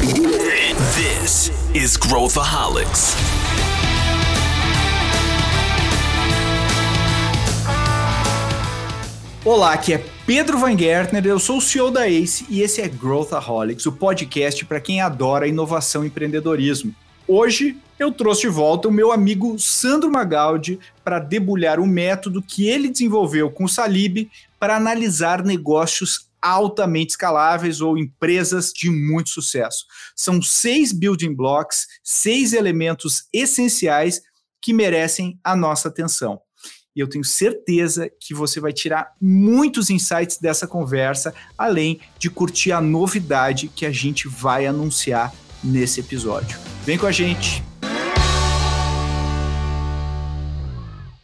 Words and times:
This 0.00 1.52
is 1.74 1.94
Growthaholics. 1.98 3.14
Olá, 9.44 9.74
aqui 9.74 9.92
é 9.92 10.02
Pedro 10.24 10.56
Van 10.56 10.74
Gertner, 10.74 11.26
eu 11.26 11.38
sou 11.38 11.58
o 11.58 11.60
CEO 11.60 11.90
da 11.90 12.08
ACE 12.08 12.46
e 12.48 12.62
esse 12.62 12.80
é 12.80 12.88
Growthaholics, 12.88 13.84
o 13.84 13.92
podcast 13.92 14.64
para 14.64 14.80
quem 14.80 15.02
adora 15.02 15.46
inovação 15.46 16.02
e 16.02 16.06
empreendedorismo. 16.06 16.94
Hoje 17.28 17.76
eu 17.98 18.10
trouxe 18.10 18.40
de 18.40 18.48
volta 18.48 18.88
o 18.88 18.92
meu 18.92 19.12
amigo 19.12 19.58
Sandro 19.58 20.10
Magaldi 20.10 20.80
para 21.04 21.18
debulhar 21.18 21.78
o 21.78 21.86
método 21.86 22.40
que 22.40 22.66
ele 22.66 22.88
desenvolveu 22.88 23.50
com 23.50 23.64
o 23.64 23.68
Salib 23.68 24.30
para 24.58 24.76
analisar 24.76 25.44
negócios 25.44 26.29
altamente 26.42 27.10
escaláveis 27.10 27.80
ou 27.80 27.98
empresas 27.98 28.72
de 28.72 28.90
muito 28.90 29.30
sucesso. 29.30 29.84
São 30.16 30.40
seis 30.40 30.92
building 30.92 31.34
blocks, 31.34 31.86
seis 32.02 32.52
elementos 32.52 33.24
essenciais 33.32 34.20
que 34.60 34.72
merecem 34.72 35.38
a 35.42 35.56
nossa 35.56 35.88
atenção. 35.88 36.40
E 36.94 37.00
eu 37.00 37.08
tenho 37.08 37.24
certeza 37.24 38.10
que 38.20 38.34
você 38.34 38.58
vai 38.58 38.72
tirar 38.72 39.12
muitos 39.20 39.90
insights 39.90 40.38
dessa 40.38 40.66
conversa, 40.66 41.32
além 41.56 42.00
de 42.18 42.28
curtir 42.28 42.72
a 42.72 42.80
novidade 42.80 43.68
que 43.68 43.86
a 43.86 43.92
gente 43.92 44.26
vai 44.26 44.66
anunciar 44.66 45.32
nesse 45.62 46.00
episódio. 46.00 46.58
Vem 46.84 46.98
com 46.98 47.06
a 47.06 47.12
gente! 47.12 47.62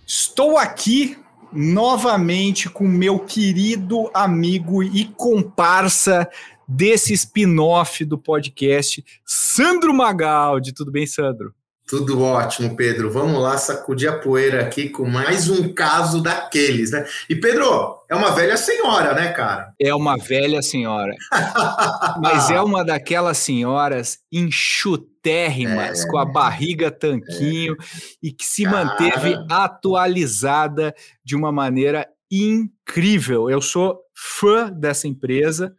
Estou 0.07 0.57
aqui 0.57 1.19
novamente 1.53 2.69
com 2.69 2.87
meu 2.87 3.19
querido 3.21 4.11
amigo 4.13 4.83
e 4.83 5.05
comparsa 5.05 6.29
desse 6.67 7.13
spin-off 7.15 8.05
do 8.05 8.19
podcast, 8.19 9.05
Sandro 9.25 9.95
Magaldi. 9.95 10.73
Tudo 10.73 10.91
bem, 10.91 11.07
Sandro? 11.07 11.55
Tudo 11.87 12.21
ótimo, 12.21 12.75
Pedro. 12.75 13.13
Vamos 13.13 13.41
lá 13.41 13.57
sacudir 13.57 14.09
a 14.09 14.19
poeira 14.19 14.61
aqui 14.61 14.89
com 14.89 15.05
mais 15.05 15.49
um 15.49 15.73
caso 15.73 16.21
daqueles, 16.21 16.91
né? 16.91 17.07
E 17.31 17.37
Pedro, 17.37 18.03
é 18.11 18.15
uma 18.17 18.33
velha 18.33 18.57
senhora, 18.57 19.15
né, 19.15 19.33
cara? 19.33 19.73
É 19.81 19.95
uma 19.95 20.17
velha 20.17 20.61
senhora. 20.63 21.15
Mas 22.21 22.51
é 22.51 22.61
uma 22.61 22.85
daquelas 22.85 23.39
senhoras 23.39 24.19
enxutérrimas, 24.33 26.05
é, 26.05 26.09
com 26.09 26.19
a 26.19 26.25
barriga 26.25 26.91
tanquinho 26.91 27.75
é. 27.75 27.85
e 28.21 28.33
que 28.33 28.45
se 28.45 28.65
cara. 28.65 28.85
manteve 28.85 29.37
atualizada 29.49 30.93
de 31.25 31.37
uma 31.37 31.53
maneira 31.53 32.09
incrível. 32.29 33.49
Eu 33.49 33.61
sou 33.61 34.01
fã 34.13 34.73
dessa 34.73 35.07
empresa 35.07 35.73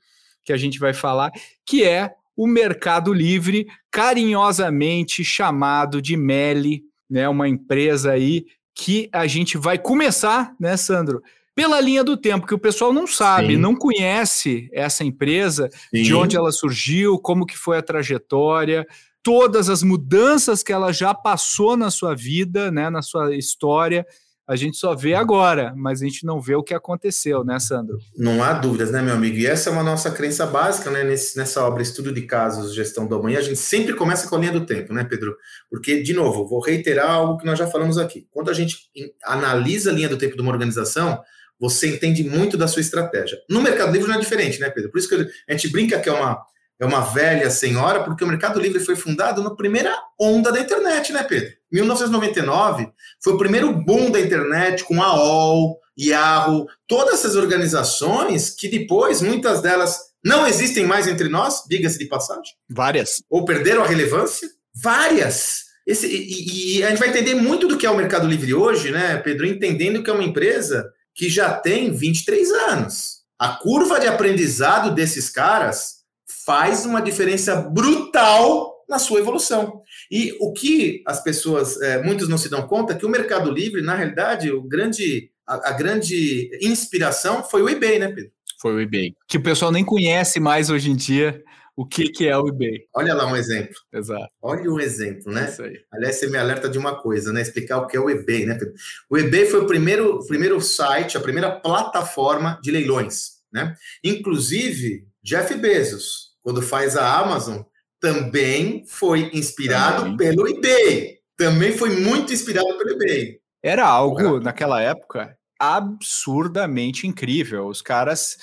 que 0.45 0.53
a 0.53 0.57
gente 0.57 0.79
vai 0.79 0.93
falar, 0.93 1.33
que 1.65 1.83
é 1.83 2.13
o 2.37 2.45
Mercado 2.45 3.11
Livre, 3.11 3.65
carinhosamente 3.89 5.23
chamado 5.23 5.99
de 5.99 6.15
Meli, 6.15 6.83
né, 7.09 7.27
uma 7.27 7.49
empresa 7.49 8.11
aí 8.11 8.45
que 8.75 9.09
a 9.11 9.25
gente 9.25 9.57
vai 9.57 9.79
começar, 9.79 10.53
né, 10.59 10.77
Sandro? 10.77 11.23
Pela 11.55 11.81
linha 11.81 12.03
do 12.03 12.15
tempo, 12.15 12.45
que 12.45 12.53
o 12.53 12.59
pessoal 12.59 12.93
não 12.93 13.07
sabe, 13.07 13.55
Sim. 13.55 13.59
não 13.59 13.75
conhece 13.75 14.69
essa 14.71 15.03
empresa, 15.03 15.67
Sim. 15.89 16.03
de 16.03 16.13
onde 16.13 16.37
ela 16.37 16.51
surgiu, 16.51 17.17
como 17.17 17.47
que 17.47 17.57
foi 17.57 17.79
a 17.79 17.81
trajetória, 17.81 18.85
todas 19.23 19.67
as 19.67 19.81
mudanças 19.81 20.61
que 20.61 20.71
ela 20.71 20.93
já 20.93 21.15
passou 21.15 21.75
na 21.75 21.89
sua 21.89 22.13
vida, 22.15 22.69
né, 22.69 22.87
na 22.91 23.01
sua 23.01 23.35
história 23.35 24.05
a 24.47 24.55
gente 24.55 24.77
só 24.77 24.95
vê 24.95 25.13
agora, 25.13 25.73
mas 25.75 26.01
a 26.01 26.05
gente 26.05 26.25
não 26.25 26.39
vê 26.39 26.55
o 26.55 26.63
que 26.63 26.73
aconteceu, 26.73 27.43
né, 27.43 27.59
Sandro? 27.59 27.99
Não 28.17 28.41
há 28.41 28.53
dúvidas, 28.53 28.89
né, 28.91 29.01
meu 29.01 29.13
amigo? 29.13 29.35
E 29.35 29.45
essa 29.45 29.69
é 29.69 29.73
uma 29.73 29.83
nossa 29.83 30.09
crença 30.09 30.45
básica, 30.45 30.89
né, 30.89 31.03
nesse, 31.03 31.37
nessa 31.37 31.61
obra 31.65 31.83
Estudo 31.83 32.13
de 32.13 32.21
Casos, 32.21 32.73
Gestão 32.73 33.05
do 33.05 33.15
Amanhã. 33.15 33.39
A 33.39 33.41
gente 33.41 33.59
sempre 33.59 33.93
começa 33.93 34.29
com 34.29 34.37
a 34.37 34.39
linha 34.39 34.53
do 34.53 34.65
tempo, 34.65 34.93
né, 34.93 35.03
Pedro? 35.03 35.35
Porque, 35.69 36.01
de 36.01 36.13
novo, 36.13 36.47
vou 36.47 36.61
reiterar 36.61 37.11
algo 37.11 37.37
que 37.37 37.45
nós 37.45 37.59
já 37.59 37.67
falamos 37.67 37.97
aqui. 37.97 38.25
Quando 38.31 38.49
a 38.49 38.53
gente 38.53 38.77
analisa 39.25 39.91
a 39.91 39.93
linha 39.93 40.07
do 40.07 40.17
tempo 40.17 40.37
de 40.37 40.41
uma 40.41 40.51
organização, 40.51 41.21
você 41.59 41.95
entende 41.95 42.23
muito 42.23 42.55
da 42.55 42.69
sua 42.69 42.81
estratégia. 42.81 43.37
No 43.49 43.61
Mercado 43.61 43.91
Livre 43.91 44.07
não 44.07 44.15
é 44.15 44.19
diferente, 44.19 44.61
né, 44.61 44.69
Pedro? 44.69 44.89
Por 44.91 44.97
isso 44.97 45.09
que 45.09 45.15
a 45.49 45.51
gente 45.51 45.67
brinca 45.69 45.99
que 45.99 46.07
é 46.07 46.13
uma 46.13 46.41
é 46.79 46.85
uma 46.85 47.01
velha 47.01 47.49
senhora, 47.49 48.03
porque 48.03 48.23
o 48.23 48.27
Mercado 48.27 48.59
Livre 48.59 48.79
foi 48.79 48.95
fundado 48.95 49.41
na 49.41 49.55
primeira 49.55 49.97
onda 50.19 50.51
da 50.51 50.59
internet, 50.59 51.11
né, 51.11 51.23
Pedro? 51.23 51.56
1999 51.71 52.89
foi 53.23 53.33
o 53.33 53.37
primeiro 53.37 53.73
boom 53.73 54.09
da 54.11 54.19
internet 54.19 54.83
com 54.83 55.01
a 55.01 55.13
OL, 55.15 55.79
Yahoo, 55.99 56.67
todas 56.87 57.15
essas 57.15 57.35
organizações 57.35 58.51
que 58.51 58.69
depois, 58.69 59.21
muitas 59.21 59.61
delas 59.61 59.97
não 60.23 60.45
existem 60.45 60.85
mais 60.85 61.07
entre 61.07 61.29
nós, 61.29 61.63
diga-se 61.67 61.97
de 61.97 62.05
passagem. 62.05 62.53
Várias. 62.69 63.23
Ou 63.29 63.45
perderam 63.45 63.83
a 63.83 63.87
relevância. 63.87 64.49
Várias. 64.75 65.65
Esse, 65.85 66.05
e, 66.05 66.79
e, 66.79 66.83
a 66.83 66.89
gente 66.89 66.99
vai 66.99 67.09
entender 67.09 67.33
muito 67.33 67.67
do 67.67 67.77
que 67.77 67.85
é 67.85 67.89
o 67.89 67.95
Mercado 67.95 68.27
Livre 68.27 68.53
hoje, 68.53 68.91
né, 68.91 69.17
Pedro? 69.17 69.45
Entendendo 69.45 70.03
que 70.03 70.09
é 70.09 70.13
uma 70.13 70.23
empresa 70.23 70.91
que 71.15 71.29
já 71.29 71.53
tem 71.53 71.91
23 71.91 72.51
anos. 72.51 73.21
A 73.39 73.49
curva 73.49 73.99
de 73.99 74.07
aprendizado 74.07 74.93
desses 74.93 75.29
caras 75.29 75.97
faz 76.45 76.85
uma 76.85 77.01
diferença 77.01 77.55
brutal 77.55 78.83
na 78.87 78.99
sua 78.99 79.19
evolução. 79.19 79.81
E 80.11 80.35
o 80.39 80.53
que 80.53 81.03
as 81.05 81.23
pessoas, 81.23 81.79
é, 81.81 82.01
muitos 82.01 82.27
não 82.27 82.37
se 82.37 82.49
dão 82.49 82.67
conta, 82.67 82.93
é 82.93 82.97
que 82.97 83.05
o 83.05 83.09
Mercado 83.09 83.51
Livre, 83.51 83.81
na 83.81 83.95
realidade, 83.95 84.51
o 84.51 84.61
grande, 84.61 85.31
a, 85.45 85.69
a 85.69 85.71
grande 85.73 86.49
inspiração 86.61 87.43
foi 87.43 87.61
o 87.61 87.69
eBay, 87.69 87.99
né, 87.99 88.07
Pedro? 88.07 88.31
Foi 88.59 88.73
o 88.73 88.79
eBay. 88.79 89.13
Que 89.27 89.37
o 89.37 89.43
pessoal 89.43 89.71
nem 89.71 89.85
conhece 89.85 90.39
mais 90.39 90.69
hoje 90.69 90.89
em 90.89 90.95
dia 90.95 91.43
o 91.77 91.85
que, 91.85 92.09
que 92.09 92.27
é 92.27 92.35
o 92.35 92.47
eBay. 92.47 92.85
Olha 92.95 93.13
lá 93.13 93.31
um 93.31 93.35
exemplo. 93.35 93.75
Exato. 93.93 94.27
Olha 94.41 94.71
um 94.71 94.79
exemplo, 94.79 95.31
né? 95.31 95.47
Isso 95.47 95.61
aí. 95.61 95.79
Aliás, 95.93 96.15
você 96.15 96.27
me 96.27 96.37
alerta 96.37 96.67
de 96.67 96.79
uma 96.79 96.99
coisa, 96.99 97.31
né? 97.31 97.39
Explicar 97.39 97.77
o 97.77 97.85
que 97.85 97.95
é 97.95 97.99
o 97.99 98.09
eBay, 98.09 98.47
né? 98.47 98.55
Pedro? 98.55 98.73
O 99.07 99.15
eBay 99.15 99.45
foi 99.45 99.61
o 99.61 99.67
primeiro, 99.67 100.25
primeiro 100.25 100.59
site, 100.59 101.15
a 101.15 101.21
primeira 101.21 101.51
plataforma 101.51 102.59
de 102.63 102.71
leilões, 102.71 103.33
né? 103.53 103.75
Inclusive, 104.03 105.05
Jeff 105.21 105.53
Bezos, 105.53 106.31
quando 106.41 106.63
faz 106.63 106.97
a 106.97 107.15
Amazon, 107.19 107.61
também 108.07 108.85
foi 108.85 109.29
inspirado 109.33 110.03
também. 110.03 110.17
pelo 110.17 110.47
eBay. 110.47 111.17
Também 111.35 111.77
foi 111.77 111.99
muito 111.99 112.33
inspirado 112.33 112.77
pelo 112.77 112.91
eBay. 112.91 113.39
Era 113.61 113.85
algo, 113.85 114.39
naquela 114.39 114.81
época, 114.81 115.37
absurdamente 115.59 117.05
incrível. 117.05 117.67
Os 117.67 117.81
caras 117.81 118.37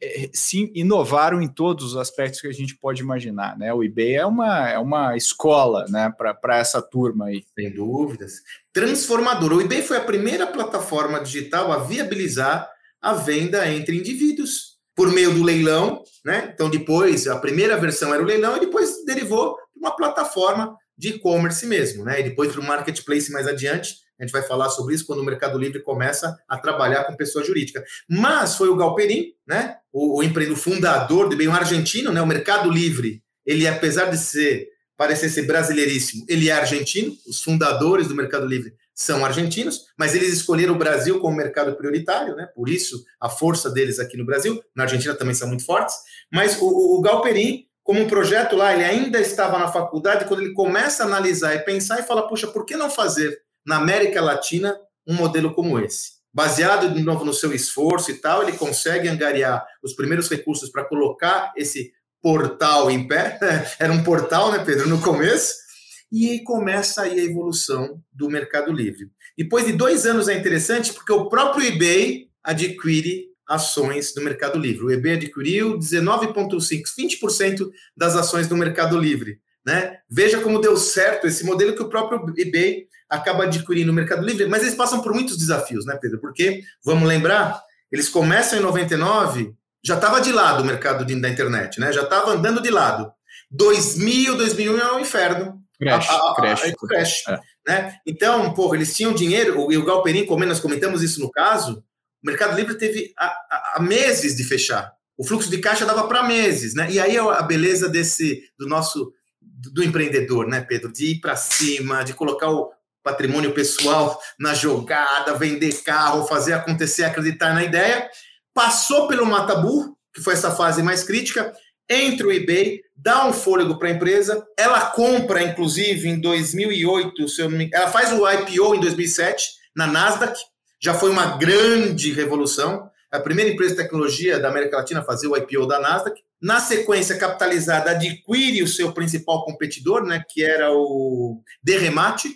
eh, 0.00 0.24
eh, 0.24 0.30
se 0.32 0.70
inovaram 0.72 1.42
em 1.42 1.48
todos 1.48 1.84
os 1.84 1.96
aspectos 1.96 2.40
que 2.40 2.46
a 2.46 2.52
gente 2.52 2.76
pode 2.76 3.02
imaginar, 3.02 3.58
né? 3.58 3.74
O 3.74 3.82
eBay 3.82 4.14
é 4.14 4.24
uma, 4.24 4.68
é 4.68 4.78
uma 4.78 5.16
escola, 5.16 5.84
né, 5.88 6.12
para 6.16 6.58
essa 6.58 6.80
turma 6.80 7.26
aí. 7.26 7.44
Sem 7.58 7.74
dúvidas. 7.74 8.34
Transformador. 8.72 9.52
O 9.52 9.60
eBay 9.60 9.82
foi 9.82 9.96
a 9.96 10.04
primeira 10.04 10.46
plataforma 10.46 11.20
digital 11.20 11.72
a 11.72 11.78
viabilizar 11.78 12.70
a 13.02 13.14
venda 13.14 13.68
entre 13.68 13.98
indivíduos 13.98 14.77
por 14.98 15.12
meio 15.12 15.32
do 15.32 15.44
leilão, 15.44 16.02
né? 16.24 16.50
Então, 16.52 16.68
depois, 16.68 17.28
a 17.28 17.38
primeira 17.38 17.76
versão 17.76 18.12
era 18.12 18.20
o 18.20 18.26
leilão 18.26 18.56
e 18.56 18.60
depois 18.60 19.04
derivou 19.06 19.54
para 19.54 19.62
uma 19.76 19.96
plataforma 19.96 20.76
de 20.98 21.10
e-commerce 21.10 21.64
mesmo, 21.66 22.04
né? 22.04 22.18
E 22.18 22.24
depois 22.24 22.50
para 22.50 22.60
o 22.60 22.64
marketplace 22.64 23.30
mais 23.30 23.46
adiante. 23.46 23.94
A 24.18 24.24
gente 24.24 24.32
vai 24.32 24.42
falar 24.42 24.68
sobre 24.70 24.96
isso 24.96 25.06
quando 25.06 25.20
o 25.20 25.24
Mercado 25.24 25.56
Livre 25.56 25.80
começa 25.84 26.36
a 26.48 26.58
trabalhar 26.58 27.04
com 27.04 27.14
pessoa 27.14 27.44
jurídica. 27.44 27.84
Mas 28.10 28.56
foi 28.56 28.68
o 28.70 28.74
Galperin, 28.74 29.26
né? 29.46 29.76
O, 29.92 30.18
o 30.18 30.22
empreendedor 30.24 30.60
fundador 30.60 31.28
do 31.28 31.36
bem 31.36 31.46
um 31.46 31.54
argentino, 31.54 32.10
né? 32.10 32.20
O 32.20 32.26
Mercado 32.26 32.68
Livre, 32.68 33.22
ele 33.46 33.68
apesar 33.68 34.06
de 34.06 34.18
ser 34.18 34.66
parecer 34.96 35.28
ser 35.28 35.42
brasileiríssimo, 35.42 36.26
ele 36.28 36.48
é 36.48 36.52
argentino. 36.52 37.16
Os 37.24 37.40
fundadores 37.40 38.08
do 38.08 38.16
Mercado 38.16 38.46
Livre 38.46 38.74
são 38.98 39.24
argentinos, 39.24 39.86
mas 39.96 40.12
eles 40.12 40.32
escolheram 40.32 40.74
o 40.74 40.78
Brasil 40.78 41.20
como 41.20 41.36
mercado 41.36 41.76
prioritário, 41.76 42.34
né? 42.34 42.48
Por 42.52 42.68
isso 42.68 43.04
a 43.20 43.28
força 43.28 43.70
deles 43.70 44.00
aqui 44.00 44.16
no 44.16 44.26
Brasil. 44.26 44.60
Na 44.74 44.82
Argentina 44.82 45.14
também 45.14 45.36
são 45.36 45.46
muito 45.46 45.64
fortes. 45.64 45.94
Mas 46.32 46.60
o, 46.60 46.66
o 46.66 47.00
Galperin, 47.00 47.64
como 47.84 48.00
um 48.00 48.08
projeto 48.08 48.56
lá, 48.56 48.74
ele 48.74 48.82
ainda 48.82 49.20
estava 49.20 49.56
na 49.56 49.68
faculdade 49.68 50.24
quando 50.24 50.40
ele 50.40 50.52
começa 50.52 51.04
a 51.04 51.06
analisar 51.06 51.54
e 51.54 51.60
pensar 51.60 52.00
e 52.00 52.02
fala: 52.02 52.26
puxa, 52.26 52.48
por 52.48 52.66
que 52.66 52.76
não 52.76 52.90
fazer 52.90 53.40
na 53.64 53.76
América 53.76 54.20
Latina 54.20 54.76
um 55.06 55.14
modelo 55.14 55.54
como 55.54 55.78
esse? 55.78 56.18
Baseado 56.34 56.92
de 56.92 57.00
novo 57.00 57.24
no 57.24 57.32
seu 57.32 57.52
esforço 57.52 58.10
e 58.10 58.14
tal, 58.14 58.42
ele 58.42 58.58
consegue 58.58 59.06
angariar 59.06 59.64
os 59.80 59.94
primeiros 59.94 60.28
recursos 60.28 60.70
para 60.70 60.84
colocar 60.84 61.52
esse 61.56 61.92
portal 62.20 62.90
em 62.90 63.06
pé. 63.06 63.38
Era 63.78 63.92
um 63.92 64.02
portal, 64.02 64.50
né, 64.50 64.58
Pedro, 64.64 64.88
no 64.88 65.00
começo 65.00 65.67
e 66.10 66.42
começa 66.42 67.02
aí 67.02 67.20
a 67.20 67.24
evolução 67.24 68.02
do 68.12 68.28
Mercado 68.30 68.72
Livre. 68.72 69.10
Depois 69.36 69.66
de 69.66 69.72
dois 69.72 70.06
anos 70.06 70.28
é 70.28 70.36
interessante 70.36 70.92
porque 70.92 71.12
o 71.12 71.28
próprio 71.28 71.66
eBay 71.66 72.28
adquire 72.42 73.28
ações 73.46 74.12
do 74.12 74.22
Mercado 74.22 74.58
Livre. 74.58 74.84
O 74.84 74.90
eBay 74.90 75.14
adquiriu 75.14 75.78
19,5%, 75.78 76.82
20% 76.98 77.70
das 77.96 78.14
ações 78.14 78.46
do 78.46 78.56
Mercado 78.56 78.98
Livre. 78.98 79.40
Né? 79.66 79.98
Veja 80.08 80.40
como 80.40 80.60
deu 80.60 80.76
certo 80.76 81.26
esse 81.26 81.44
modelo 81.44 81.74
que 81.74 81.82
o 81.82 81.88
próprio 81.88 82.22
eBay 82.36 82.86
acaba 83.08 83.44
adquirindo 83.44 83.88
no 83.88 83.92
Mercado 83.92 84.24
Livre, 84.24 84.46
mas 84.46 84.62
eles 84.62 84.74
passam 84.74 85.02
por 85.02 85.14
muitos 85.14 85.36
desafios, 85.36 85.86
né, 85.86 85.98
Pedro? 86.00 86.20
Porque, 86.20 86.62
vamos 86.84 87.08
lembrar, 87.08 87.62
eles 87.90 88.08
começam 88.08 88.58
em 88.58 88.62
99, 88.62 89.54
já 89.82 89.94
estava 89.94 90.20
de 90.20 90.30
lado 90.30 90.62
o 90.62 90.66
mercado 90.66 91.04
da 91.04 91.28
internet, 91.28 91.80
né? 91.80 91.92
Já 91.92 92.02
estava 92.02 92.32
andando 92.32 92.60
de 92.60 92.70
lado. 92.70 93.10
2000, 93.50 94.36
2001 94.36 94.78
é 94.78 94.92
um 94.92 95.00
inferno. 95.00 95.62
Crash, 95.80 96.08
A- 96.10 96.14
a- 96.30 96.34
crash. 96.34 96.64
a- 96.64 96.86
crash, 96.86 97.24
É. 97.28 97.40
né? 97.66 97.96
Então, 98.06 98.52
porra, 98.52 98.76
eles 98.76 98.96
tinham 98.96 99.12
dinheiro, 99.12 99.70
e 99.70 99.76
o 99.76 99.84
Galperin, 99.84 100.26
como 100.26 100.44
nós 100.44 100.60
comentamos 100.60 101.02
isso 101.02 101.20
no 101.20 101.30
caso, 101.30 101.82
o 102.22 102.26
Mercado 102.26 102.56
Livre 102.56 102.76
teve 102.76 103.12
há, 103.16 103.78
meses 103.80 104.36
de 104.36 104.42
fechar. 104.44 104.92
O 105.16 105.24
fluxo 105.24 105.48
de 105.50 105.58
caixa 105.58 105.86
dava 105.86 106.06
para 106.08 106.22
meses, 106.24 106.74
né? 106.74 106.88
E 106.90 106.98
aí 106.98 107.16
é 107.16 107.20
a 107.20 107.42
beleza 107.42 107.88
desse 107.88 108.42
do 108.58 108.66
nosso 108.66 109.12
do 109.40 109.72
do 109.72 109.82
empreendedor, 109.84 110.46
né, 110.46 110.60
Pedro? 110.60 110.92
De 110.92 111.12
ir 111.12 111.20
para 111.20 111.34
cima, 111.36 112.04
de 112.04 112.12
colocar 112.12 112.48
o 112.50 112.70
patrimônio 113.02 113.52
pessoal 113.52 114.20
na 114.38 114.54
jogada, 114.54 115.34
vender 115.34 115.82
carro, 115.82 116.26
fazer 116.26 116.52
acontecer, 116.52 117.04
acreditar 117.04 117.54
na 117.54 117.64
ideia. 117.64 118.08
Passou 118.54 119.08
pelo 119.08 119.26
Matabu, 119.26 119.96
que 120.14 120.20
foi 120.20 120.34
essa 120.34 120.50
fase 120.54 120.82
mais 120.82 121.02
crítica, 121.04 121.52
entra 121.88 122.26
o 122.26 122.32
eBay, 122.32 122.80
dá 122.96 123.26
um 123.26 123.32
fôlego 123.32 123.78
para 123.78 123.88
a 123.88 123.92
empresa, 123.92 124.46
ela 124.58 124.86
compra, 124.90 125.42
inclusive, 125.42 126.08
em 126.08 126.20
2008, 126.20 127.28
se 127.28 127.40
eu 127.40 127.48
não 127.48 127.58
me... 127.58 127.70
ela 127.72 127.90
faz 127.90 128.12
o 128.12 128.28
IPO 128.28 128.74
em 128.74 128.80
2007, 128.80 129.50
na 129.74 129.86
Nasdaq, 129.86 130.38
já 130.80 130.94
foi 130.94 131.10
uma 131.10 131.38
grande 131.38 132.12
revolução, 132.12 132.90
a 133.10 133.18
primeira 133.18 133.50
empresa 133.50 133.74
de 133.74 133.82
tecnologia 133.82 134.38
da 134.38 134.48
América 134.48 134.76
Latina 134.76 135.00
a 135.00 135.04
fazer 135.04 135.28
o 135.28 135.36
IPO 135.36 135.66
da 135.66 135.80
Nasdaq, 135.80 136.20
na 136.40 136.60
sequência, 136.60 137.16
capitalizada, 137.16 137.90
adquire 137.90 138.62
o 138.62 138.68
seu 138.68 138.92
principal 138.92 139.44
competidor, 139.44 140.04
né, 140.04 140.22
que 140.28 140.44
era 140.44 140.72
o 140.72 141.42
Derremate, 141.62 142.28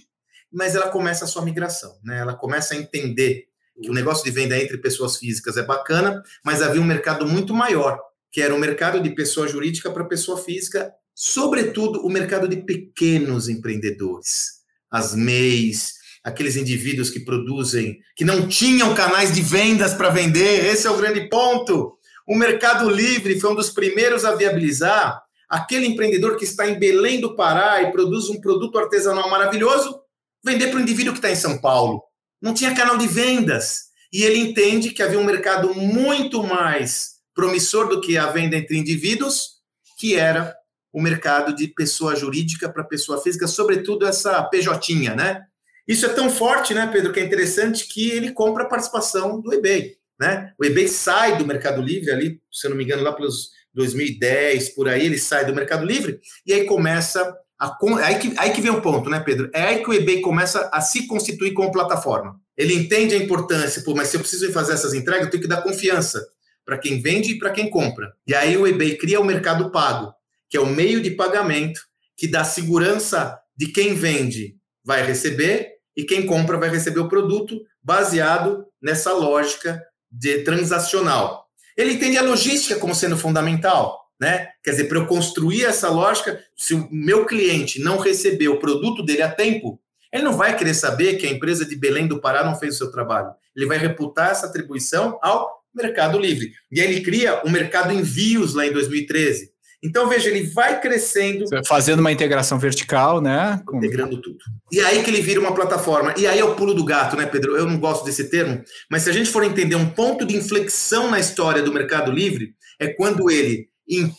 mas 0.52 0.74
ela 0.74 0.88
começa 0.88 1.24
a 1.24 1.28
sua 1.28 1.42
migração, 1.42 1.98
né, 2.02 2.18
ela 2.18 2.34
começa 2.34 2.74
a 2.74 2.76
entender 2.76 3.46
que 3.80 3.90
o 3.90 3.94
negócio 3.94 4.24
de 4.24 4.30
venda 4.30 4.58
entre 4.58 4.78
pessoas 4.78 5.16
físicas 5.16 5.56
é 5.56 5.62
bacana, 5.62 6.22
mas 6.44 6.62
havia 6.62 6.80
um 6.80 6.84
mercado 6.84 7.26
muito 7.26 7.54
maior, 7.54 7.98
que 8.32 8.40
era 8.40 8.54
o 8.54 8.58
mercado 8.58 8.98
de 9.00 9.10
pessoa 9.10 9.46
jurídica 9.46 9.90
para 9.90 10.06
pessoa 10.06 10.38
física, 10.38 10.90
sobretudo 11.14 12.04
o 12.04 12.08
mercado 12.08 12.48
de 12.48 12.56
pequenos 12.56 13.46
empreendedores, 13.48 14.62
as 14.90 15.14
MEIs, 15.14 15.96
aqueles 16.24 16.56
indivíduos 16.56 17.10
que 17.10 17.20
produzem, 17.20 17.98
que 18.16 18.24
não 18.24 18.48
tinham 18.48 18.94
canais 18.94 19.34
de 19.34 19.42
vendas 19.42 19.92
para 19.92 20.08
vender, 20.08 20.64
esse 20.64 20.86
é 20.86 20.90
o 20.90 20.96
grande 20.96 21.28
ponto. 21.28 21.98
O 22.26 22.34
Mercado 22.34 22.88
Livre 22.88 23.38
foi 23.38 23.50
um 23.50 23.54
dos 23.54 23.70
primeiros 23.70 24.24
a 24.24 24.34
viabilizar 24.34 25.22
aquele 25.48 25.86
empreendedor 25.86 26.36
que 26.38 26.44
está 26.44 26.66
em 26.66 26.78
Belém 26.78 27.20
do 27.20 27.36
Pará 27.36 27.82
e 27.82 27.92
produz 27.92 28.30
um 28.30 28.40
produto 28.40 28.78
artesanal 28.78 29.28
maravilhoso, 29.28 30.00
vender 30.42 30.68
para 30.68 30.78
o 30.78 30.80
indivíduo 30.82 31.12
que 31.12 31.18
está 31.18 31.30
em 31.30 31.36
São 31.36 31.58
Paulo. 31.58 32.02
Não 32.40 32.54
tinha 32.54 32.74
canal 32.74 32.96
de 32.96 33.06
vendas. 33.06 33.92
E 34.10 34.22
ele 34.22 34.38
entende 34.38 34.90
que 34.90 35.02
havia 35.02 35.18
um 35.18 35.24
mercado 35.24 35.74
muito 35.74 36.42
mais 36.42 37.11
promissor 37.34 37.88
do 37.88 38.00
que 38.00 38.16
a 38.16 38.26
venda 38.26 38.56
entre 38.56 38.76
indivíduos, 38.76 39.62
que 39.98 40.14
era 40.14 40.54
o 40.92 41.00
mercado 41.00 41.54
de 41.54 41.68
pessoa 41.68 42.14
jurídica 42.14 42.68
para 42.68 42.84
pessoa 42.84 43.20
física, 43.20 43.46
sobretudo 43.46 44.06
essa 44.06 44.42
PJ, 44.42 44.94
né? 45.14 45.42
Isso 45.88 46.06
é 46.06 46.10
tão 46.10 46.30
forte, 46.30 46.74
né, 46.74 46.86
Pedro, 46.92 47.12
que 47.12 47.20
é 47.20 47.24
interessante 47.24 47.88
que 47.88 48.10
ele 48.10 48.32
compra 48.32 48.64
a 48.64 48.68
participação 48.68 49.40
do 49.40 49.52
eBay, 49.52 49.96
né? 50.20 50.52
O 50.58 50.64
eBay 50.64 50.86
sai 50.88 51.38
do 51.38 51.46
Mercado 51.46 51.80
Livre 51.80 52.10
ali, 52.10 52.40
se 52.52 52.66
eu 52.66 52.70
não 52.70 52.76
me 52.76 52.84
engano, 52.84 53.02
lá 53.02 53.12
pelos 53.12 53.50
2010, 53.74 54.70
por 54.70 54.88
aí, 54.88 55.06
ele 55.06 55.18
sai 55.18 55.46
do 55.46 55.54
Mercado 55.54 55.84
Livre 55.84 56.20
e 56.46 56.52
aí 56.52 56.64
começa 56.64 57.36
a 57.58 57.78
aí 58.04 58.18
que, 58.18 58.34
aí 58.36 58.50
que 58.50 58.60
vem 58.60 58.70
o 58.70 58.82
ponto, 58.82 59.08
né, 59.08 59.20
Pedro? 59.20 59.50
É 59.54 59.62
aí 59.62 59.82
que 59.82 59.88
o 59.88 59.94
eBay 59.94 60.20
começa 60.20 60.68
a 60.72 60.80
se 60.80 61.06
constituir 61.06 61.52
como 61.52 61.72
plataforma. 61.72 62.38
Ele 62.56 62.74
entende 62.74 63.14
a 63.14 63.18
importância, 63.18 63.82
pô, 63.82 63.94
mas 63.94 64.08
se 64.08 64.16
eu 64.16 64.20
preciso 64.20 64.52
fazer 64.52 64.74
essas 64.74 64.94
entregas, 64.94 65.24
eu 65.24 65.30
tenho 65.30 65.42
que 65.42 65.48
dar 65.48 65.62
confiança 65.62 66.22
para 66.64 66.78
quem 66.78 67.00
vende 67.00 67.32
e 67.32 67.38
para 67.38 67.50
quem 67.50 67.68
compra. 67.68 68.12
E 68.26 68.34
aí 68.34 68.56
o 68.56 68.66
eBay 68.66 68.96
cria 68.96 69.20
o 69.20 69.24
mercado 69.24 69.70
pago, 69.70 70.12
que 70.48 70.56
é 70.56 70.60
o 70.60 70.66
meio 70.66 71.00
de 71.00 71.10
pagamento 71.10 71.80
que 72.16 72.28
dá 72.28 72.44
segurança 72.44 73.38
de 73.56 73.68
quem 73.68 73.94
vende 73.94 74.56
vai 74.84 75.02
receber 75.04 75.72
e 75.96 76.04
quem 76.04 76.26
compra 76.26 76.58
vai 76.58 76.68
receber 76.68 77.00
o 77.00 77.08
produto 77.08 77.60
baseado 77.82 78.66
nessa 78.80 79.12
lógica 79.12 79.82
de 80.10 80.42
transacional. 80.42 81.46
Ele 81.76 81.94
entende 81.94 82.18
a 82.18 82.22
logística 82.22 82.78
como 82.78 82.94
sendo 82.94 83.16
fundamental, 83.16 83.98
né? 84.20 84.48
Quer 84.62 84.72
dizer, 84.72 84.84
para 84.84 84.98
eu 84.98 85.06
construir 85.06 85.64
essa 85.64 85.88
lógica, 85.88 86.42
se 86.56 86.74
o 86.74 86.88
meu 86.90 87.24
cliente 87.24 87.80
não 87.80 87.98
receber 87.98 88.48
o 88.48 88.58
produto 88.58 89.02
dele 89.02 89.22
a 89.22 89.30
tempo, 89.30 89.80
ele 90.12 90.22
não 90.22 90.36
vai 90.36 90.56
querer 90.56 90.74
saber 90.74 91.16
que 91.16 91.26
a 91.26 91.30
empresa 91.30 91.64
de 91.64 91.74
Belém 91.74 92.06
do 92.06 92.20
Pará 92.20 92.44
não 92.44 92.54
fez 92.54 92.74
o 92.74 92.78
seu 92.78 92.92
trabalho. 92.92 93.32
Ele 93.56 93.66
vai 93.66 93.78
reputar 93.78 94.30
essa 94.30 94.46
atribuição 94.46 95.18
ao 95.22 95.61
Mercado 95.74 96.18
Livre. 96.18 96.52
E 96.70 96.80
aí 96.80 96.92
ele 96.92 97.00
cria 97.00 97.42
o 97.44 97.50
mercado 97.50 97.92
envios 97.92 98.54
lá 98.54 98.66
em 98.66 98.72
2013. 98.72 99.52
Então, 99.84 100.08
veja, 100.08 100.30
ele 100.30 100.44
vai 100.44 100.80
crescendo. 100.80 101.44
Fazendo 101.66 101.98
uma 101.98 102.12
integração 102.12 102.56
vertical, 102.56 103.20
né? 103.20 103.60
Com... 103.66 103.78
Integrando 103.78 104.20
tudo. 104.20 104.38
E 104.70 104.80
aí 104.80 105.02
que 105.02 105.10
ele 105.10 105.20
vira 105.20 105.40
uma 105.40 105.54
plataforma. 105.54 106.14
E 106.16 106.24
aí 106.24 106.38
é 106.38 106.44
o 106.44 106.54
pulo 106.54 106.72
do 106.72 106.84
gato, 106.84 107.16
né, 107.16 107.26
Pedro? 107.26 107.56
Eu 107.56 107.66
não 107.66 107.80
gosto 107.80 108.04
desse 108.04 108.30
termo, 108.30 108.62
mas 108.88 109.02
se 109.02 109.10
a 109.10 109.12
gente 109.12 109.28
for 109.28 109.42
entender 109.42 109.74
um 109.74 109.88
ponto 109.90 110.24
de 110.24 110.36
inflexão 110.36 111.10
na 111.10 111.18
história 111.18 111.62
do 111.62 111.72
Mercado 111.72 112.12
Livre, 112.12 112.54
é 112.78 112.88
quando 112.88 113.28
ele 113.28 113.68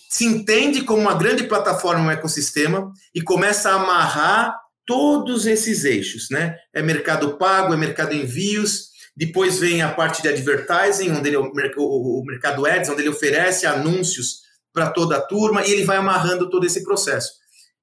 se 0.09 0.25
entende 0.25 0.81
como 0.81 1.01
uma 1.01 1.15
grande 1.15 1.45
plataforma, 1.45 2.05
um 2.05 2.11
ecossistema, 2.11 2.91
e 3.15 3.21
começa 3.21 3.69
a 3.69 3.75
amarrar 3.75 4.53
todos 4.85 5.45
esses 5.45 5.85
eixos, 5.85 6.27
né? 6.29 6.55
É 6.73 6.81
mercado 6.81 7.38
pago, 7.38 7.73
é 7.73 7.77
mercado 7.77 8.13
envios, 8.13 8.89
depois 9.15 9.60
vem 9.60 9.81
a 9.81 9.92
parte 9.92 10.21
de 10.21 10.27
advertising, 10.27 11.12
onde 11.12 11.30
ele, 11.30 11.38
o 11.38 12.24
mercado 12.25 12.65
ads, 12.65 12.89
onde 12.89 13.01
ele 13.01 13.10
oferece 13.10 13.65
anúncios 13.65 14.42
para 14.74 14.89
toda 14.89 15.18
a 15.18 15.21
turma, 15.21 15.63
e 15.63 15.71
ele 15.71 15.83
vai 15.83 15.98
amarrando 15.98 16.50
todo 16.50 16.65
esse 16.65 16.83
processo. 16.83 17.31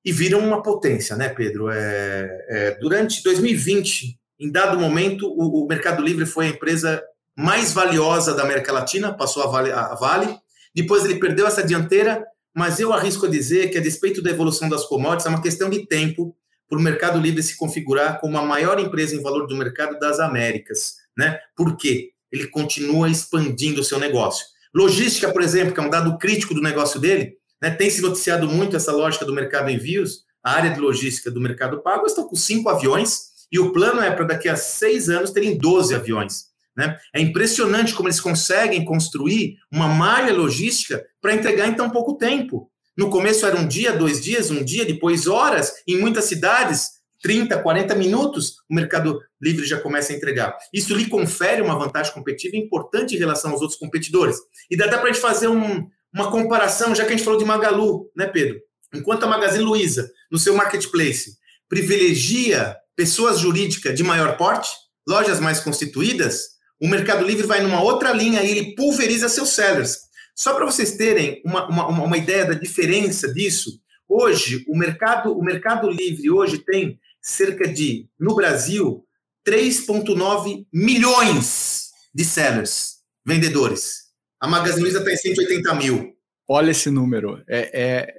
E 0.04 0.10
vira 0.12 0.36
uma 0.36 0.62
potência, 0.62 1.14
né, 1.14 1.28
Pedro? 1.28 1.70
É, 1.70 2.46
é, 2.48 2.78
durante 2.80 3.22
2020, 3.22 4.18
em 4.40 4.50
dado 4.50 4.78
momento, 4.78 5.26
o, 5.26 5.64
o, 5.64 5.68
Mercado 5.68 6.02
Livre 6.02 6.26
foi 6.26 6.46
a 6.46 6.50
empresa 6.50 7.02
mais 7.36 7.72
valiosa 7.72 8.34
da 8.34 8.42
América 8.42 8.72
Latina, 8.72 9.14
passou 9.14 9.42
a 9.42 9.46
Vale, 9.46 9.70
a 9.70 9.94
vale. 9.94 10.36
Depois 10.74 11.04
ele 11.04 11.20
perdeu 11.20 11.46
essa 11.46 11.62
dianteira, 11.62 12.24
mas 12.54 12.80
eu 12.80 12.92
arrisco 12.92 13.26
a 13.26 13.30
dizer 13.30 13.70
que, 13.70 13.78
a 13.78 13.82
despeito 13.82 14.22
da 14.22 14.30
evolução 14.30 14.68
das 14.68 14.84
commodities, 14.84 15.26
é 15.26 15.28
uma 15.28 15.42
questão 15.42 15.70
de 15.70 15.86
tempo 15.86 16.34
para 16.68 16.78
o 16.78 16.82
Mercado 16.82 17.18
Livre 17.18 17.42
se 17.42 17.56
configurar 17.56 18.20
como 18.20 18.38
a 18.38 18.42
maior 18.42 18.80
empresa 18.80 19.14
em 19.14 19.22
valor 19.22 19.46
do 19.46 19.56
mercado 19.56 19.98
das 19.98 20.18
Américas. 20.20 20.94
Né? 21.20 21.38
Por 21.54 21.76
quê? 21.76 22.12
Ele 22.32 22.46
continua 22.46 23.06
expandindo 23.06 23.82
o 23.82 23.84
seu 23.84 23.98
negócio. 23.98 24.46
Logística, 24.74 25.30
por 25.30 25.42
exemplo, 25.42 25.74
que 25.74 25.78
é 25.78 25.82
um 25.82 25.90
dado 25.90 26.16
crítico 26.16 26.54
do 26.54 26.62
negócio 26.62 26.98
dele, 26.98 27.34
né? 27.60 27.68
tem 27.70 27.90
se 27.90 28.00
noticiado 28.00 28.48
muito 28.48 28.74
essa 28.74 28.90
lógica 28.90 29.26
do 29.26 29.34
mercado 29.34 29.70
envios, 29.70 30.24
a 30.42 30.52
área 30.52 30.70
de 30.70 30.80
logística 30.80 31.30
do 31.30 31.38
mercado 31.38 31.82
pago 31.82 32.06
está 32.06 32.22
com 32.22 32.34
cinco 32.34 32.70
aviões, 32.70 33.28
e 33.52 33.58
o 33.58 33.70
plano 33.70 34.00
é 34.00 34.10
para 34.10 34.24
daqui 34.24 34.48
a 34.48 34.56
seis 34.56 35.10
anos 35.10 35.30
terem 35.30 35.58
12 35.58 35.94
aviões. 35.94 36.46
Né? 36.74 36.96
É 37.14 37.20
impressionante 37.20 37.92
como 37.92 38.08
eles 38.08 38.20
conseguem 38.20 38.82
construir 38.82 39.58
uma 39.70 39.88
malha 39.88 40.32
logística 40.32 41.04
para 41.20 41.34
entregar 41.34 41.68
em 41.68 41.74
tão 41.74 41.90
pouco 41.90 42.16
tempo. 42.16 42.70
No 42.96 43.10
começo 43.10 43.44
era 43.44 43.60
um 43.60 43.68
dia, 43.68 43.92
dois 43.92 44.22
dias, 44.22 44.50
um 44.50 44.64
dia, 44.64 44.86
depois 44.86 45.26
horas, 45.26 45.74
em 45.86 45.98
muitas 45.98 46.24
cidades, 46.24 46.99
30, 47.22 47.58
40 47.62 47.94
minutos, 47.94 48.56
o 48.68 48.74
Mercado 48.74 49.20
Livre 49.40 49.66
já 49.66 49.78
começa 49.78 50.12
a 50.12 50.16
entregar. 50.16 50.56
Isso 50.72 50.94
lhe 50.94 51.08
confere 51.08 51.60
uma 51.62 51.78
vantagem 51.78 52.12
competitiva 52.12 52.56
importante 52.56 53.14
em 53.14 53.18
relação 53.18 53.50
aos 53.50 53.60
outros 53.60 53.78
competidores. 53.78 54.36
E 54.70 54.76
dá, 54.76 54.88
para 54.88 55.02
a 55.02 55.12
gente 55.12 55.20
fazer 55.20 55.48
um, 55.48 55.86
uma 56.12 56.30
comparação, 56.30 56.94
já 56.94 57.04
que 57.04 57.12
a 57.12 57.16
gente 57.16 57.24
falou 57.24 57.38
de 57.38 57.44
Magalu, 57.44 58.10
né, 58.16 58.26
Pedro? 58.26 58.60
Enquanto 58.94 59.24
a 59.24 59.28
Magazine 59.28 59.64
Luiza, 59.64 60.10
no 60.30 60.38
seu 60.38 60.54
marketplace, 60.54 61.36
privilegia 61.68 62.76
pessoas 62.96 63.38
jurídicas 63.38 63.94
de 63.94 64.02
maior 64.02 64.36
porte, 64.36 64.70
lojas 65.08 65.40
mais 65.40 65.60
constituídas, 65.60 66.60
o 66.80 66.88
Mercado 66.88 67.24
Livre 67.24 67.46
vai 67.46 67.60
numa 67.60 67.82
outra 67.82 68.12
linha 68.12 68.42
e 68.42 68.50
ele 68.50 68.74
pulveriza 68.74 69.28
seus 69.28 69.50
sellers. 69.50 69.98
Só 70.34 70.54
para 70.54 70.64
vocês 70.64 70.96
terem 70.96 71.40
uma, 71.44 71.68
uma, 71.68 72.04
uma 72.04 72.16
ideia 72.16 72.46
da 72.46 72.54
diferença 72.54 73.32
disso, 73.32 73.78
hoje 74.08 74.64
o 74.68 74.76
mercado, 74.76 75.32
o 75.38 75.42
mercado 75.42 75.90
Livre 75.90 76.30
hoje 76.30 76.58
tem 76.58 76.98
cerca 77.20 77.68
de, 77.68 78.08
no 78.18 78.34
Brasil, 78.34 79.04
3,9 79.46 80.66
milhões 80.72 81.90
de 82.14 82.24
sellers, 82.24 82.98
vendedores. 83.24 84.10
A 84.40 84.48
Magazine 84.48 84.82
Luiza 84.82 84.98
está 84.98 85.12
em 85.12 85.16
180 85.16 85.74
mil. 85.74 86.16
Olha 86.48 86.70
esse 86.70 86.90
número, 86.90 87.42
é, 87.48 87.70
é, 87.72 88.14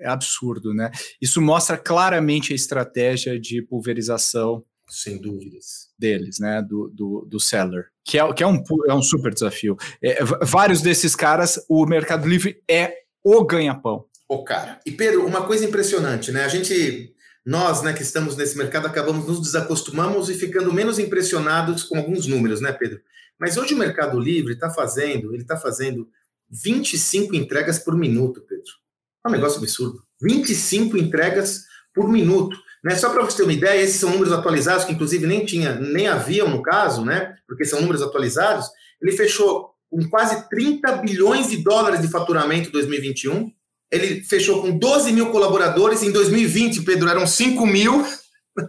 é, 0.00 0.06
absurdo, 0.06 0.72
né? 0.72 0.90
Isso 1.20 1.40
mostra 1.40 1.76
claramente 1.76 2.52
a 2.52 2.56
estratégia 2.56 3.40
de 3.40 3.62
pulverização. 3.62 4.64
Sem 4.88 5.20
dúvidas. 5.20 5.88
Deles, 5.98 6.38
né? 6.38 6.62
Do, 6.62 6.88
do, 6.88 7.26
do 7.28 7.40
seller. 7.40 7.86
Que 8.04 8.18
é, 8.18 8.32
que 8.32 8.42
é, 8.42 8.46
um, 8.46 8.62
é 8.88 8.94
um 8.94 9.02
super 9.02 9.32
desafio. 9.32 9.76
É, 10.02 10.22
vários 10.42 10.82
desses 10.82 11.16
caras, 11.16 11.64
o 11.68 11.86
Mercado 11.86 12.28
Livre 12.28 12.62
é 12.68 12.98
o 13.24 13.44
ganha-pão. 13.44 14.04
O 14.28 14.44
cara. 14.44 14.78
E 14.86 14.92
Pedro, 14.92 15.26
uma 15.26 15.44
coisa 15.44 15.64
impressionante, 15.64 16.30
né? 16.30 16.44
A 16.44 16.48
gente 16.48 17.12
nós, 17.44 17.82
né, 17.82 17.92
que 17.92 18.02
estamos 18.02 18.36
nesse 18.36 18.56
mercado, 18.56 18.86
acabamos 18.86 19.26
nos 19.26 19.40
desacostumamos 19.40 20.28
e 20.28 20.34
ficando 20.34 20.72
menos 20.72 20.98
impressionados 20.98 21.84
com 21.84 21.96
alguns 21.96 22.26
números, 22.26 22.60
né, 22.60 22.72
Pedro? 22.72 23.00
Mas 23.38 23.56
hoje 23.56 23.74
o 23.74 23.78
Mercado 23.78 24.20
Livre 24.20 24.52
está 24.52 24.68
fazendo, 24.68 25.32
ele 25.32 25.42
está 25.42 25.56
fazendo 25.56 26.08
25 26.50 27.34
entregas 27.34 27.78
por 27.78 27.96
minuto, 27.96 28.42
Pedro. 28.42 28.72
É 29.24 29.28
um 29.28 29.32
negócio 29.32 29.58
absurdo. 29.58 30.02
25 30.20 30.96
entregas 30.98 31.64
por 31.94 32.08
minuto. 32.08 32.56
Né? 32.84 32.94
Só 32.96 33.10
para 33.10 33.22
você 33.22 33.38
ter 33.38 33.42
uma 33.44 33.52
ideia, 33.52 33.80
esses 33.80 33.96
são 33.96 34.10
números 34.10 34.32
atualizados, 34.32 34.84
que 34.84 34.92
inclusive 34.92 35.26
nem 35.26 35.44
tinha, 35.44 35.74
nem 35.74 36.08
haviam 36.08 36.48
no 36.48 36.62
caso, 36.62 37.04
né? 37.04 37.36
Porque 37.46 37.64
são 37.64 37.80
números 37.80 38.02
atualizados. 38.02 38.66
Ele 39.00 39.12
fechou 39.12 39.70
com 39.90 40.08
quase 40.08 40.48
30 40.48 40.96
bilhões 40.96 41.50
de 41.50 41.58
dólares 41.62 42.00
de 42.00 42.08
faturamento 42.08 42.68
em 42.68 42.72
2021. 42.72 43.52
Ele 43.90 44.22
fechou 44.22 44.62
com 44.62 44.76
12 44.76 45.12
mil 45.12 45.30
colaboradores. 45.30 46.02
Em 46.02 46.12
2020, 46.12 46.82
Pedro, 46.82 47.08
eram 47.08 47.26
5 47.26 47.66
mil. 47.66 48.06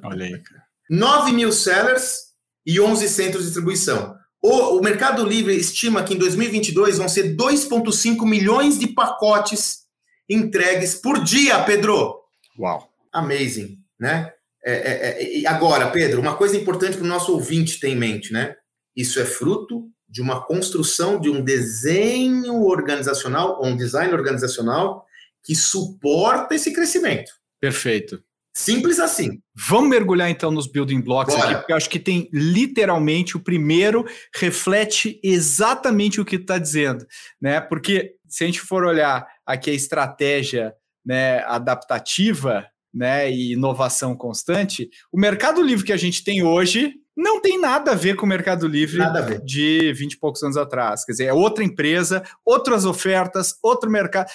Olha 0.03 0.25
aí, 0.25 0.37
cara. 0.39 0.63
9 0.89 1.31
mil 1.31 1.51
sellers 1.51 2.31
e 2.65 2.79
11 2.79 3.07
centros 3.07 3.43
de 3.43 3.49
distribuição. 3.49 4.15
O, 4.41 4.77
o 4.77 4.81
Mercado 4.81 5.23
Livre 5.23 5.55
estima 5.55 6.03
que 6.03 6.15
em 6.15 6.17
2022 6.17 6.97
vão 6.97 7.07
ser 7.07 7.35
2,5 7.35 8.27
milhões 8.27 8.79
de 8.79 8.87
pacotes 8.87 9.81
entregues 10.27 10.95
por 10.95 11.23
dia, 11.23 11.63
Pedro. 11.63 12.15
Uau. 12.57 12.89
Amazing, 13.13 13.77
né? 13.99 14.31
É, 14.63 14.73
é, 14.73 15.41
é, 15.43 15.47
agora, 15.47 15.89
Pedro, 15.89 16.21
uma 16.21 16.35
coisa 16.35 16.55
importante 16.55 16.97
para 16.97 17.05
o 17.05 17.09
nosso 17.09 17.33
ouvinte 17.33 17.79
ter 17.79 17.89
em 17.89 17.95
mente, 17.95 18.31
né? 18.31 18.55
Isso 18.95 19.19
é 19.19 19.25
fruto 19.25 19.87
de 20.07 20.21
uma 20.21 20.45
construção 20.45 21.19
de 21.19 21.29
um 21.29 21.41
desenho 21.41 22.63
organizacional, 22.63 23.59
ou 23.59 23.67
um 23.67 23.77
design 23.77 24.13
organizacional 24.13 25.05
que 25.43 25.55
suporta 25.55 26.55
esse 26.55 26.73
crescimento. 26.73 27.31
Perfeito. 27.59 28.23
Simples 28.53 28.99
assim. 28.99 29.41
Vamos 29.55 29.89
mergulhar 29.89 30.29
então 30.29 30.51
nos 30.51 30.67
building 30.67 31.01
blocks 31.01 31.33
Bora. 31.33 31.47
aqui, 31.47 31.55
porque 31.59 31.71
eu 31.71 31.77
acho 31.77 31.89
que 31.89 31.99
tem 31.99 32.29
literalmente 32.33 33.37
o 33.37 33.39
primeiro 33.39 34.05
reflete 34.35 35.19
exatamente 35.23 36.19
o 36.19 36.25
que 36.25 36.35
está 36.35 36.57
dizendo, 36.57 37.05
né? 37.41 37.61
Porque 37.61 38.15
se 38.27 38.43
a 38.43 38.47
gente 38.47 38.59
for 38.59 38.83
olhar 38.83 39.25
aqui 39.45 39.69
a 39.69 39.73
estratégia 39.73 40.73
né, 41.05 41.39
adaptativa 41.45 42.65
né, 42.93 43.31
e 43.31 43.53
inovação 43.53 44.15
constante, 44.15 44.89
o 45.11 45.19
mercado 45.19 45.61
livre 45.61 45.85
que 45.85 45.93
a 45.93 45.97
gente 45.97 46.23
tem 46.23 46.43
hoje 46.43 46.93
não 47.15 47.41
tem 47.41 47.59
nada 47.59 47.91
a 47.91 47.95
ver 47.95 48.15
com 48.15 48.25
o 48.25 48.29
Mercado 48.29 48.67
Livre 48.67 49.01
de 49.43 49.91
20 49.93 50.13
e 50.13 50.19
poucos 50.19 50.41
anos 50.43 50.57
atrás. 50.57 51.03
Quer 51.03 51.11
dizer, 51.11 51.25
é 51.25 51.33
outra 51.33 51.63
empresa, 51.63 52.23
outras 52.45 52.85
ofertas, 52.85 53.55
outro 53.61 53.89
mercado. 53.89 54.29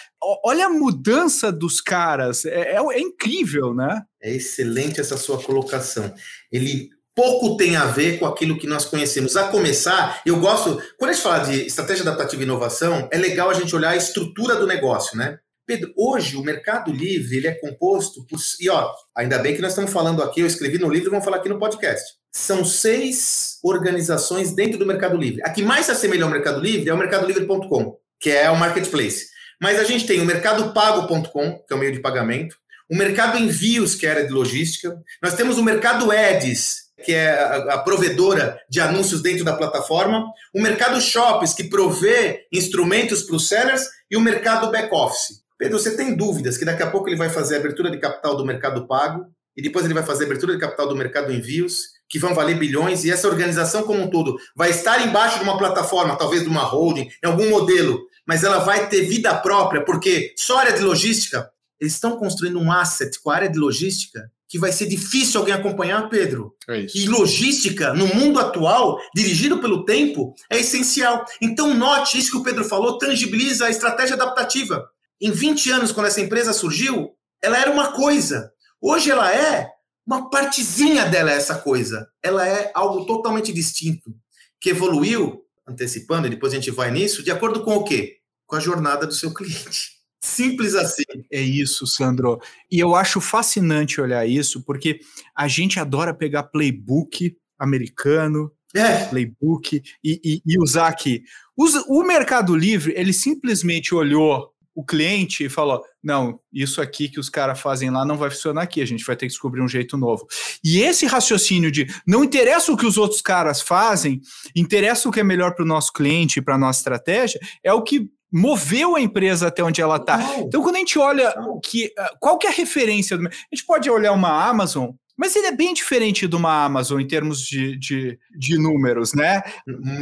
Olha 0.45 0.67
a 0.67 0.71
mudança 0.71 1.51
dos 1.51 1.81
caras, 1.81 2.45
é, 2.45 2.75
é, 2.75 2.77
é 2.77 3.01
incrível, 3.01 3.75
né? 3.75 4.03
É 4.23 4.33
excelente 4.35 5.01
essa 5.01 5.17
sua 5.17 5.43
colocação. 5.43 6.13
Ele 6.53 6.91
pouco 7.15 7.57
tem 7.57 7.77
a 7.77 7.87
ver 7.87 8.19
com 8.19 8.27
aquilo 8.27 8.59
que 8.59 8.67
nós 8.67 8.85
conhecemos. 8.85 9.37
A 9.37 9.49
começar, 9.49 10.21
eu 10.27 10.39
gosto, 10.39 10.83
quando 10.99 11.11
a 11.11 11.15
gente 11.15 11.23
fala 11.23 11.45
de 11.45 11.67
estratégia 11.67 12.03
adaptativa 12.03 12.43
e 12.43 12.45
inovação, 12.45 13.09
é 13.11 13.17
legal 13.17 13.49
a 13.49 13.55
gente 13.55 13.75
olhar 13.75 13.91
a 13.91 13.97
estrutura 13.97 14.57
do 14.57 14.67
negócio, 14.67 15.17
né? 15.17 15.39
Pedro, 15.67 15.93
hoje 15.97 16.37
o 16.37 16.43
Mercado 16.43 16.93
Livre 16.93 17.39
ele 17.39 17.49
é 17.49 17.55
composto 17.55 18.25
por. 18.27 18.39
E 18.61 18.69
ó, 18.69 18.93
ainda 19.17 19.39
bem 19.39 19.57
que 19.57 19.61
nós 19.61 19.73
estamos 19.73 19.93
falando 19.93 20.23
aqui, 20.23 20.41
eu 20.41 20.47
escrevi 20.47 20.79
no 20.79 20.89
livro 20.89 21.09
e 21.09 21.11
vamos 21.11 21.25
falar 21.25 21.39
aqui 21.39 21.49
no 21.49 21.59
podcast. 21.59 22.15
São 22.37 22.67
seis 22.67 23.59
organizações 23.65 24.55
dentro 24.55 24.79
do 24.79 24.85
Mercado 24.85 25.17
Livre. 25.17 25.43
A 25.43 25.49
que 25.49 25.63
mais 25.63 25.87
se 25.87 25.93
assemelha 25.93 26.25
ao 26.25 26.31
Mercado 26.31 26.61
Livre 26.61 26.91
é 26.91 26.93
o 26.93 26.99
mercadolivre.com, 26.99 27.97
que 28.21 28.31
é 28.31 28.51
o 28.51 28.57
marketplace. 28.57 29.29
Mas 29.59 29.81
a 29.81 29.85
gente 29.85 30.07
tem 30.07 30.21
o 30.21 30.25
mercadopago.com, 30.27 31.59
que 31.67 31.73
é 31.73 31.75
o 31.75 31.79
meio 31.79 31.93
de 31.93 32.01
pagamento, 32.01 32.57
o 32.91 32.95
Mercado 32.95 33.39
Envios, 33.39 33.95
que 33.95 34.07
é 34.07 34.11
a 34.11 34.13
área 34.13 34.27
de 34.27 34.33
logística, 34.35 35.03
nós 35.23 35.35
temos 35.35 35.57
o 35.57 35.65
Mercado 35.65 36.13
Eds, 36.13 36.91
que 37.03 37.13
é 37.13 37.31
a, 37.31 37.57
a, 37.75 37.79
provedora 37.79 38.61
de 38.69 38.81
anúncios 38.81 39.23
dentro 39.23 39.43
da 39.43 39.57
plataforma, 39.57 40.31
o 40.55 40.61
Mercado 40.61 41.01
Shops, 41.01 41.55
que 41.55 41.65
provê 41.65 42.47
instrumentos 42.53 43.23
para 43.23 43.37
os 43.37 43.49
sellers, 43.49 43.83
e 44.11 44.17
o 44.17 44.21
Mercado 44.21 44.71
Back 44.71 44.95
Office. 44.95 45.41
Pedro, 45.59 45.79
você 45.79 45.97
tem 45.97 46.15
dúvidas 46.15 46.59
que 46.59 46.67
daqui 46.67 46.83
a 46.83 46.91
pouco 46.91 47.09
ele 47.09 47.17
vai 47.17 47.31
fazer 47.31 47.57
a 47.57 47.59
abertura 47.61 47.91
de 47.91 47.99
capital 47.99 48.37
do 48.37 48.45
mercado 48.45 48.87
pago 48.87 49.25
e 49.57 49.63
depois 49.63 49.87
ele 49.87 49.95
vai 49.95 50.03
fazer 50.03 50.25
a 50.25 50.27
abertura 50.27 50.53
de 50.53 50.61
capital 50.61 50.87
do 50.87 50.95
mercado 50.95 51.33
envios, 51.33 51.96
que 52.09 52.19
vão 52.19 52.35
valer 52.35 52.59
bilhões, 52.59 53.05
e 53.05 53.11
essa 53.11 53.29
organização 53.29 53.83
como 53.83 54.03
um 54.03 54.11
todo 54.11 54.37
vai 54.55 54.71
estar 54.71 55.07
embaixo 55.07 55.39
de 55.39 55.45
uma 55.45 55.59
plataforma, 55.59 56.17
talvez 56.17 56.43
de 56.43 56.49
uma 56.49 56.63
holding, 56.63 57.09
em 57.23 57.27
algum 57.27 57.51
modelo, 57.51 58.07
mas 58.27 58.45
ela 58.45 58.59
vai 58.59 58.89
ter 58.89 59.03
vida 59.03 59.35
própria, 59.37 59.85
porque 59.85 60.33
só 60.37 60.59
área 60.59 60.73
de 60.73 60.83
logística, 60.83 61.51
eles 61.81 61.95
estão 61.95 62.17
construindo 62.17 62.59
um 62.59 62.73
asset 62.73 63.21
com 63.21 63.31
a 63.31 63.35
área 63.35 63.49
de 63.49 63.59
logística 63.59 64.31
que 64.49 64.59
vai 64.59 64.73
ser 64.73 64.87
difícil 64.87 65.41
alguém 65.41 65.55
acompanhar, 65.55 66.09
Pedro. 66.09 66.55
É 66.69 66.87
e 66.95 67.07
logística, 67.09 67.93
no 67.93 68.07
mundo 68.07 68.39
atual, 68.39 68.99
dirigido 69.15 69.61
pelo 69.61 69.85
tempo, 69.85 70.35
é 70.49 70.59
essencial. 70.59 71.25
Então, 71.43 71.75
note 71.75 72.19
isso 72.19 72.31
que 72.31 72.37
o 72.37 72.43
Pedro 72.43 72.65
falou, 72.65 72.99
tangibiliza 72.99 73.67
a 73.67 73.71
estratégia 73.71 74.15
adaptativa. 74.15 74.89
Em 75.21 75.31
20 75.31 75.71
anos, 75.71 75.93
quando 75.93 76.07
essa 76.07 76.21
empresa 76.21 76.53
surgiu, 76.53 77.11
ela 77.43 77.59
era 77.59 77.71
uma 77.71 77.93
coisa. 77.93 78.51
Hoje 78.81 79.11
ela 79.11 79.33
é 79.35 79.69
uma 80.07 80.31
partezinha 80.31 81.07
dela, 81.07 81.33
é 81.33 81.37
essa 81.37 81.57
coisa. 81.57 82.09
Ela 82.23 82.47
é 82.47 82.71
algo 82.75 83.05
totalmente 83.05 83.53
distinto, 83.53 84.15
que 84.61 84.71
evoluiu, 84.71 85.43
antecipando, 85.67 86.27
e 86.27 86.31
depois 86.31 86.53
a 86.53 86.57
gente 86.57 86.71
vai 86.71 86.91
nisso, 86.91 87.23
de 87.23 87.31
acordo 87.31 87.63
com 87.65 87.75
o 87.75 87.85
quê? 87.85 88.19
Com 88.47 88.57
a 88.57 88.61
jornada 88.61 89.07
do 89.07 89.15
seu 89.15 89.35
cliente. 89.35 89.97
Simples 90.23 90.75
assim. 90.75 91.05
É 91.31 91.41
isso, 91.41 91.87
Sandro. 91.87 92.41
E 92.71 92.79
eu 92.79 92.95
acho 92.95 93.21
fascinante 93.21 94.01
olhar 94.01 94.27
isso, 94.27 94.63
porque 94.63 95.01
a 95.35 95.49
gente 95.49 95.79
adora 95.79 96.15
pegar 96.15 96.45
playbook 96.45 97.37
americano, 97.59 98.53
é. 98.75 99.07
playbook, 99.07 99.83
e, 100.05 100.21
e, 100.25 100.43
e 100.45 100.59
usar 100.61 100.89
aqui. 100.89 101.23
o 101.57 102.03
Mercado 102.03 102.55
Livre, 102.55 102.93
ele 102.97 103.13
simplesmente 103.13 103.95
olhou 103.95 104.53
o 104.77 104.85
cliente 104.85 105.45
e 105.45 105.49
falou: 105.49 105.83
não, 106.05 106.39
isso 106.53 106.83
aqui 106.83 107.09
que 107.09 107.19
os 107.19 107.31
caras 107.31 107.59
fazem 107.59 107.91
lá 107.91 108.05
não 108.05 108.19
vai 108.19 108.31
funcionar 108.31 108.63
aqui, 108.63 108.83
a 108.83 108.87
gente 108.87 109.05
vai 109.05 109.17
ter 109.17 109.27
que 109.27 109.33
descobrir 109.33 109.63
um 109.63 109.69
jeito 109.69 109.97
novo. 109.97 110.27
E 110.63 110.81
esse 110.81 111.07
raciocínio 111.07 111.73
de 111.73 111.87
não 112.07 112.23
interessa 112.23 112.71
o 112.71 112.77
que 112.77 112.87
os 112.87 112.99
outros 112.99 113.23
caras 113.23 113.63
fazem, 113.63 114.21
interessa 114.55 115.09
o 115.09 115.13
que 115.13 115.21
é 115.21 115.25
melhor 115.25 115.55
para 115.55 115.65
o 115.65 115.69
nosso 115.69 115.93
cliente 115.93 116.39
e 116.39 116.43
para 116.43 116.57
a 116.57 116.59
nossa 116.59 116.81
estratégia, 116.81 117.41
é 117.65 117.73
o 117.73 117.83
que 117.83 118.11
moveu 118.31 118.97
a 118.97 119.01
empresa 119.01 119.47
até 119.47 119.63
onde 119.65 119.81
ela 119.81 119.97
está. 119.97 120.21
Então, 120.39 120.63
quando 120.63 120.77
a 120.77 120.81
gente 120.81 120.99
olha 120.99 121.35
o 121.49 121.59
que, 121.59 121.91
ah, 121.99 122.15
qual 122.21 122.37
que 122.37 122.47
é 122.47 122.51
a 122.51 122.53
referência, 122.53 123.17
do, 123.17 123.27
a 123.27 123.31
gente 123.55 123.65
pode 123.67 123.89
olhar 123.89 124.13
uma 124.13 124.47
Amazon, 124.47 124.91
mas 125.17 125.35
ele 125.35 125.47
é 125.47 125.53
bem 125.53 125.73
diferente 125.73 126.29
de 126.29 126.37
uma 126.37 126.65
Amazon 126.65 127.01
em 127.01 127.07
termos 127.07 127.41
de, 127.41 127.79
de, 127.79 128.19
de 128.37 128.59
números, 128.59 129.15
né? 129.15 129.43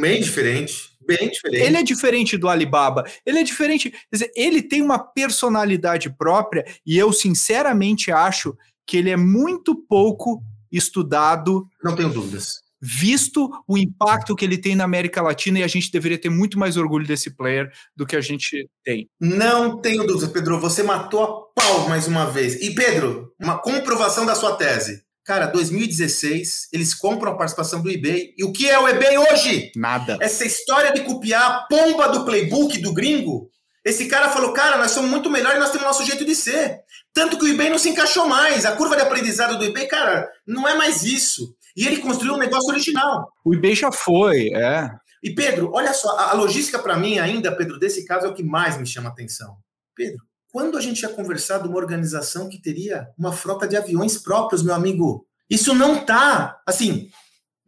Bem 0.00 0.21
diferente. 0.21 0.93
Bem 1.06 1.30
diferente. 1.30 1.64
Ele 1.64 1.76
é 1.76 1.82
diferente 1.82 2.37
do 2.37 2.49
Alibaba. 2.49 3.04
Ele 3.25 3.38
é 3.38 3.42
diferente. 3.42 3.90
Quer 3.90 3.99
dizer, 4.12 4.32
ele 4.34 4.62
tem 4.62 4.82
uma 4.82 4.99
personalidade 4.99 6.11
própria 6.11 6.64
e 6.87 6.96
eu, 6.99 7.12
sinceramente, 7.12 8.11
acho 8.11 8.56
que 8.87 8.96
ele 8.96 9.11
é 9.11 9.16
muito 9.16 9.75
pouco 9.75 10.42
estudado. 10.70 11.66
Não 11.82 11.94
tenho 11.94 12.08
dúvidas. 12.08 12.62
Visto 12.80 13.50
o 13.66 13.78
impacto 13.78 14.37
que 14.37 14.44
ele 14.44 14.58
tem 14.58 14.76
na 14.76 14.84
América 14.84 15.23
Latina, 15.23 15.61
e 15.61 15.62
a 15.62 15.66
gente 15.66 15.90
deveria 15.90 16.18
ter 16.18 16.28
muito 16.28 16.58
mais 16.58 16.76
orgulho 16.76 17.06
desse 17.06 17.30
player 17.30 17.73
do 17.96 18.04
que 18.04 18.14
a 18.14 18.20
gente 18.20 18.68
tem. 18.84 19.08
Não 19.18 19.80
tenho 19.80 20.06
dúvidas, 20.06 20.28
Pedro. 20.28 20.61
Você 20.61 20.82
matou 20.82 21.23
a 21.23 21.62
pau 21.62 21.88
mais 21.88 22.06
uma 22.06 22.26
vez. 22.26 22.61
E, 22.61 22.75
Pedro, 22.75 23.32
uma 23.40 23.56
comprovação 23.56 24.26
da 24.26 24.34
sua 24.34 24.56
tese. 24.56 25.02
Cara, 25.25 25.47
2016, 25.47 26.69
eles 26.71 26.93
compram 26.93 27.33
a 27.33 27.37
participação 27.37 27.81
do 27.81 27.90
eBay. 27.90 28.35
E 28.37 28.45
o 28.45 28.52
que 28.52 28.69
é 28.69 28.78
o 28.78 28.87
eBay 28.87 29.16
hoje? 29.16 29.73
Nada. 29.75 30.19
Essa 30.21 30.45
história 30.45 30.93
de 30.93 31.00
copiar 31.00 31.50
a 31.50 31.61
pomba 31.62 32.09
do 32.09 32.26
playbook 32.26 32.76
do 32.78 32.93
gringo. 32.93 33.50
Esse 33.83 34.07
cara 34.07 34.28
falou, 34.28 34.52
cara, 34.52 34.76
nós 34.76 34.90
somos 34.90 35.11
muito 35.11 35.31
melhores, 35.31 35.59
nós 35.59 35.71
temos 35.71 35.87
nosso 35.87 36.04
jeito 36.04 36.26
de 36.26 36.35
ser. 36.35 36.81
Tanto 37.14 37.38
que 37.38 37.45
o 37.47 37.49
eBay 37.49 37.71
não 37.71 37.78
se 37.78 37.88
encaixou 37.88 38.26
mais. 38.26 38.66
A 38.66 38.76
curva 38.76 38.97
de 38.97 39.02
aprendizado 39.02 39.59
do 39.59 39.64
eBay, 39.64 39.87
cara, 39.87 40.28
não 40.47 40.69
é 40.69 40.75
mais 40.75 41.02
isso. 41.02 41.54
E 41.75 41.87
ele 41.87 41.99
construiu 41.99 42.35
um 42.35 42.38
negócio 42.38 42.71
original. 42.71 43.31
O 43.43 43.54
eBay 43.54 43.75
já 43.75 43.90
foi, 43.90 44.49
é. 44.54 44.90
E 45.23 45.35
Pedro, 45.35 45.71
olha 45.73 45.95
só, 45.95 46.19
a 46.19 46.35
logística 46.35 46.78
para 46.78 46.99
mim 46.99 47.19
ainda, 47.19 47.57
Pedro, 47.57 47.78
desse 47.78 48.04
caso 48.04 48.26
é 48.26 48.28
o 48.28 48.35
que 48.35 48.43
mais 48.43 48.76
me 48.76 48.87
chama 48.87 49.09
atenção. 49.09 49.57
Pedro, 49.97 50.23
quando 50.54 50.78
a 50.78 50.80
gente 50.80 51.00
tinha 51.00 51.11
conversado 51.11 51.68
uma 51.68 51.78
organização 51.78 52.49
que 52.49 52.62
teria 52.62 53.08
uma 53.18 53.32
frota 53.32 53.66
de 53.66 53.76
aviões 53.76 54.16
próprios, 54.16 54.62
meu 54.62 54.73
amigo? 54.73 55.26
Isso 55.50 55.75
não 55.75 55.96
está, 55.96 56.61
assim, 56.64 57.08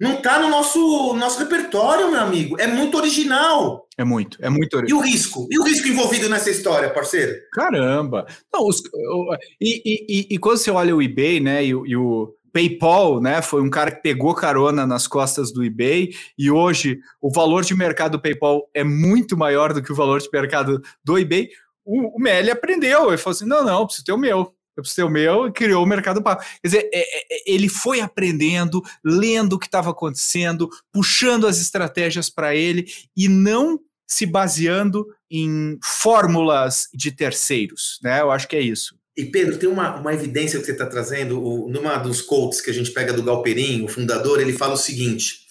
não 0.01 0.15
está 0.15 0.39
no 0.39 0.49
nosso, 0.49 1.13
nosso 1.15 1.41
repertório, 1.41 2.13
meu 2.13 2.21
amigo. 2.21 2.57
É 2.61 2.69
muito 2.69 2.97
original. 2.97 3.89
É 3.99 4.05
muito, 4.05 4.39
é 4.41 4.49
muito 4.49 4.77
original. 4.77 5.01
E 5.01 5.03
o 5.03 5.05
risco? 5.05 5.49
E 5.51 5.59
o 5.59 5.65
risco 5.65 5.89
envolvido 5.89 6.29
nessa 6.29 6.49
história, 6.49 6.89
parceiro? 6.89 7.35
Caramba! 7.53 8.25
Não, 8.55 8.65
os, 8.65 8.81
e, 9.61 9.83
e, 9.85 10.27
e, 10.37 10.39
quando 10.39 10.59
você 10.59 10.71
olha 10.71 10.95
o 10.95 11.03
eBay, 11.03 11.41
né, 11.41 11.65
e, 11.65 11.71
e 11.71 11.97
o 11.97 12.37
PayPal, 12.53 13.21
né, 13.21 13.43
foi 13.43 13.61
um 13.63 13.69
cara 13.69 13.91
que 13.91 14.01
pegou 14.01 14.33
carona 14.33 14.87
nas 14.87 15.09
costas 15.09 15.53
do 15.53 15.65
eBay 15.65 16.11
e 16.39 16.53
hoje 16.53 17.01
o 17.21 17.31
valor 17.31 17.65
de 17.65 17.75
mercado 17.75 18.13
do 18.13 18.23
PayPal 18.23 18.71
é 18.73 18.85
muito 18.85 19.37
maior 19.37 19.75
do 19.75 19.83
que 19.83 19.93
o 19.93 19.95
valor 19.95 20.21
de 20.21 20.29
mercado 20.33 20.81
do 21.05 21.19
eBay 21.19 21.51
o, 21.87 22.17
o 22.17 22.21
Melli 22.21 22.51
aprendeu, 22.51 23.09
ele 23.09 23.17
falou 23.17 23.35
assim: 23.35 23.47
não, 23.47 23.65
não, 23.65 23.87
preciso 23.87 24.05
ter 24.05 24.13
o 24.13 24.19
meu. 24.19 24.53
Eu 24.77 24.83
preciso 24.83 24.97
ter 24.97 25.05
o 25.05 25.11
meu 25.11 25.47
e 25.47 25.53
criou 25.53 25.83
o 25.83 25.87
mercado 25.87 26.23
pago. 26.23 26.43
Quer 26.63 26.69
dizer, 26.69 26.91
é, 26.93 27.01
é, 27.01 27.43
ele 27.47 27.67
foi 27.67 28.01
aprendendo, 28.01 28.83
lendo 29.03 29.55
o 29.55 29.59
que 29.59 29.65
estava 29.65 29.91
acontecendo, 29.91 30.69
puxando 30.93 31.47
as 31.47 31.59
estratégias 31.59 32.29
para 32.29 32.55
ele 32.55 32.85
e 33.17 33.27
não 33.27 33.81
se 34.07 34.27
baseando 34.27 35.07
em 35.31 35.79
fórmulas 35.83 36.89
de 36.93 37.11
terceiros, 37.11 37.99
né? 38.03 38.21
Eu 38.21 38.31
acho 38.31 38.47
que 38.47 38.55
é 38.55 38.61
isso. 38.61 38.95
E 39.17 39.25
Pedro, 39.25 39.57
tem 39.57 39.69
uma, 39.69 39.99
uma 39.99 40.13
evidência 40.13 40.61
que 40.61 40.67
você 40.67 40.73
está 40.73 40.85
trazendo, 40.85 41.43
o, 41.43 41.71
numa 41.71 41.97
dos 41.97 42.21
quotes 42.21 42.61
que 42.61 42.71
a 42.71 42.75
gente 42.75 42.91
pega 42.91 43.15
do 43.15 43.23
Galperin, 43.23 43.83
o 43.83 43.89
fundador, 43.89 44.41
ele 44.41 44.53
fala 44.53 44.75
o 44.75 44.79
seguinte: 44.79 45.46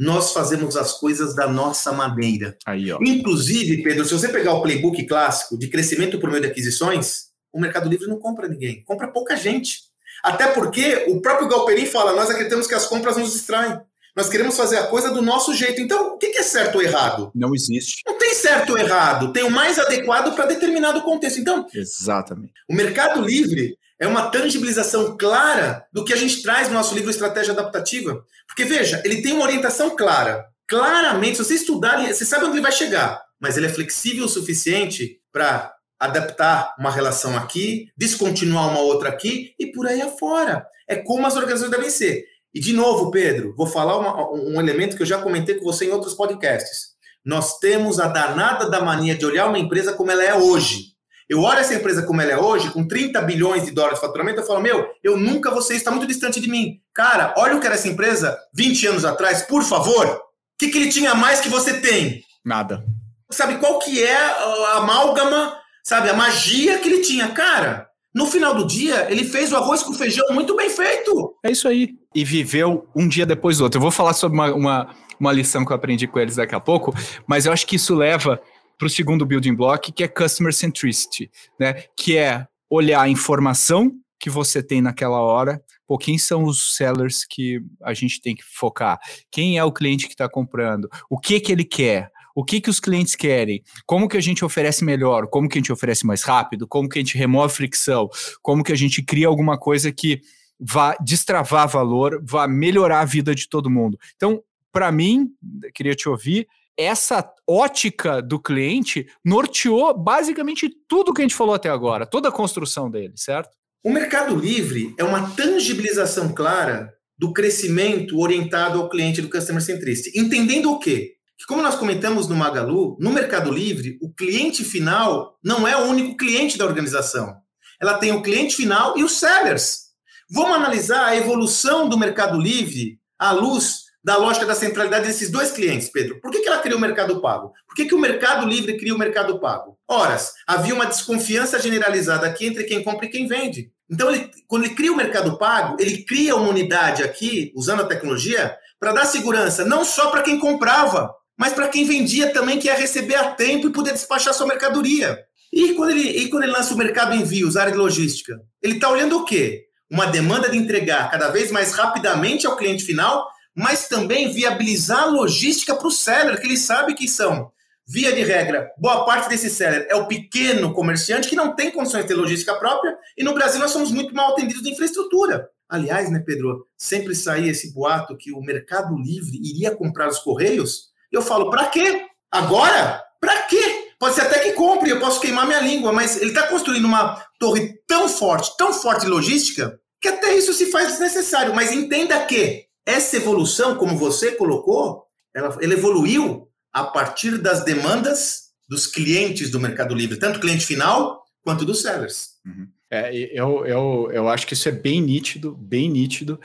nós 0.00 0.32
fazemos 0.32 0.78
as 0.78 0.94
coisas 0.98 1.36
da 1.36 1.46
nossa 1.46 1.92
maneira. 1.92 2.56
Aí, 2.64 2.90
ó. 2.90 2.98
Inclusive, 3.02 3.82
Pedro, 3.82 4.06
se 4.06 4.14
você 4.14 4.30
pegar 4.30 4.54
o 4.54 4.62
playbook 4.62 5.04
clássico 5.04 5.58
de 5.58 5.68
crescimento 5.68 6.18
por 6.18 6.30
meio 6.30 6.40
de 6.40 6.48
aquisições, 6.48 7.24
o 7.52 7.60
Mercado 7.60 7.86
Livre 7.86 8.08
não 8.08 8.18
compra 8.18 8.48
ninguém, 8.48 8.82
compra 8.84 9.08
pouca 9.08 9.36
gente. 9.36 9.80
Até 10.24 10.46
porque 10.48 11.04
o 11.08 11.20
próprio 11.20 11.48
Galperin 11.48 11.84
fala: 11.84 12.16
nós 12.16 12.30
acreditamos 12.30 12.66
que 12.66 12.74
as 12.74 12.86
compras 12.86 13.18
nos 13.18 13.34
distraem. 13.34 13.78
Nós 14.16 14.28
queremos 14.28 14.56
fazer 14.56 14.78
a 14.78 14.86
coisa 14.86 15.10
do 15.10 15.20
nosso 15.20 15.54
jeito. 15.54 15.80
Então, 15.80 16.14
o 16.14 16.18
que 16.18 16.26
é 16.26 16.42
certo 16.42 16.76
ou 16.76 16.82
errado? 16.82 17.30
Não 17.34 17.54
existe. 17.54 18.02
Não 18.06 18.18
tem 18.18 18.34
certo 18.34 18.70
ou 18.70 18.78
errado. 18.78 19.32
Tem 19.32 19.44
o 19.44 19.50
mais 19.50 19.78
adequado 19.78 20.34
para 20.34 20.46
determinado 20.46 21.02
contexto. 21.02 21.38
Então, 21.38 21.66
exatamente. 21.72 22.52
O 22.68 22.74
Mercado 22.74 23.20
Livre 23.20 23.76
é 24.00 24.06
uma 24.06 24.30
tangibilização 24.30 25.16
clara 25.18 25.86
do 25.92 26.04
que 26.04 26.12
a 26.14 26.16
gente 26.16 26.42
traz 26.42 26.68
no 26.68 26.74
nosso 26.74 26.94
livro 26.94 27.10
Estratégia 27.10 27.52
Adaptativa. 27.52 28.24
Porque, 28.48 28.64
veja, 28.64 29.02
ele 29.04 29.20
tem 29.20 29.34
uma 29.34 29.44
orientação 29.44 29.94
clara. 29.94 30.46
Claramente, 30.66 31.36
se 31.36 31.44
você 31.44 31.54
estudar, 31.54 32.02
você 32.06 32.24
sabe 32.24 32.46
onde 32.46 32.54
ele 32.54 32.62
vai 32.62 32.72
chegar. 32.72 33.22
Mas 33.38 33.56
ele 33.56 33.66
é 33.66 33.70
flexível 33.70 34.24
o 34.24 34.28
suficiente 34.28 35.20
para 35.30 35.70
adaptar 35.98 36.74
uma 36.78 36.90
relação 36.90 37.36
aqui, 37.36 37.88
descontinuar 37.94 38.70
uma 38.70 38.80
outra 38.80 39.10
aqui 39.10 39.54
e 39.58 39.66
por 39.66 39.86
aí 39.86 40.00
afora. 40.00 40.66
É 40.88 40.96
como 40.96 41.26
as 41.26 41.36
organizações 41.36 41.70
devem 41.70 41.90
ser. 41.90 42.24
E 42.54 42.58
de 42.58 42.72
novo, 42.72 43.10
Pedro, 43.10 43.54
vou 43.54 43.66
falar 43.66 43.98
uma, 43.98 44.32
um 44.32 44.58
elemento 44.58 44.96
que 44.96 45.02
eu 45.02 45.06
já 45.06 45.20
comentei 45.20 45.56
com 45.56 45.64
você 45.64 45.84
em 45.84 45.90
outros 45.90 46.14
podcasts. 46.14 46.90
Nós 47.24 47.58
temos 47.58 48.00
a 48.00 48.08
danada 48.08 48.68
da 48.70 48.80
mania 48.80 49.14
de 49.14 49.26
olhar 49.26 49.46
uma 49.46 49.58
empresa 49.58 49.92
como 49.92 50.10
ela 50.10 50.24
é 50.24 50.34
hoje. 50.34 50.89
Eu 51.30 51.42
olho 51.42 51.60
essa 51.60 51.74
empresa 51.74 52.02
como 52.02 52.20
ela 52.20 52.32
é 52.32 52.36
hoje, 52.36 52.72
com 52.72 52.84
30 52.84 53.22
bilhões 53.22 53.64
de 53.64 53.70
dólares 53.70 54.00
de 54.00 54.04
faturamento, 54.04 54.40
eu 54.40 54.44
falo, 54.44 54.60
meu, 54.60 54.88
eu 55.00 55.16
nunca 55.16 55.48
vou 55.48 55.62
ser, 55.62 55.76
está 55.76 55.88
muito 55.88 56.04
distante 56.04 56.40
de 56.40 56.50
mim. 56.50 56.80
Cara, 56.92 57.32
olha 57.38 57.54
o 57.54 57.60
que 57.60 57.66
era 57.66 57.76
essa 57.76 57.86
empresa 57.86 58.36
20 58.52 58.88
anos 58.88 59.04
atrás, 59.04 59.42
por 59.42 59.62
favor. 59.62 60.06
O 60.06 60.20
que, 60.58 60.70
que 60.70 60.76
ele 60.76 60.88
tinha 60.88 61.14
mais 61.14 61.38
que 61.38 61.48
você 61.48 61.74
tem? 61.74 62.24
Nada. 62.44 62.84
Sabe 63.30 63.58
qual 63.58 63.78
que 63.78 64.02
é 64.02 64.16
a 64.16 64.78
amálgama, 64.78 65.56
sabe, 65.84 66.10
a 66.10 66.14
magia 66.14 66.80
que 66.80 66.88
ele 66.88 67.02
tinha? 67.02 67.28
Cara, 67.28 67.86
no 68.12 68.26
final 68.26 68.52
do 68.52 68.66
dia, 68.66 69.06
ele 69.08 69.22
fez 69.22 69.52
o 69.52 69.56
arroz 69.56 69.84
com 69.84 69.94
feijão 69.94 70.26
muito 70.32 70.56
bem 70.56 70.68
feito. 70.68 71.36
É 71.44 71.52
isso 71.52 71.68
aí. 71.68 71.90
E 72.12 72.24
viveu 72.24 72.88
um 72.92 73.06
dia 73.06 73.24
depois 73.24 73.58
do 73.58 73.62
outro. 73.62 73.78
Eu 73.78 73.82
vou 73.82 73.92
falar 73.92 74.14
sobre 74.14 74.36
uma, 74.36 74.52
uma, 74.52 74.96
uma 75.20 75.32
lição 75.32 75.64
que 75.64 75.70
eu 75.70 75.76
aprendi 75.76 76.08
com 76.08 76.18
eles 76.18 76.34
daqui 76.34 76.56
a 76.56 76.60
pouco, 76.60 76.92
mas 77.24 77.46
eu 77.46 77.52
acho 77.52 77.64
que 77.68 77.76
isso 77.76 77.94
leva 77.94 78.40
para 78.80 78.86
o 78.86 78.90
segundo 78.90 79.26
building 79.26 79.54
block, 79.54 79.92
que 79.92 80.02
é 80.02 80.08
customer 80.08 80.54
centricity, 80.54 81.30
né? 81.58 81.84
Que 81.94 82.16
é 82.16 82.46
olhar 82.70 83.02
a 83.02 83.08
informação 83.10 83.92
que 84.18 84.30
você 84.30 84.62
tem 84.62 84.80
naquela 84.80 85.20
hora, 85.20 85.62
pô, 85.86 85.98
quem 85.98 86.16
são 86.16 86.44
os 86.44 86.76
sellers 86.76 87.26
que 87.28 87.60
a 87.82 87.92
gente 87.92 88.22
tem 88.22 88.34
que 88.34 88.42
focar? 88.42 88.98
Quem 89.30 89.58
é 89.58 89.64
o 89.64 89.72
cliente 89.72 90.06
que 90.06 90.14
está 90.14 90.26
comprando? 90.30 90.88
O 91.10 91.18
que 91.18 91.38
que 91.40 91.52
ele 91.52 91.64
quer? 91.64 92.10
o 92.32 92.44
que, 92.44 92.60
que 92.60 92.70
os 92.70 92.78
clientes 92.78 93.16
querem, 93.16 93.62
como 93.84 94.08
que 94.08 94.16
a 94.16 94.20
gente 94.20 94.44
oferece 94.44 94.84
melhor, 94.84 95.26
como 95.26 95.48
que 95.48 95.58
a 95.58 95.60
gente 95.60 95.72
oferece 95.72 96.06
mais 96.06 96.22
rápido, 96.22 96.66
como 96.66 96.88
que 96.88 96.98
a 96.98 97.02
gente 97.02 97.18
remove 97.18 97.52
fricção, 97.52 98.08
como 98.40 98.62
que 98.62 98.72
a 98.72 98.76
gente 98.76 99.02
cria 99.02 99.26
alguma 99.26 99.58
coisa 99.58 99.92
que 99.92 100.22
vá 100.58 100.96
destravar 101.04 101.68
valor, 101.68 102.22
vá 102.24 102.46
melhorar 102.46 103.00
a 103.00 103.04
vida 103.04 103.34
de 103.34 103.48
todo 103.48 103.68
mundo. 103.68 103.98
Então, 104.16 104.42
para 104.72 104.92
mim, 104.92 105.28
queria 105.74 105.94
te 105.94 106.08
ouvir, 106.08 106.46
essa 106.78 107.28
ótica 107.48 108.22
do 108.22 108.40
cliente 108.40 109.06
norteou 109.24 109.96
basicamente 109.96 110.70
tudo 110.88 111.12
que 111.12 111.20
a 111.20 111.24
gente 111.24 111.34
falou 111.34 111.54
até 111.54 111.68
agora, 111.68 112.06
toda 112.06 112.28
a 112.28 112.32
construção 112.32 112.90
dele, 112.90 113.14
certo? 113.16 113.50
O 113.84 113.92
Mercado 113.92 114.36
Livre 114.36 114.94
é 114.98 115.04
uma 115.04 115.30
tangibilização 115.30 116.34
clara 116.34 116.92
do 117.18 117.32
crescimento 117.32 118.18
orientado 118.18 118.80
ao 118.80 118.88
cliente 118.88 119.20
do 119.20 119.30
Customer 119.30 119.62
Centricity. 119.62 120.18
Entendendo 120.18 120.72
o 120.72 120.78
quê? 120.78 121.16
que, 121.40 121.46
como 121.46 121.62
nós 121.62 121.76
comentamos 121.76 122.28
no 122.28 122.36
Magalu, 122.36 122.98
no 123.00 123.10
Mercado 123.10 123.50
Livre, 123.50 123.98
o 124.02 124.12
cliente 124.12 124.62
final 124.62 125.38
não 125.42 125.66
é 125.66 125.74
o 125.74 125.86
único 125.86 126.14
cliente 126.14 126.58
da 126.58 126.66
organização. 126.66 127.34
Ela 127.80 127.96
tem 127.96 128.12
o 128.12 128.20
cliente 128.20 128.54
final 128.54 128.98
e 128.98 129.02
os 129.02 129.18
sellers. 129.18 129.86
Vamos 130.30 130.54
analisar 130.54 131.06
a 131.06 131.16
evolução 131.16 131.88
do 131.88 131.96
Mercado 131.96 132.38
Livre 132.38 133.00
à 133.18 133.32
luz 133.32 133.84
da 134.02 134.16
lógica 134.16 134.46
da 134.46 134.54
centralidade 134.54 135.06
desses 135.06 135.30
dois 135.30 135.52
clientes, 135.52 135.90
Pedro. 135.90 136.20
Por 136.20 136.30
que, 136.30 136.40
que 136.40 136.48
ela 136.48 136.58
criou 136.58 136.78
o 136.78 136.80
Mercado 136.80 137.20
Pago? 137.20 137.52
Por 137.66 137.74
que, 137.74 137.84
que 137.84 137.94
o 137.94 137.98
Mercado 137.98 138.46
Livre 138.46 138.78
cria 138.78 138.94
o 138.94 138.98
Mercado 138.98 139.38
Pago? 139.38 139.78
Horas, 139.88 140.32
havia 140.46 140.74
uma 140.74 140.86
desconfiança 140.86 141.58
generalizada 141.58 142.26
aqui 142.26 142.46
entre 142.46 142.64
quem 142.64 142.82
compra 142.82 143.06
e 143.06 143.10
quem 143.10 143.26
vende. 143.26 143.70
Então, 143.90 144.10
ele, 144.10 144.30
quando 144.46 144.64
ele 144.64 144.74
cria 144.74 144.92
o 144.92 144.96
Mercado 144.96 145.36
Pago, 145.36 145.76
ele 145.80 146.04
cria 146.04 146.36
uma 146.36 146.48
unidade 146.48 147.02
aqui, 147.02 147.52
usando 147.54 147.82
a 147.82 147.86
tecnologia, 147.86 148.56
para 148.78 148.92
dar 148.92 149.04
segurança 149.04 149.64
não 149.64 149.84
só 149.84 150.10
para 150.10 150.22
quem 150.22 150.38
comprava, 150.38 151.12
mas 151.38 151.52
para 151.52 151.68
quem 151.68 151.84
vendia 151.84 152.32
também 152.32 152.58
que 152.58 152.68
ia 152.68 152.74
receber 152.74 153.16
a 153.16 153.32
tempo 153.32 153.66
e 153.66 153.72
poder 153.72 153.92
despachar 153.92 154.32
sua 154.32 154.46
mercadoria. 154.46 155.18
E 155.52 155.74
quando 155.74 155.90
ele, 155.90 156.08
e 156.08 156.30
quando 156.30 156.44
ele 156.44 156.52
lança 156.52 156.72
o 156.72 156.76
mercado 156.76 157.14
envios, 157.14 157.56
área 157.56 157.72
de 157.72 157.78
logística, 157.78 158.38
ele 158.62 158.74
está 158.74 158.88
olhando 158.88 159.18
o 159.18 159.24
quê? 159.24 159.64
Uma 159.90 160.06
demanda 160.06 160.48
de 160.48 160.56
entregar 160.56 161.10
cada 161.10 161.28
vez 161.28 161.50
mais 161.50 161.72
rapidamente 161.72 162.46
ao 162.46 162.56
cliente 162.56 162.84
final, 162.84 163.26
mas 163.56 163.88
também 163.88 164.32
viabilizar 164.32 165.04
a 165.04 165.06
logística 165.06 165.74
para 165.74 165.86
o 165.86 165.90
seller, 165.90 166.40
que 166.40 166.46
ele 166.46 166.56
sabe 166.56 166.94
que 166.94 167.08
são, 167.08 167.50
via 167.86 168.12
de 168.12 168.22
regra, 168.22 168.70
boa 168.78 169.04
parte 169.04 169.28
desse 169.28 169.50
seller 169.50 169.86
é 169.90 169.96
o 169.96 170.06
pequeno 170.06 170.72
comerciante 170.72 171.28
que 171.28 171.34
não 171.34 171.56
tem 171.56 171.70
condições 171.70 172.02
de 172.02 172.08
ter 172.08 172.14
logística 172.14 172.54
própria, 172.54 172.96
e 173.18 173.24
no 173.24 173.34
Brasil 173.34 173.58
nós 173.58 173.72
somos 173.72 173.90
muito 173.90 174.14
mal 174.14 174.32
atendidos 174.32 174.62
de 174.62 174.70
infraestrutura. 174.70 175.48
Aliás, 175.68 176.10
né, 176.10 176.22
Pedro, 176.24 176.66
sempre 176.76 177.14
saía 177.14 177.50
esse 177.50 177.72
boato 177.72 178.16
que 178.16 178.32
o 178.32 178.40
Mercado 178.40 178.96
Livre 178.96 179.38
iria 179.42 179.74
comprar 179.74 180.08
os 180.08 180.18
Correios, 180.18 180.90
eu 181.10 181.22
falo, 181.22 181.50
para 181.50 181.66
quê? 181.66 182.06
Agora? 182.30 183.02
Para 183.20 183.42
quê? 183.42 183.88
Pode 183.98 184.14
ser 184.14 184.22
até 184.22 184.38
que 184.38 184.52
compre, 184.52 184.90
eu 184.90 185.00
posso 185.00 185.20
queimar 185.20 185.46
minha 185.46 185.60
língua, 185.60 185.92
mas 185.92 186.16
ele 186.16 186.30
está 186.30 186.46
construindo 186.46 186.84
uma 186.84 187.22
torre 187.38 187.74
tão 187.86 188.08
forte, 188.08 188.56
tão 188.56 188.72
forte 188.72 189.06
logística, 189.06 189.78
que 190.00 190.08
até 190.08 190.34
isso 190.34 190.54
se 190.54 190.70
faz 190.70 190.88
desnecessário. 190.88 191.54
Mas 191.54 191.72
entenda 191.72 192.24
que 192.24 192.64
essa 192.90 193.16
evolução, 193.16 193.76
como 193.76 193.96
você 193.96 194.32
colocou, 194.32 195.04
ela, 195.34 195.56
ela 195.60 195.72
evoluiu 195.72 196.48
a 196.72 196.84
partir 196.84 197.38
das 197.38 197.64
demandas 197.64 198.50
dos 198.68 198.86
clientes 198.86 199.50
do 199.50 199.60
Mercado 199.60 199.94
Livre, 199.94 200.18
tanto 200.18 200.40
cliente 200.40 200.64
final 200.64 201.24
quanto 201.42 201.64
dos 201.64 201.82
sellers. 201.82 202.30
Uhum. 202.46 202.68
É, 202.90 203.14
eu, 203.32 203.64
eu, 203.66 204.10
eu 204.12 204.28
acho 204.28 204.46
que 204.46 204.54
isso 204.54 204.68
é 204.68 204.72
bem 204.72 205.00
nítido, 205.00 205.56
bem 205.56 205.88
nítido. 205.88 206.40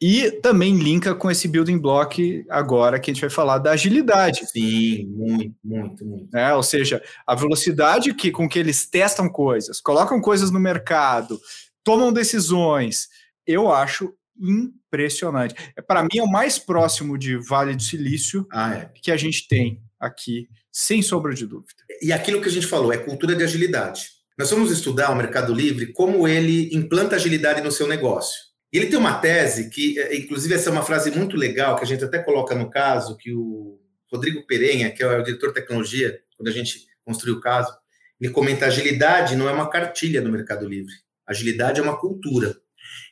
E 0.00 0.30
também 0.42 0.76
linka 0.76 1.14
com 1.14 1.30
esse 1.30 1.48
building 1.48 1.78
block 1.78 2.44
agora 2.50 2.98
que 2.98 3.10
a 3.10 3.14
gente 3.14 3.20
vai 3.20 3.30
falar 3.30 3.58
da 3.58 3.70
agilidade. 3.70 4.44
Sim, 4.46 5.06
muito, 5.06 5.54
muito, 5.64 6.04
muito. 6.04 6.36
É, 6.36 6.52
ou 6.52 6.62
seja, 6.62 7.02
a 7.26 7.34
velocidade 7.34 8.12
que, 8.12 8.30
com 8.30 8.48
que 8.48 8.58
eles 8.58 8.86
testam 8.86 9.28
coisas, 9.28 9.80
colocam 9.80 10.20
coisas 10.20 10.50
no 10.50 10.60
mercado, 10.60 11.40
tomam 11.82 12.12
decisões, 12.12 13.08
eu 13.46 13.72
acho 13.72 14.12
impressionante. 14.38 15.54
É, 15.76 15.82
Para 15.82 16.02
mim, 16.02 16.18
é 16.18 16.22
o 16.22 16.30
mais 16.30 16.58
próximo 16.58 17.18
de 17.18 17.36
Vale 17.36 17.74
do 17.74 17.82
Silício 17.82 18.46
ah, 18.50 18.74
é. 18.74 18.90
que 18.94 19.10
a 19.10 19.16
gente 19.16 19.46
tem 19.48 19.82
aqui, 19.98 20.48
sem 20.70 21.02
sombra 21.02 21.34
de 21.34 21.46
dúvida. 21.46 21.82
E 22.02 22.12
aquilo 22.12 22.40
que 22.40 22.48
a 22.48 22.52
gente 22.52 22.66
falou 22.66 22.92
é 22.92 22.98
cultura 22.98 23.34
de 23.34 23.44
agilidade. 23.44 24.08
Nós 24.36 24.50
vamos 24.50 24.70
estudar 24.70 25.10
o 25.10 25.16
Mercado 25.16 25.54
Livre, 25.54 25.92
como 25.92 26.26
ele 26.26 26.74
implanta 26.74 27.16
agilidade 27.16 27.60
no 27.60 27.70
seu 27.70 27.86
negócio. 27.86 28.36
E 28.72 28.76
ele 28.76 28.86
tem 28.86 28.98
uma 28.98 29.14
tese 29.14 29.70
que, 29.70 29.98
é, 29.98 30.16
inclusive, 30.16 30.54
essa 30.54 30.68
é 30.68 30.72
uma 30.72 30.82
frase 30.82 31.10
muito 31.12 31.36
legal, 31.36 31.76
que 31.76 31.84
a 31.84 31.86
gente 31.86 32.04
até 32.04 32.18
coloca 32.18 32.56
no 32.56 32.68
caso, 32.68 33.16
que 33.16 33.32
o 33.32 33.78
Rodrigo 34.12 34.44
Perenha, 34.46 34.90
que 34.90 35.02
é 35.02 35.06
o 35.06 35.22
diretor 35.22 35.48
de 35.48 35.54
tecnologia, 35.54 36.18
quando 36.36 36.48
a 36.48 36.52
gente 36.52 36.84
construiu 37.04 37.36
o 37.36 37.40
caso, 37.40 37.72
ele 38.20 38.32
comenta: 38.32 38.66
agilidade 38.66 39.36
não 39.36 39.48
é 39.48 39.52
uma 39.52 39.70
cartilha 39.70 40.20
no 40.20 40.30
Mercado 40.30 40.68
Livre, 40.68 40.92
agilidade 41.26 41.78
é 41.78 41.82
uma 41.82 41.98
cultura. 41.98 42.56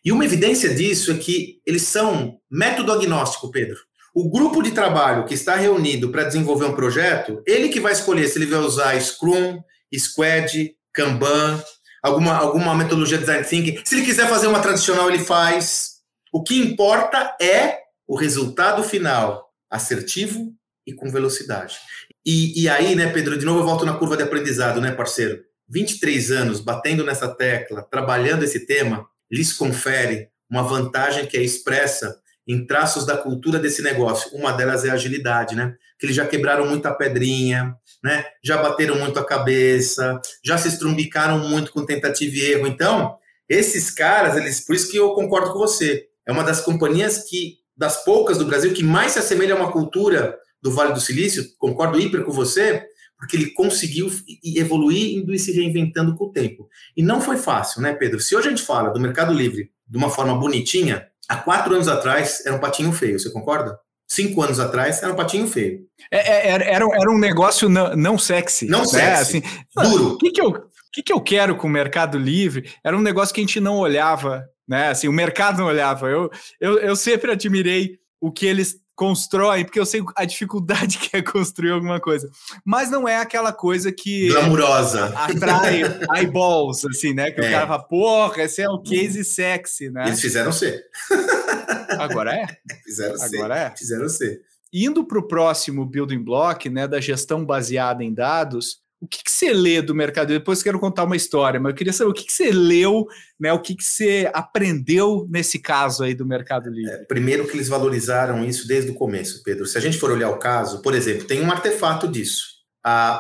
E 0.05 0.13
uma 0.13 0.25
evidência 0.25 0.75
disso 0.75 1.13
é 1.13 1.17
que 1.17 1.61
eles 1.67 1.83
são 1.83 2.39
método 2.51 2.93
agnóstico, 2.93 3.51
Pedro. 3.51 3.79
O 4.15 4.31
grupo 4.31 4.63
de 4.63 4.73
trabalho 4.73 5.25
que 5.25 5.35
está 5.35 5.57
reunido 5.57 6.11
para 6.11 6.25
desenvolver 6.25 6.67
um 6.67 6.75
projeto, 6.75 7.43
ele 7.47 7.71
que 7.71 7.81
vai 7.81 7.93
escolher 7.93 8.29
se 8.29 8.39
ele 8.39 8.47
vai 8.47 8.61
usar 8.61 9.01
Scrum, 9.01 9.61
Squad, 9.95 10.75
Kanban, 10.93 11.63
alguma, 12.03 12.37
alguma 12.37 12.75
metodologia 12.75 13.17
de 13.17 13.25
design 13.25 13.47
thinking. 13.47 13.81
Se 13.85 13.95
ele 13.95 14.05
quiser 14.05 14.29
fazer 14.29 14.49
uma 14.49 14.61
tradicional, 14.61 15.09
ele 15.09 15.25
faz. 15.25 15.93
O 16.33 16.43
que 16.43 16.59
importa 16.59 17.37
é 17.41 17.79
o 18.07 18.17
resultado 18.17 18.83
final 18.83 19.49
assertivo 19.71 20.53
e 20.87 20.93
com 20.93 21.11
velocidade. 21.11 21.79
E, 22.25 22.63
e 22.63 22.69
aí, 22.69 22.95
né, 22.95 23.09
Pedro, 23.09 23.39
de 23.39 23.45
novo 23.45 23.61
eu 23.61 23.65
volto 23.65 23.87
na 23.87 23.95
curva 23.95 24.17
de 24.17 24.23
aprendizado, 24.23 24.81
né, 24.81 24.93
parceiro? 24.93 25.43
23 25.69 26.31
anos 26.31 26.61
batendo 26.61 27.05
nessa 27.05 27.29
tecla, 27.29 27.83
trabalhando 27.83 28.43
esse 28.43 28.67
tema, 28.67 29.07
lhes 29.33 29.53
confere 29.53 30.29
uma 30.49 30.63
vantagem 30.63 31.27
que 31.27 31.37
é 31.37 31.43
expressa 31.43 32.21
em 32.47 32.67
traços 32.67 33.07
da 33.07 33.17
cultura 33.17 33.59
desse 33.59 33.83
negócio. 33.83 34.31
Uma 34.37 34.53
delas 34.53 34.85
é 34.85 34.91
a 34.91 34.95
agilidade, 34.95 35.57
né? 35.57 35.75
Que 35.99 36.07
eles 36.07 36.17
já 36.17 36.27
quebraram 36.27 36.67
muita 36.67 36.93
pedrinha, 36.93 37.75
né? 38.05 38.25
Já 38.45 38.59
bateram 38.59 38.97
muito 38.99 39.19
a 39.19 39.25
cabeça, 39.25 40.21
já 40.45 40.59
se 40.59 40.69
estrumbicaram 40.69 41.39
muito 41.39 41.73
com 41.73 41.87
tentativa 41.87 42.37
e 42.37 42.53
erro. 42.53 42.67
Então, 42.67 43.17
esses 43.49 43.91
caras, 43.91 44.37
eles, 44.37 44.61
por 44.61 44.75
isso 44.75 44.91
que 44.91 44.97
eu 44.97 45.15
concordo 45.15 45.53
com 45.53 45.59
você. 45.59 46.07
É 46.27 46.33
uma 46.33 46.45
das 46.45 46.61
companhias 46.61 47.29
que, 47.29 47.59
das 47.77 48.05
poucas 48.05 48.39
do 48.39 48.45
Brasil, 48.45 48.73
que 48.75 48.83
mais 48.83 49.13
se 49.13 49.19
assemelha 49.19 49.55
a 49.55 49.57
uma 49.57 49.73
cultura 49.73 50.37
do 50.61 50.71
Vale 50.71 50.93
do 50.93 51.01
Silício, 51.01 51.45
concordo 51.59 51.99
hiper 51.99 52.25
com 52.25 52.33
você, 52.33 52.87
porque 53.23 53.37
ele 53.37 53.51
conseguiu 53.51 54.11
evoluir 54.45 55.17
indo 55.17 55.33
e 55.33 55.39
se 55.39 55.53
reinventando 55.53 56.17
com 56.17 56.25
o 56.25 56.33
tempo. 56.33 56.69
E 56.97 57.05
não 57.05 57.21
foi 57.21 57.37
fácil, 57.37 57.81
né, 57.81 57.95
Pedro? 57.95 58.19
Se 58.19 58.35
hoje 58.35 58.49
a 58.49 58.51
gente 58.51 58.65
fala 58.65 58.91
do 58.91 58.99
Mercado 58.99 59.33
Livre 59.33 59.71
de 59.87 59.97
uma 59.97 60.11
forma 60.11 60.35
bonitinha, 60.35 61.07
há 61.29 61.37
quatro 61.37 61.73
anos 61.73 61.87
atrás 61.87 62.45
era 62.45 62.57
um 62.57 62.59
patinho 62.59 62.93
feio, 62.93 63.21
você 63.21 63.31
concorda? 63.31 63.79
Cinco 64.09 64.43
anos 64.43 64.59
atrás 64.59 65.01
era 65.01 65.13
um 65.13 65.15
patinho 65.15 65.47
feio. 65.47 65.87
É, 66.11 66.49
é, 66.49 66.51
era, 66.51 66.65
era 66.65 67.13
um 67.13 67.17
negócio 67.17 67.69
não, 67.69 67.95
não 67.95 68.19
sexy. 68.19 68.67
Não 68.67 68.81
né? 68.81 68.87
sexy. 68.87 69.41
Assim, 69.77 69.89
duro. 69.89 70.15
O 70.15 70.19
que, 70.19 70.33
que, 70.33 70.41
eu, 70.43 70.53
que, 70.93 71.03
que 71.05 71.13
eu 71.13 71.21
quero 71.21 71.55
com 71.55 71.69
o 71.69 71.71
Mercado 71.71 72.19
Livre? 72.19 72.73
Era 72.83 72.99
um 72.99 73.01
negócio 73.01 73.33
que 73.33 73.41
a 73.41 73.45
gente 73.45 73.61
não 73.61 73.77
olhava, 73.77 74.45
né? 74.67 74.89
Assim, 74.89 75.07
o 75.07 75.13
mercado 75.13 75.59
não 75.59 75.67
olhava. 75.67 76.09
Eu, 76.09 76.29
eu, 76.61 76.77
eu 76.81 76.97
sempre 76.97 77.31
admirei 77.31 78.01
o 78.21 78.33
que 78.33 78.47
eles 78.47 78.83
constroem, 79.03 79.65
porque 79.65 79.81
eu 79.81 79.85
sei 79.85 80.01
a 80.15 80.25
dificuldade 80.25 80.99
que 81.03 81.17
é 81.17 81.23
construir 81.23 81.73
alguma 81.73 81.99
coisa. 81.99 82.31
Mas 82.65 82.89
não 82.89 83.09
é 83.09 83.17
aquela 83.17 83.53
coisa 83.53 83.91
que. 83.91 84.29
Glamurosa. 84.29 85.07
Atrai 85.07 85.83
eyeballs, 86.17 86.85
assim, 86.85 87.13
né? 87.13 87.33
Que 87.33 87.41
é. 87.41 87.49
o 87.49 87.51
cara 87.51 87.67
fala, 87.67 87.83
porra, 87.83 88.43
esse 88.45 88.63
é 88.63 88.69
o 88.69 88.81
case 88.81 89.25
sexy, 89.25 89.91
né? 89.91 90.07
Eles 90.07 90.21
fizeram 90.21 90.53
ser. 90.53 90.85
Agora 91.99 92.33
é? 92.33 92.47
Fizeram 92.85 93.19
ser. 93.19 93.37
Agora 93.37 93.59
é? 93.59 93.77
Fizeram 93.77 94.09
ser. 94.09 94.41
Indo 94.73 95.05
para 95.05 95.19
o 95.19 95.27
próximo 95.27 95.85
building 95.85 96.23
block, 96.23 96.71
né, 96.71 96.87
da 96.87 97.01
gestão 97.01 97.45
baseada 97.45 98.05
em 98.05 98.15
dados, 98.15 98.79
o 99.03 99.09
que, 99.09 99.25
que, 99.25 99.33
você 99.33 99.53
lê 99.53 99.83
do 99.83 99.97
mercado? 99.97 100.29
Depois 100.29 100.63
quero 100.63 100.79
contar 100.79 101.03
uma 101.03 101.17
história, 101.17 101.59
mas 101.59 101.71
eu 101.71 101.77
queria 101.77 101.93
saber 101.93 102.11
o 102.11 102.15
que, 102.15 102.25
que 102.25 102.33
você 102.33 102.53
leu, 102.53 103.05
né? 103.39 103.53
O 103.53 103.59
que, 103.59 103.75
que 103.75 103.83
você 103.83 104.31
aprendeu 104.33 105.27
nesse 105.29 105.59
caso 105.59 106.05
aí 106.05 106.15
do 106.15 106.25
Mercado 106.25 106.71
Livre? 106.71 106.93
É, 106.93 106.99
primeiro 107.07 107.45
que 107.49 107.57
eles 107.57 107.67
valorizaram 107.67 108.45
isso 108.45 108.69
desde 108.69 108.93
o 108.93 108.95
começo, 108.95 109.43
Pedro. 109.43 109.67
Se 109.67 109.77
a 109.77 109.81
gente 109.81 109.99
for 109.99 110.13
olhar 110.13 110.31
o 110.31 110.39
caso, 110.39 110.81
por 110.83 110.95
exemplo, 110.95 111.27
tem 111.27 111.43
um 111.43 111.51
artefato 111.51 112.07
disso. 112.07 112.63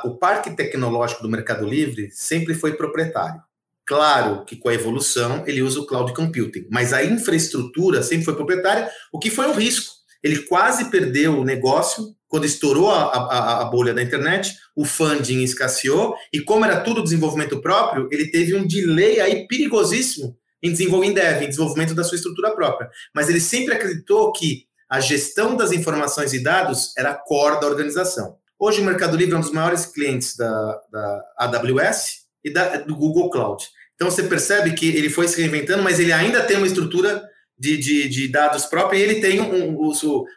O 0.04 0.16
parque 0.18 0.52
tecnológico 0.52 1.20
do 1.20 1.28
Mercado 1.28 1.66
Livre 1.66 2.10
sempre 2.12 2.54
foi 2.54 2.74
proprietário. 2.74 3.42
Claro 3.84 4.44
que 4.44 4.54
com 4.54 4.68
a 4.68 4.74
evolução 4.74 5.42
ele 5.48 5.62
usa 5.62 5.80
o 5.80 5.86
cloud 5.86 6.14
computing, 6.14 6.68
mas 6.70 6.92
a 6.92 7.04
infraestrutura 7.04 8.04
sempre 8.04 8.24
foi 8.24 8.36
proprietária, 8.36 8.88
o 9.12 9.18
que 9.18 9.30
foi 9.30 9.48
um 9.48 9.54
risco. 9.54 9.92
Ele 10.22 10.42
quase 10.44 10.90
perdeu 10.90 11.40
o 11.40 11.44
negócio 11.44 12.14
quando 12.32 12.46
estourou 12.46 12.90
a, 12.90 13.02
a, 13.12 13.60
a, 13.60 13.64
bolha 13.66 13.92
da 13.92 14.02
internet, 14.02 14.56
o 14.74 14.86
funding 14.86 15.42
escasseou, 15.42 16.14
e 16.32 16.40
como 16.40 16.64
era 16.64 16.80
tudo 16.80 17.02
desenvolvimento 17.02 17.60
próprio, 17.60 18.08
ele 18.10 18.30
teve 18.30 18.56
um 18.56 18.66
delay 18.66 19.20
aí 19.20 19.46
perigosíssimo 19.46 20.34
em 20.62 20.72
desenvolver 20.72 21.12
dev, 21.12 21.42
em 21.42 21.50
desenvolvimento 21.50 21.94
da 21.94 22.02
sua 22.02 22.16
estrutura 22.16 22.54
própria. 22.54 22.88
Mas 23.14 23.28
ele 23.28 23.38
sempre 23.38 23.74
acreditou 23.74 24.32
que 24.32 24.64
a 24.88 24.98
gestão 24.98 25.54
das 25.54 25.72
informações 25.72 26.32
e 26.32 26.42
dados 26.42 26.96
era 26.96 27.12
core 27.12 27.60
da 27.60 27.66
organização. 27.66 28.38
Hoje 28.58 28.80
o 28.80 28.84
Mercado 28.84 29.14
Livre 29.14 29.34
é 29.34 29.36
um 29.36 29.42
dos 29.42 29.52
maiores 29.52 29.84
clientes 29.84 30.34
da, 30.34 30.80
da 30.90 31.22
AWS 31.36 32.20
e 32.42 32.50
da, 32.50 32.78
do 32.78 32.96
Google 32.96 33.28
Cloud. 33.28 33.62
Então 33.94 34.10
você 34.10 34.22
percebe 34.22 34.72
que 34.72 34.88
ele 34.88 35.10
foi 35.10 35.28
se 35.28 35.38
reinventando, 35.38 35.82
mas 35.82 36.00
ele 36.00 36.14
ainda 36.14 36.42
tem 36.42 36.56
uma 36.56 36.66
estrutura 36.66 37.22
de, 37.58 37.76
de, 37.76 38.08
de 38.08 38.28
dados 38.28 38.64
própria 38.64 38.96
e 38.96 39.02
ele 39.02 39.20
tem 39.20 39.38
um, 39.38 39.78
um, 39.78 39.92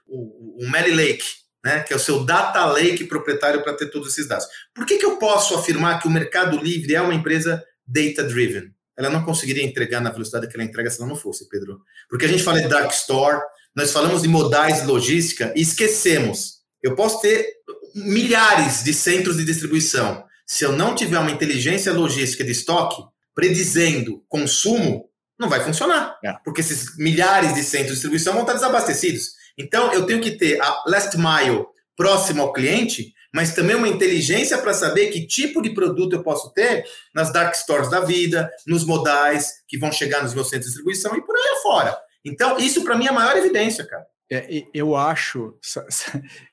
um, 0.09 0.57
um 0.59 0.67
Mary 0.67 0.91
Lake, 0.91 1.44
né, 1.65 1.79
que 1.79 1.91
é 1.91 1.95
o 1.95 1.99
seu 1.99 2.23
data 2.23 2.63
lake 2.63 3.05
proprietário 3.05 3.63
para 3.63 3.73
ter 3.73 3.87
todos 3.87 4.09
esses 4.09 4.27
dados. 4.27 4.45
Por 4.71 4.85
que, 4.85 4.99
que 4.99 5.05
eu 5.05 5.17
posso 5.17 5.55
afirmar 5.55 5.99
que 5.99 6.07
o 6.07 6.11
Mercado 6.11 6.59
Livre 6.59 6.93
é 6.93 7.01
uma 7.01 7.15
empresa 7.15 7.65
data-driven? 7.87 8.71
Ela 8.95 9.09
não 9.09 9.23
conseguiria 9.23 9.63
entregar 9.63 9.99
na 9.99 10.11
velocidade 10.11 10.47
que 10.47 10.55
ela 10.55 10.63
entrega 10.63 10.91
se 10.91 11.01
ela 11.01 11.09
não 11.09 11.15
fosse, 11.15 11.49
Pedro. 11.49 11.81
Porque 12.07 12.25
a 12.25 12.27
gente 12.27 12.43
fala 12.43 12.61
de 12.61 12.67
dark 12.67 12.91
store, 12.91 13.41
nós 13.75 13.91
falamos 13.91 14.21
de 14.21 14.27
modais 14.27 14.81
de 14.81 14.85
logística 14.85 15.51
e 15.55 15.61
esquecemos. 15.61 16.59
Eu 16.83 16.95
posso 16.95 17.19
ter 17.19 17.47
milhares 17.95 18.83
de 18.83 18.93
centros 18.93 19.37
de 19.37 19.43
distribuição. 19.43 20.23
Se 20.45 20.63
eu 20.63 20.71
não 20.71 20.93
tiver 20.93 21.17
uma 21.17 21.31
inteligência 21.31 21.91
logística 21.91 22.43
de 22.43 22.51
estoque 22.51 23.01
predizendo 23.33 24.23
consumo, 24.29 25.09
não 25.37 25.49
vai 25.49 25.61
funcionar. 25.61 26.17
É. 26.23 26.33
Porque 26.45 26.61
esses 26.61 26.95
milhares 26.95 27.55
de 27.55 27.63
centros 27.63 27.87
de 27.87 27.93
distribuição 27.95 28.33
vão 28.33 28.43
estar 28.43 28.53
desabastecidos. 28.53 29.34
Então, 29.57 29.93
eu 29.93 30.05
tenho 30.05 30.21
que 30.21 30.31
ter 30.31 30.61
a 30.61 30.83
last 30.87 31.17
mile 31.17 31.65
próximo 31.95 32.41
ao 32.41 32.51
cliente, 32.51 33.13
mas 33.33 33.53
também 33.53 33.75
uma 33.75 33.87
inteligência 33.87 34.57
para 34.57 34.73
saber 34.73 35.07
que 35.07 35.25
tipo 35.25 35.61
de 35.61 35.71
produto 35.71 36.13
eu 36.13 36.23
posso 36.23 36.53
ter 36.53 36.85
nas 37.13 37.31
dark 37.31 37.53
stores 37.55 37.89
da 37.89 38.01
vida, 38.01 38.49
nos 38.67 38.85
modais 38.85 39.63
que 39.67 39.77
vão 39.77 39.91
chegar 39.91 40.23
nos 40.23 40.33
meus 40.33 40.49
centros 40.49 40.67
de 40.67 40.71
distribuição 40.71 41.15
e 41.15 41.21
por 41.21 41.35
aí 41.35 41.57
afora. 41.59 41.97
Então, 42.23 42.57
isso 42.57 42.83
para 42.83 42.97
mim 42.97 43.05
é 43.05 43.09
a 43.09 43.13
maior 43.13 43.35
evidência, 43.37 43.85
cara. 43.85 44.05
É, 44.31 44.63
eu 44.73 44.95
acho, 44.95 45.53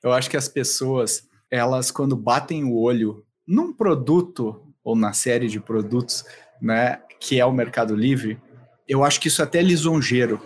eu 0.03 0.11
acho 0.11 0.29
que 0.29 0.37
as 0.37 0.47
pessoas, 0.47 1.27
elas 1.49 1.89
quando 1.89 2.15
batem 2.15 2.63
o 2.63 2.75
olho 2.75 3.25
num 3.47 3.73
produto 3.73 4.61
ou 4.83 4.95
na 4.95 5.13
série 5.13 5.47
de 5.47 5.59
produtos, 5.59 6.23
né, 6.61 7.01
que 7.19 7.39
é 7.39 7.45
o 7.45 7.51
Mercado 7.51 7.95
Livre, 7.95 8.39
eu 8.87 9.03
acho 9.03 9.19
que 9.19 9.27
isso 9.27 9.41
é 9.41 9.45
até 9.45 9.61
lisonjeiro 9.61 10.39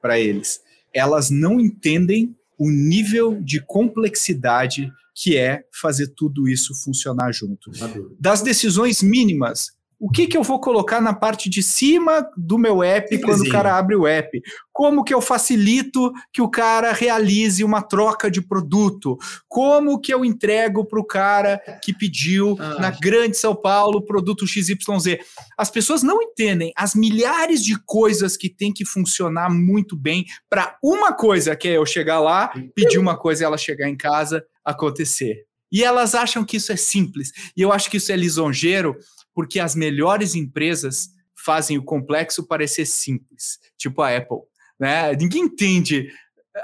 para 0.00 0.18
eles 0.18 0.60
elas 0.94 1.30
não 1.30 1.60
entendem 1.60 2.34
o 2.58 2.70
nível 2.70 3.40
de 3.42 3.60
complexidade 3.60 4.92
que 5.14 5.36
é 5.36 5.64
fazer 5.72 6.08
tudo 6.08 6.48
isso 6.48 6.74
funcionar 6.74 7.32
junto. 7.32 7.70
Das 8.18 8.40
decisões 8.42 9.02
mínimas 9.02 9.72
o 10.02 10.10
que, 10.10 10.26
que 10.26 10.36
eu 10.36 10.42
vou 10.42 10.60
colocar 10.60 11.00
na 11.00 11.14
parte 11.14 11.48
de 11.48 11.62
cima 11.62 12.28
do 12.36 12.58
meu 12.58 12.82
app 12.82 13.20
quando 13.20 13.42
o 13.42 13.48
cara 13.48 13.78
abre 13.78 13.94
o 13.94 14.04
app? 14.04 14.42
Como 14.72 15.04
que 15.04 15.14
eu 15.14 15.20
facilito 15.20 16.10
que 16.32 16.42
o 16.42 16.50
cara 16.50 16.92
realize 16.92 17.62
uma 17.62 17.80
troca 17.80 18.28
de 18.28 18.42
produto? 18.42 19.16
Como 19.46 20.00
que 20.00 20.12
eu 20.12 20.24
entrego 20.24 20.84
para 20.84 20.98
o 20.98 21.06
cara 21.06 21.62
que 21.80 21.96
pediu 21.96 22.56
ah. 22.58 22.80
na 22.80 22.90
Grande 22.90 23.36
São 23.36 23.54
Paulo 23.54 24.04
produto 24.04 24.44
XYZ? 24.44 24.74
As 25.56 25.70
pessoas 25.70 26.02
não 26.02 26.20
entendem 26.20 26.72
as 26.76 26.96
milhares 26.96 27.62
de 27.62 27.80
coisas 27.86 28.36
que 28.36 28.48
tem 28.48 28.72
que 28.72 28.84
funcionar 28.84 29.50
muito 29.50 29.96
bem 29.96 30.26
para 30.50 30.76
uma 30.82 31.12
coisa, 31.12 31.54
que 31.54 31.68
é 31.68 31.76
eu 31.76 31.86
chegar 31.86 32.18
lá, 32.18 32.52
pedir 32.74 32.98
uma 32.98 33.16
coisa 33.16 33.44
e 33.44 33.46
ela 33.46 33.56
chegar 33.56 33.88
em 33.88 33.96
casa, 33.96 34.44
acontecer. 34.64 35.44
E 35.72 35.82
elas 35.82 36.14
acham 36.14 36.44
que 36.44 36.58
isso 36.58 36.70
é 36.70 36.76
simples. 36.76 37.32
E 37.56 37.62
eu 37.62 37.72
acho 37.72 37.90
que 37.90 37.96
isso 37.96 38.12
é 38.12 38.16
lisonjeiro, 38.16 38.94
porque 39.34 39.60
as 39.60 39.74
melhores 39.74 40.34
empresas 40.34 41.10
fazem 41.34 41.78
o 41.78 41.82
complexo 41.82 42.46
parecer 42.46 42.86
simples, 42.86 43.58
tipo 43.76 44.02
a 44.02 44.16
Apple. 44.16 44.38
Né? 44.78 45.14
Ninguém 45.14 45.42
entende 45.42 46.08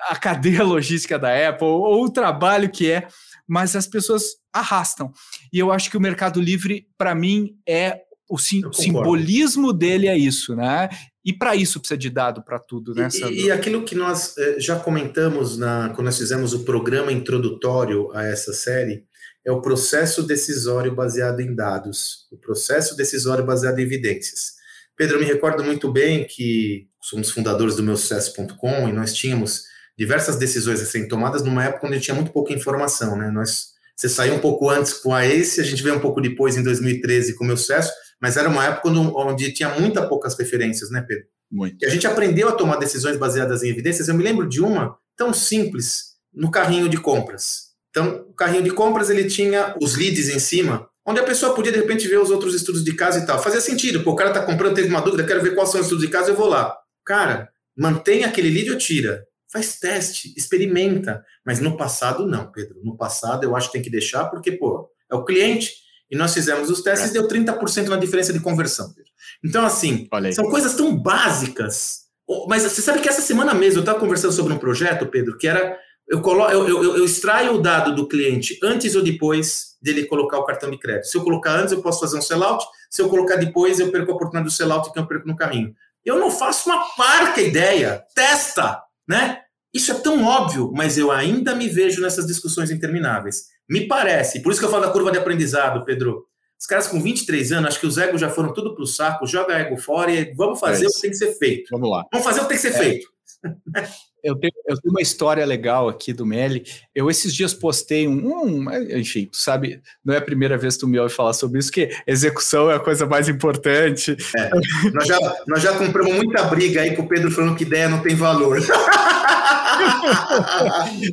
a 0.08 0.16
cadeia 0.16 0.62
logística 0.64 1.18
da 1.18 1.48
Apple 1.48 1.66
ou 1.66 2.04
o 2.04 2.10
trabalho 2.10 2.70
que 2.70 2.90
é, 2.90 3.08
mas 3.46 3.74
as 3.74 3.86
pessoas 3.86 4.36
arrastam. 4.52 5.12
E 5.52 5.58
eu 5.58 5.72
acho 5.72 5.90
que 5.90 5.96
o 5.96 6.00
Mercado 6.00 6.40
Livre, 6.40 6.86
para 6.96 7.14
mim, 7.14 7.56
é 7.66 8.02
o 8.28 8.36
sim, 8.36 8.60
simbolismo 8.72 9.72
dele 9.72 10.06
é 10.06 10.16
isso, 10.16 10.54
né? 10.54 10.90
E 11.24 11.32
para 11.32 11.56
isso 11.56 11.80
precisa 11.80 11.96
de 11.96 12.10
dado 12.10 12.42
para 12.42 12.58
tudo, 12.58 12.94
né? 12.94 13.08
E, 13.30 13.46
e, 13.46 13.50
aquilo 13.50 13.84
que 13.84 13.94
nós 13.94 14.36
eh, 14.36 14.60
já 14.60 14.78
comentamos 14.78 15.56
na, 15.56 15.90
quando 15.90 16.06
nós 16.06 16.18
fizemos 16.18 16.52
o 16.52 16.64
programa 16.64 17.10
introdutório 17.10 18.10
a 18.12 18.24
essa 18.24 18.52
série, 18.52 19.04
é 19.48 19.50
o 19.50 19.62
processo 19.62 20.22
decisório 20.22 20.94
baseado 20.94 21.40
em 21.40 21.54
dados, 21.54 22.28
o 22.30 22.36
processo 22.36 22.94
decisório 22.94 23.42
baseado 23.42 23.78
em 23.78 23.82
evidências. 23.82 24.52
Pedro, 24.94 25.16
eu 25.16 25.20
me 25.20 25.26
recordo 25.26 25.64
muito 25.64 25.90
bem 25.90 26.26
que 26.26 26.86
somos 27.00 27.30
fundadores 27.30 27.74
do 27.74 27.82
meu 27.82 27.96
sucesso.com 27.96 28.86
e 28.90 28.92
nós 28.92 29.14
tínhamos 29.14 29.64
diversas 29.96 30.36
decisões 30.36 30.82
a 30.82 30.84
serem 30.84 31.08
tomadas 31.08 31.42
numa 31.42 31.64
época 31.64 31.86
onde 31.86 31.98
tinha 31.98 32.14
muito 32.14 32.30
pouca 32.30 32.52
informação, 32.52 33.16
né? 33.16 33.30
Nós, 33.30 33.68
você 33.96 34.06
saiu 34.06 34.34
um 34.34 34.38
pouco 34.38 34.68
antes 34.68 34.92
com 34.92 35.14
a 35.14 35.24
ACE, 35.24 35.62
a 35.62 35.64
gente 35.64 35.82
veio 35.82 35.96
um 35.96 36.00
pouco 36.00 36.20
depois, 36.20 36.58
em 36.58 36.62
2013, 36.62 37.34
com 37.34 37.44
o 37.44 37.46
meu 37.46 37.56
sucesso, 37.56 37.90
mas 38.20 38.36
era 38.36 38.50
uma 38.50 38.66
época 38.66 38.90
onde, 38.90 38.98
onde 38.98 39.52
tinha 39.52 39.70
muita 39.80 40.06
poucas 40.06 40.36
referências, 40.38 40.90
né, 40.90 41.02
Pedro? 41.08 41.24
Muito. 41.50 41.82
E 41.82 41.86
a 41.86 41.88
gente 41.88 42.06
aprendeu 42.06 42.50
a 42.50 42.52
tomar 42.52 42.76
decisões 42.76 43.16
baseadas 43.16 43.62
em 43.62 43.70
evidências. 43.70 44.08
Eu 44.08 44.14
me 44.14 44.22
lembro 44.22 44.46
de 44.46 44.60
uma 44.60 44.98
tão 45.16 45.32
simples 45.32 46.18
no 46.34 46.50
carrinho 46.50 46.86
de 46.86 46.98
compras. 46.98 47.67
Então, 47.90 48.26
o 48.28 48.34
carrinho 48.34 48.62
de 48.62 48.70
compras 48.70 49.10
ele 49.10 49.24
tinha 49.24 49.74
os 49.80 49.96
leads 49.96 50.28
em 50.28 50.38
cima, 50.38 50.88
onde 51.06 51.20
a 51.20 51.24
pessoa 51.24 51.54
podia 51.54 51.72
de 51.72 51.78
repente 51.78 52.06
ver 52.06 52.20
os 52.20 52.30
outros 52.30 52.54
estudos 52.54 52.84
de 52.84 52.94
casa 52.94 53.18
e 53.18 53.26
tal. 53.26 53.42
Fazia 53.42 53.60
sentido, 53.60 54.02
pô, 54.02 54.12
o 54.12 54.16
cara 54.16 54.32
tá 54.32 54.42
comprando, 54.42 54.74
teve 54.74 54.88
uma 54.88 55.00
dúvida, 55.00 55.24
quero 55.24 55.42
ver 55.42 55.54
quais 55.54 55.70
são 55.70 55.80
os 55.80 55.86
estudos 55.86 56.04
de 56.04 56.10
casa, 56.10 56.30
eu 56.30 56.36
vou 56.36 56.48
lá. 56.48 56.76
Cara, 57.04 57.48
mantém 57.76 58.24
aquele 58.24 58.50
lead 58.50 58.70
ou 58.70 58.78
tira. 58.78 59.24
Faz 59.50 59.78
teste, 59.78 60.34
experimenta. 60.36 61.24
Mas 61.44 61.58
no 61.60 61.76
passado, 61.76 62.26
não, 62.26 62.52
Pedro. 62.52 62.80
No 62.84 62.96
passado, 62.96 63.44
eu 63.44 63.56
acho 63.56 63.68
que 63.68 63.72
tem 63.72 63.82
que 63.82 63.90
deixar, 63.90 64.26
porque, 64.26 64.52
pô, 64.52 64.90
é 65.10 65.14
o 65.14 65.24
cliente. 65.24 65.72
E 66.10 66.16
nós 66.16 66.34
fizemos 66.34 66.68
os 66.68 66.82
testes 66.82 67.10
e 67.10 67.12
deu 67.14 67.26
30% 67.26 67.88
na 67.88 67.96
diferença 67.96 68.32
de 68.32 68.40
conversão. 68.40 68.92
Pedro. 68.92 69.10
Então, 69.42 69.64
assim, 69.64 70.08
são 70.34 70.50
coisas 70.50 70.74
tão 70.74 70.94
básicas. 70.94 72.08
Mas 72.46 72.62
você 72.62 72.82
sabe 72.82 73.00
que 73.00 73.08
essa 73.08 73.22
semana 73.22 73.54
mesmo 73.54 73.78
eu 73.78 73.82
estava 73.82 73.98
conversando 73.98 74.32
sobre 74.32 74.52
um 74.52 74.58
projeto, 74.58 75.06
Pedro, 75.06 75.38
que 75.38 75.48
era 75.48 75.78
eu, 76.08 76.22
colo, 76.22 76.48
eu, 76.50 76.66
eu, 76.66 76.96
eu, 76.96 77.04
extraio 77.04 77.54
o 77.54 77.58
dado 77.60 77.94
do 77.94 78.08
cliente 78.08 78.58
antes 78.62 78.94
ou 78.94 79.02
depois 79.02 79.76
dele 79.80 80.06
colocar 80.06 80.38
o 80.38 80.44
cartão 80.44 80.70
de 80.70 80.78
crédito. 80.78 81.06
Se 81.06 81.16
eu 81.16 81.22
colocar 81.22 81.52
antes, 81.52 81.72
eu 81.72 81.82
posso 81.82 82.00
fazer 82.00 82.16
um 82.16 82.22
sellout. 82.22 82.64
Se 82.90 83.02
eu 83.02 83.08
colocar 83.08 83.36
depois, 83.36 83.78
eu 83.78 83.90
perco 83.90 84.10
a 84.10 84.14
oportunidade 84.14 84.46
do 84.46 84.56
sellout 84.56 84.90
que 84.90 84.98
eu 84.98 85.06
perco 85.06 85.28
no 85.28 85.36
caminho. 85.36 85.74
Eu 86.04 86.18
não 86.18 86.30
faço 86.30 86.70
uma 86.70 86.82
parca 86.96 87.42
ideia. 87.42 88.02
Testa, 88.14 88.82
né? 89.06 89.42
Isso 89.72 89.92
é 89.92 89.94
tão 89.96 90.24
óbvio, 90.24 90.72
mas 90.74 90.96
eu 90.96 91.10
ainda 91.10 91.54
me 91.54 91.68
vejo 91.68 92.00
nessas 92.00 92.26
discussões 92.26 92.70
intermináveis. 92.70 93.48
Me 93.68 93.86
parece, 93.86 94.40
por 94.40 94.50
isso 94.50 94.60
que 94.60 94.64
eu 94.64 94.70
falo 94.70 94.86
da 94.86 94.92
curva 94.92 95.12
de 95.12 95.18
aprendizado, 95.18 95.84
Pedro. 95.84 96.24
Os 96.58 96.66
caras 96.66 96.88
com 96.88 97.00
23 97.00 97.52
anos, 97.52 97.68
acho 97.68 97.80
que 97.80 97.86
os 97.86 97.98
egos 97.98 98.20
já 98.20 98.30
foram 98.30 98.52
tudo 98.52 98.74
para 98.74 98.82
o 98.82 98.86
saco, 98.86 99.26
joga 99.26 99.54
ego 99.54 99.76
fora 99.76 100.10
e 100.10 100.34
vamos 100.34 100.58
fazer 100.58 100.86
é 100.86 100.88
o 100.88 100.90
que 100.90 101.00
tem 101.02 101.10
que 101.10 101.16
ser 101.16 101.32
feito. 101.34 101.68
Vamos 101.70 101.88
lá. 101.88 102.04
Vamos 102.10 102.26
fazer 102.26 102.40
o 102.40 102.42
que 102.44 102.48
tem 102.48 102.56
que 102.56 102.62
ser 102.62 102.74
é. 102.74 102.78
feito. 102.78 103.08
Eu 104.22 104.34
tenho, 104.36 104.52
eu 104.66 104.80
tenho, 104.80 104.92
uma 104.92 105.00
história 105.00 105.44
legal 105.44 105.88
aqui 105.88 106.12
do 106.12 106.26
Meli. 106.26 106.64
Eu 106.94 107.10
esses 107.10 107.34
dias 107.34 107.54
postei 107.54 108.08
um, 108.08 108.44
um, 108.44 108.96
Enfim, 108.96 109.26
tu 109.26 109.36
sabe, 109.36 109.80
não 110.04 110.14
é 110.14 110.18
a 110.18 110.22
primeira 110.22 110.56
vez 110.56 110.74
que 110.74 110.80
tu 110.80 110.88
me 110.88 110.98
ouve 110.98 111.14
falar 111.14 111.32
sobre 111.32 111.58
isso, 111.58 111.70
que 111.70 111.90
execução 112.06 112.70
é 112.70 112.74
a 112.74 112.80
coisa 112.80 113.06
mais 113.06 113.28
importante. 113.28 114.16
É, 114.36 114.50
nós, 114.92 115.06
já, 115.06 115.18
nós 115.46 115.62
já 115.62 115.76
compramos 115.76 116.14
muita 116.14 116.42
briga 116.44 116.80
aí 116.80 116.94
com 116.96 117.02
o 117.02 117.08
Pedro 117.08 117.30
falando 117.30 117.56
que 117.56 117.64
ideia 117.64 117.88
não 117.88 118.02
tem 118.02 118.14
valor. 118.14 118.58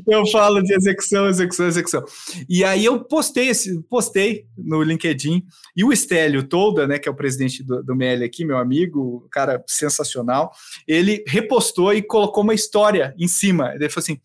eu 0.07 0.25
falo 0.27 0.61
de 0.61 0.73
execução, 0.73 1.27
execução, 1.27 1.67
execução. 1.67 2.03
E 2.47 2.63
aí 2.63 2.85
eu 2.85 3.03
postei 3.03 3.49
esse, 3.49 3.81
postei 3.83 4.45
no 4.57 4.81
LinkedIn, 4.81 5.43
e 5.75 5.83
o 5.83 5.91
Estélio 5.91 6.43
Tolda, 6.43 6.87
né, 6.87 6.97
que 6.99 7.07
é 7.07 7.11
o 7.11 7.15
presidente 7.15 7.63
do, 7.63 7.83
do 7.83 7.93
ML 7.93 8.23
aqui, 8.23 8.45
meu 8.45 8.57
amigo, 8.57 9.27
cara 9.31 9.63
sensacional, 9.67 10.51
ele 10.87 11.23
repostou 11.27 11.93
e 11.93 12.01
colocou 12.01 12.43
uma 12.43 12.53
história 12.53 12.94
em 13.17 13.27
cima. 13.27 13.73
Ele 13.73 13.89
falou 13.89 14.03
assim: 14.03 14.19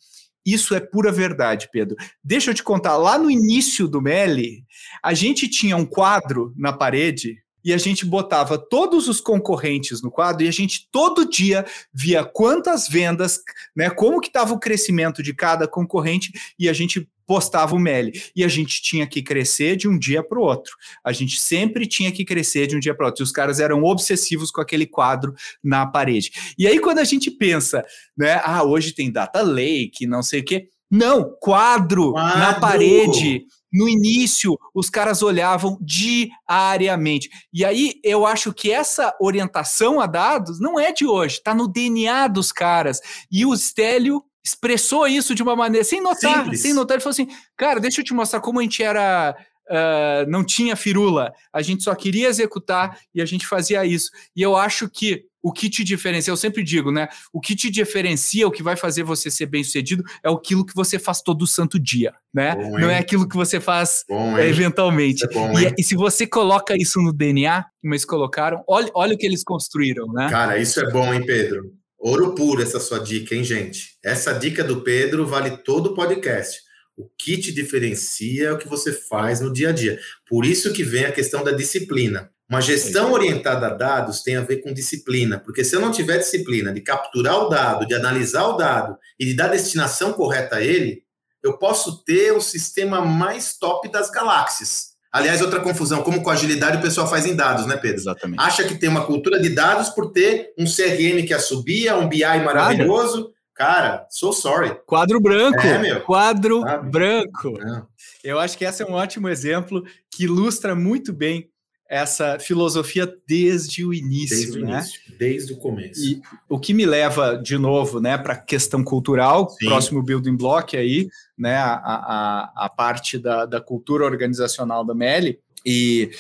isso 0.44 0.74
é 0.74 0.80
pura 0.80 1.12
verdade, 1.12 1.68
Pedro. 1.72 1.96
Deixa 2.22 2.50
eu 2.50 2.54
te 2.54 2.62
contar, 2.62 2.96
lá 2.96 3.18
no 3.18 3.30
início 3.30 3.86
do 3.86 4.00
Meli, 4.00 4.64
a 5.02 5.12
gente 5.12 5.48
tinha 5.48 5.76
um 5.76 5.84
quadro 5.84 6.52
na 6.56 6.72
parede 6.72 7.36
e 7.64 7.72
a 7.72 7.78
gente 7.78 8.04
botava 8.04 8.58
todos 8.58 9.08
os 9.08 9.20
concorrentes 9.20 10.02
no 10.02 10.10
quadro 10.10 10.44
e 10.44 10.48
a 10.48 10.52
gente 10.52 10.88
todo 10.90 11.28
dia 11.28 11.64
via 11.92 12.24
quantas 12.24 12.88
vendas, 12.88 13.40
né, 13.74 13.90
como 13.90 14.20
que 14.20 14.28
estava 14.28 14.52
o 14.52 14.58
crescimento 14.58 15.22
de 15.22 15.34
cada 15.34 15.66
concorrente 15.66 16.32
e 16.58 16.68
a 16.68 16.72
gente 16.72 17.08
postava 17.30 17.76
o 17.76 17.78
Meli. 17.78 18.20
E 18.34 18.42
a 18.42 18.48
gente 18.48 18.82
tinha 18.82 19.06
que 19.06 19.22
crescer 19.22 19.76
de 19.76 19.86
um 19.86 19.96
dia 19.96 20.20
para 20.20 20.36
o 20.36 20.42
outro. 20.42 20.72
A 21.04 21.12
gente 21.12 21.40
sempre 21.40 21.86
tinha 21.86 22.10
que 22.10 22.24
crescer 22.24 22.66
de 22.66 22.74
um 22.74 22.80
dia 22.80 22.92
para 22.92 23.04
o 23.04 23.06
outro. 23.06 23.22
E 23.22 23.24
os 23.24 23.30
caras 23.30 23.60
eram 23.60 23.84
obsessivos 23.84 24.50
com 24.50 24.60
aquele 24.60 24.84
quadro 24.84 25.32
na 25.62 25.86
parede. 25.86 26.32
E 26.58 26.66
aí 26.66 26.80
quando 26.80 26.98
a 26.98 27.04
gente 27.04 27.30
pensa, 27.30 27.84
né, 28.18 28.40
ah, 28.42 28.64
hoje 28.64 28.92
tem 28.92 29.12
data 29.12 29.42
lake, 29.42 30.08
não 30.08 30.24
sei 30.24 30.40
o 30.40 30.44
quê, 30.44 30.68
não, 30.90 31.36
quadro, 31.40 32.12
quadro. 32.12 32.38
na 32.38 32.54
parede 32.54 33.46
no 33.72 33.88
início, 33.88 34.58
os 34.74 34.90
caras 34.90 35.22
olhavam 35.22 35.78
diariamente. 35.80 37.30
E 37.52 37.64
aí 37.64 37.94
eu 38.02 38.26
acho 38.26 38.52
que 38.52 38.70
essa 38.70 39.14
orientação 39.20 40.00
a 40.00 40.06
dados 40.06 40.58
não 40.58 40.78
é 40.78 40.92
de 40.92 41.06
hoje, 41.06 41.36
está 41.36 41.54
no 41.54 41.68
DNA 41.68 42.26
dos 42.28 42.50
caras. 42.50 43.00
E 43.30 43.46
o 43.46 43.56
Stélio 43.56 44.24
expressou 44.44 45.06
isso 45.06 45.34
de 45.34 45.42
uma 45.42 45.54
maneira, 45.54 45.84
sem 45.84 46.00
notar, 46.00 46.42
Simples. 46.42 46.62
sem 46.62 46.74
notar, 46.74 46.96
ele 46.96 47.02
falou 47.02 47.12
assim: 47.12 47.28
cara, 47.56 47.78
deixa 47.78 48.00
eu 48.00 48.04
te 48.04 48.14
mostrar 48.14 48.40
como 48.40 48.58
a 48.58 48.62
gente 48.62 48.82
era. 48.82 49.36
Uh, 49.70 50.28
não 50.28 50.42
tinha 50.42 50.74
firula, 50.74 51.32
a 51.52 51.62
gente 51.62 51.84
só 51.84 51.94
queria 51.94 52.26
executar 52.26 52.98
e 53.14 53.22
a 53.22 53.24
gente 53.24 53.46
fazia 53.46 53.86
isso. 53.86 54.10
E 54.34 54.42
eu 54.42 54.56
acho 54.56 54.90
que 54.90 55.26
o 55.42 55.52
que 55.52 55.70
te 55.70 55.82
diferencia, 55.82 56.30
eu 56.30 56.36
sempre 56.36 56.62
digo, 56.62 56.90
né? 56.90 57.08
O 57.32 57.40
que 57.40 57.56
te 57.56 57.70
diferencia, 57.70 58.46
o 58.46 58.50
que 58.50 58.62
vai 58.62 58.76
fazer 58.76 59.02
você 59.02 59.30
ser 59.30 59.46
bem 59.46 59.64
sucedido 59.64 60.04
é 60.22 60.28
aquilo 60.28 60.64
que 60.64 60.74
você 60.74 60.98
faz 60.98 61.22
todo 61.22 61.46
santo 61.46 61.78
dia, 61.78 62.12
né? 62.32 62.54
Bom, 62.54 62.78
Não 62.78 62.90
é 62.90 62.98
aquilo 62.98 63.28
que 63.28 63.36
você 63.36 63.58
faz 63.58 64.04
bom, 64.08 64.36
é, 64.36 64.48
eventualmente. 64.48 65.24
É 65.24 65.28
bom, 65.28 65.58
e, 65.58 65.74
e, 65.78 65.82
se 65.82 65.94
você 65.94 66.26
coloca 66.26 66.74
isso 66.76 67.00
no 67.00 67.12
DNA, 67.12 67.64
como 67.80 67.94
eles 67.94 68.04
colocaram, 68.04 68.62
olha, 68.68 68.90
olha 68.94 69.14
o 69.14 69.18
que 69.18 69.26
eles 69.26 69.42
construíram, 69.42 70.06
né? 70.12 70.28
Cara, 70.28 70.58
isso 70.58 70.80
é 70.80 70.90
bom, 70.90 71.12
hein, 71.12 71.24
Pedro? 71.24 71.72
Ouro 71.98 72.34
puro 72.34 72.62
essa 72.62 72.80
sua 72.80 72.98
dica, 72.98 73.34
hein, 73.34 73.44
gente? 73.44 73.98
Essa 74.02 74.32
dica 74.32 74.64
do 74.64 74.82
Pedro 74.82 75.26
vale 75.26 75.58
todo 75.58 75.88
o 75.88 75.94
podcast. 75.94 76.60
O 76.96 77.08
que 77.18 77.38
te 77.38 77.52
diferencia 77.52 78.48
é 78.48 78.52
o 78.52 78.58
que 78.58 78.68
você 78.68 78.92
faz 78.92 79.40
no 79.40 79.52
dia 79.52 79.70
a 79.70 79.72
dia. 79.72 79.98
Por 80.28 80.44
isso 80.44 80.72
que 80.72 80.82
vem 80.82 81.04
a 81.04 81.12
questão 81.12 81.42
da 81.42 81.52
disciplina. 81.52 82.30
Uma 82.50 82.60
gestão 82.60 83.12
orientada 83.12 83.68
a 83.68 83.70
dados 83.70 84.22
tem 84.22 84.34
a 84.34 84.40
ver 84.40 84.56
com 84.56 84.74
disciplina, 84.74 85.38
porque 85.38 85.62
se 85.62 85.76
eu 85.76 85.80
não 85.80 85.92
tiver 85.92 86.18
disciplina 86.18 86.72
de 86.72 86.80
capturar 86.80 87.44
o 87.44 87.48
dado, 87.48 87.86
de 87.86 87.94
analisar 87.94 88.44
o 88.48 88.56
dado 88.56 88.98
e 89.20 89.24
de 89.24 89.34
dar 89.34 89.44
a 89.44 89.52
destinação 89.52 90.12
correta 90.12 90.56
a 90.56 90.60
ele, 90.60 91.04
eu 91.44 91.56
posso 91.56 92.04
ter 92.04 92.32
o 92.32 92.40
sistema 92.40 93.00
mais 93.00 93.56
top 93.56 93.88
das 93.88 94.10
galáxias. 94.10 94.90
Aliás, 95.12 95.40
outra 95.40 95.60
confusão, 95.60 96.02
como 96.02 96.24
com 96.24 96.30
agilidade 96.30 96.78
o 96.78 96.82
pessoal 96.82 97.06
faz 97.06 97.24
em 97.24 97.36
dados, 97.36 97.66
né, 97.66 97.76
Pedro? 97.76 98.00
Exatamente. 98.00 98.40
Acha 98.40 98.64
que 98.64 98.74
tem 98.74 98.88
uma 98.88 99.06
cultura 99.06 99.40
de 99.40 99.50
dados 99.50 99.88
por 99.90 100.10
ter 100.10 100.52
um 100.58 100.64
CRM 100.64 101.24
que 101.24 101.34
assobia, 101.34 101.96
um 101.96 102.08
BI 102.08 102.24
maravilhoso. 102.44 103.32
Cara, 103.54 104.06
so 104.10 104.32
sorry. 104.32 104.76
Quadro 104.86 105.20
branco. 105.20 105.60
É, 105.60 105.78
meu. 105.78 106.00
Quadro 106.00 106.64
branco. 106.90 107.58
É. 107.60 107.82
Eu 108.24 108.40
acho 108.40 108.58
que 108.58 108.64
esse 108.64 108.82
é 108.82 108.86
um 108.86 108.94
ótimo 108.94 109.28
exemplo 109.28 109.84
que 110.10 110.24
ilustra 110.24 110.74
muito 110.74 111.12
bem 111.12 111.48
essa 111.90 112.38
filosofia 112.38 113.12
desde 113.26 113.84
o 113.84 113.92
início, 113.92 114.36
desde 114.36 114.62
né? 114.62 114.66
O 114.66 114.78
início, 114.78 115.00
desde 115.18 115.52
o 115.52 115.56
começo. 115.56 116.00
E 116.00 116.22
o 116.48 116.56
que 116.56 116.72
me 116.72 116.86
leva 116.86 117.34
de 117.36 117.58
novo, 117.58 118.00
né, 118.00 118.16
para 118.16 118.34
a 118.34 118.38
questão 118.38 118.84
cultural, 118.84 119.50
Sim. 119.50 119.66
próximo 119.66 120.00
building 120.00 120.36
block 120.36 120.76
aí, 120.76 121.08
né, 121.36 121.56
a, 121.56 121.74
a, 121.74 122.52
a 122.66 122.68
parte 122.68 123.18
da, 123.18 123.44
da 123.44 123.60
cultura 123.60 124.04
organizacional 124.04 124.84
da 124.84 124.94
Meli 124.94 125.40
e 125.66 126.10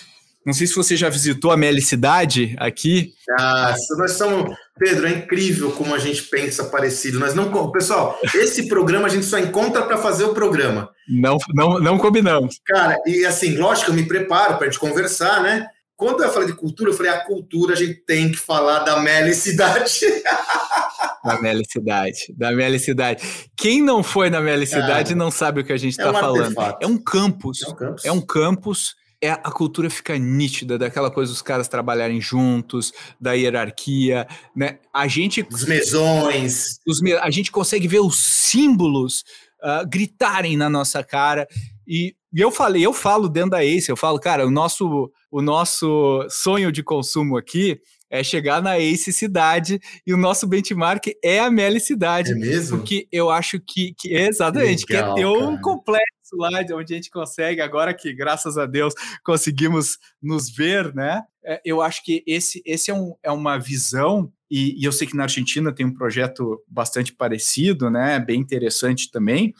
não 0.44 0.54
sei 0.54 0.66
se 0.66 0.74
você 0.74 0.96
já 0.96 1.08
visitou 1.08 1.50
a 1.50 1.56
Melicidade 1.56 2.56
aqui. 2.58 3.12
Ah, 3.38 3.74
nós 3.98 4.12
somos. 4.12 4.56
Pedro, 4.78 5.06
é 5.06 5.10
incrível 5.10 5.72
como 5.72 5.94
a 5.94 5.98
gente 5.98 6.22
pensa 6.24 6.64
parecido. 6.64 7.18
Nós 7.18 7.34
não. 7.34 7.70
Pessoal, 7.70 8.18
esse 8.34 8.66
programa 8.66 9.06
a 9.06 9.10
gente 9.10 9.26
só 9.26 9.38
encontra 9.38 9.82
para 9.82 9.98
fazer 9.98 10.24
o 10.24 10.32
programa. 10.32 10.90
Não, 11.08 11.36
não, 11.54 11.78
não 11.78 11.98
combinamos. 11.98 12.58
Cara, 12.64 12.96
e 13.06 13.26
assim, 13.26 13.56
lógico, 13.56 13.90
eu 13.90 13.94
me 13.94 14.06
preparo 14.06 14.56
para 14.56 14.66
a 14.66 14.70
gente 14.70 14.80
conversar, 14.80 15.42
né? 15.42 15.66
Quando 15.94 16.22
eu 16.22 16.32
falei 16.32 16.48
de 16.48 16.54
cultura, 16.54 16.90
eu 16.90 16.94
falei, 16.94 17.12
a 17.12 17.22
cultura 17.26 17.74
a 17.74 17.76
gente 17.76 18.02
tem 18.06 18.30
que 18.30 18.38
falar 18.38 18.78
da 18.78 19.00
Melicidade. 19.00 20.00
Da 21.22 21.38
Melicidade, 21.38 22.34
da 22.34 22.50
Melicidade. 22.50 23.22
Quem 23.54 23.82
não 23.82 24.02
foi 24.02 24.30
na 24.30 24.40
Melicidade 24.40 25.14
não 25.14 25.30
sabe 25.30 25.60
o 25.60 25.64
que 25.64 25.72
a 25.72 25.76
gente 25.76 25.90
está 25.90 26.04
é 26.04 26.10
um 26.10 26.14
falando. 26.14 26.54
É 26.80 26.86
um 26.86 26.96
campus. 26.96 27.62
É 27.62 27.68
um 27.68 27.74
campus. 27.74 28.04
É 28.06 28.12
um 28.12 28.20
campus 28.22 28.94
é 29.22 29.30
a 29.30 29.50
cultura 29.50 29.90
fica 29.90 30.18
nítida 30.18 30.78
daquela 30.78 31.10
coisa 31.10 31.32
dos 31.32 31.42
caras 31.42 31.68
trabalharem 31.68 32.20
juntos, 32.20 32.92
da 33.20 33.32
hierarquia, 33.32 34.26
né? 34.56 34.78
A 34.92 35.06
gente 35.06 35.46
os 35.52 35.64
mesões, 35.64 36.78
os, 36.86 37.02
a 37.20 37.30
gente 37.30 37.52
consegue 37.52 37.86
ver 37.86 38.00
os 38.00 38.18
símbolos 38.18 39.24
uh, 39.62 39.86
gritarem 39.86 40.56
na 40.56 40.70
nossa 40.70 41.04
cara 41.04 41.46
e, 41.86 42.14
e, 42.32 42.40
eu 42.40 42.50
falei, 42.50 42.86
eu 42.86 42.92
falo 42.92 43.28
dentro 43.28 43.50
da 43.50 43.64
Ace, 43.64 43.90
eu 43.90 43.96
falo, 43.96 44.18
cara, 44.18 44.46
o 44.46 44.50
nosso 44.50 45.10
o 45.30 45.42
nosso 45.42 46.26
sonho 46.28 46.72
de 46.72 46.82
consumo 46.82 47.36
aqui 47.36 47.78
é 48.10 48.24
chegar 48.24 48.60
na 48.60 48.78
Ace 48.78 49.12
Cidade 49.12 49.80
e 50.04 50.12
o 50.12 50.16
nosso 50.16 50.46
benchmark 50.46 51.06
é 51.22 51.38
a 51.38 51.50
Meli 51.50 51.78
Cidade. 51.78 52.32
É 52.32 52.34
mesmo? 52.34 52.78
Porque 52.78 53.06
eu 53.12 53.30
acho 53.30 53.60
que, 53.60 53.94
que 53.96 54.12
exatamente, 54.12 54.84
Legal, 54.88 55.14
quer 55.14 55.20
ter 55.20 55.26
um 55.26 55.60
complexo 55.60 56.19
lá 56.36 56.50
onde 56.74 56.92
a 56.92 56.96
gente 56.96 57.10
consegue, 57.10 57.60
agora 57.60 57.94
que, 57.94 58.12
graças 58.12 58.58
a 58.58 58.66
Deus, 58.66 58.94
conseguimos 59.24 59.98
nos 60.22 60.50
ver, 60.50 60.94
né? 60.94 61.22
É, 61.44 61.60
eu 61.64 61.80
acho 61.80 62.04
que 62.04 62.22
esse, 62.26 62.62
esse 62.64 62.90
é, 62.90 62.94
um, 62.94 63.14
é 63.22 63.30
uma 63.30 63.58
visão, 63.58 64.32
e, 64.50 64.80
e 64.80 64.84
eu 64.84 64.92
sei 64.92 65.06
que 65.06 65.16
na 65.16 65.24
Argentina 65.24 65.72
tem 65.72 65.86
um 65.86 65.94
projeto 65.94 66.62
bastante 66.66 67.12
parecido, 67.12 67.90
né? 67.90 68.18
Bem 68.18 68.40
interessante 68.40 69.10
também, 69.10 69.54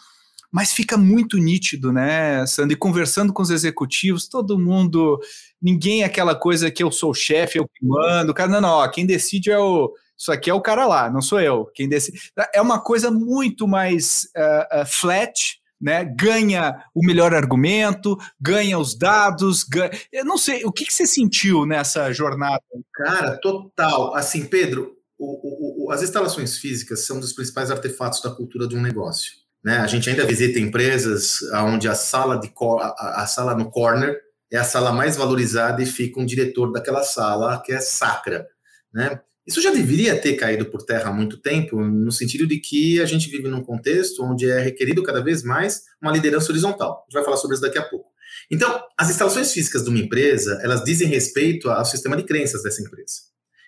mas 0.50 0.72
fica 0.72 0.96
muito 0.96 1.38
nítido, 1.38 1.92
né, 1.92 2.44
Sandro? 2.46 2.72
E 2.72 2.76
conversando 2.76 3.33
com 3.33 3.42
os 3.42 3.50
executivos, 3.50 4.28
todo 4.28 4.59
mundo, 4.59 5.20
ninguém 5.62 6.02
é 6.02 6.06
aquela 6.06 6.35
coisa 6.35 6.70
que 6.70 6.83
eu 6.83 6.90
sou 6.90 7.11
o 7.11 7.14
chefe, 7.14 7.59
eu 7.59 7.68
que 7.68 7.87
mando, 7.87 8.35
cara, 8.35 8.50
não, 8.50 8.61
não, 8.61 8.70
ó, 8.70 8.88
quem 8.88 9.06
decide 9.06 9.50
é 9.50 9.59
o. 9.59 9.92
Isso 10.18 10.30
aqui 10.30 10.50
é 10.50 10.54
o 10.54 10.61
cara 10.61 10.87
lá, 10.87 11.09
não 11.09 11.22
sou 11.22 11.40
eu. 11.40 11.64
Quem 11.74 11.88
decide. 11.88 12.20
É 12.52 12.61
uma 12.61 12.78
coisa 12.78 13.11
muito 13.11 13.66
mais 13.66 14.28
uh, 14.37 14.83
uh, 14.83 14.87
flat, 14.87 15.60
né? 15.81 16.05
Ganha 16.05 16.85
o 16.95 17.05
melhor 17.05 17.35
argumento, 17.35 18.19
ganha 18.40 18.79
os 18.79 18.95
dados, 18.95 19.64
ganha... 19.64 19.90
eu 20.12 20.25
não 20.25 20.37
sei, 20.37 20.64
o 20.64 20.73
que, 20.73 20.85
que 20.85 20.93
você 20.93 21.07
sentiu 21.07 21.64
nessa 21.64 22.12
jornada? 22.12 22.62
Cara, 22.95 23.37
total. 23.38 24.14
Assim, 24.14 24.45
Pedro, 24.45 24.97
o, 25.19 25.87
o, 25.87 25.90
as 25.93 26.03
instalações 26.03 26.59
físicas 26.59 27.07
são 27.07 27.21
dos 27.21 27.33
principais 27.33 27.71
artefatos 27.71 28.23
da 28.23 28.31
cultura 28.31 28.66
de 28.66 28.77
um 28.77 28.83
negócio. 28.83 29.33
Né? 29.62 29.79
A 29.79 29.87
gente 29.87 30.09
ainda 30.09 30.27
visita 30.27 30.59
empresas 30.59 31.43
onde 31.53 31.88
a 31.88 31.95
sala, 31.95 32.37
de 32.37 32.53
a, 32.81 33.23
a 33.23 33.27
sala 33.27 33.55
no 33.55 33.71
corner 33.71 34.19
é 34.51 34.57
a 34.57 34.64
sala 34.64 34.93
mais 34.93 35.16
valorizada 35.16 35.83
e 35.83 35.87
fica 35.87 36.19
um 36.21 36.27
diretor 36.27 36.73
daquela 36.73 37.03
sala 37.03 37.62
que 37.64 37.73
é 37.73 37.81
sacra. 37.81 38.47
Né? 38.93 39.21
Isso 39.51 39.61
já 39.61 39.73
deveria 39.73 40.17
ter 40.17 40.35
caído 40.35 40.67
por 40.67 40.85
terra 40.85 41.11
há 41.11 41.13
muito 41.13 41.37
tempo, 41.37 41.81
no 41.81 42.13
sentido 42.13 42.47
de 42.47 42.61
que 42.61 43.01
a 43.01 43.05
gente 43.05 43.29
vive 43.29 43.49
num 43.49 43.65
contexto 43.65 44.23
onde 44.23 44.49
é 44.49 44.61
requerido 44.61 45.03
cada 45.03 45.21
vez 45.21 45.43
mais 45.43 45.83
uma 46.01 46.13
liderança 46.13 46.53
horizontal. 46.53 46.99
A 46.99 47.03
gente 47.03 47.15
vai 47.15 47.25
falar 47.25 47.37
sobre 47.37 47.55
isso 47.55 47.63
daqui 47.63 47.77
a 47.77 47.83
pouco. 47.83 48.07
Então, 48.49 48.81
as 48.97 49.11
instalações 49.11 49.53
físicas 49.53 49.83
de 49.83 49.91
uma 49.91 49.99
empresa, 49.99 50.61
elas 50.63 50.85
dizem 50.85 51.09
respeito 51.09 51.69
ao 51.69 51.85
sistema 51.85 52.17
de 52.17 52.23
crenças 52.23 52.63
dessa 52.63 52.81
empresa. 52.81 53.23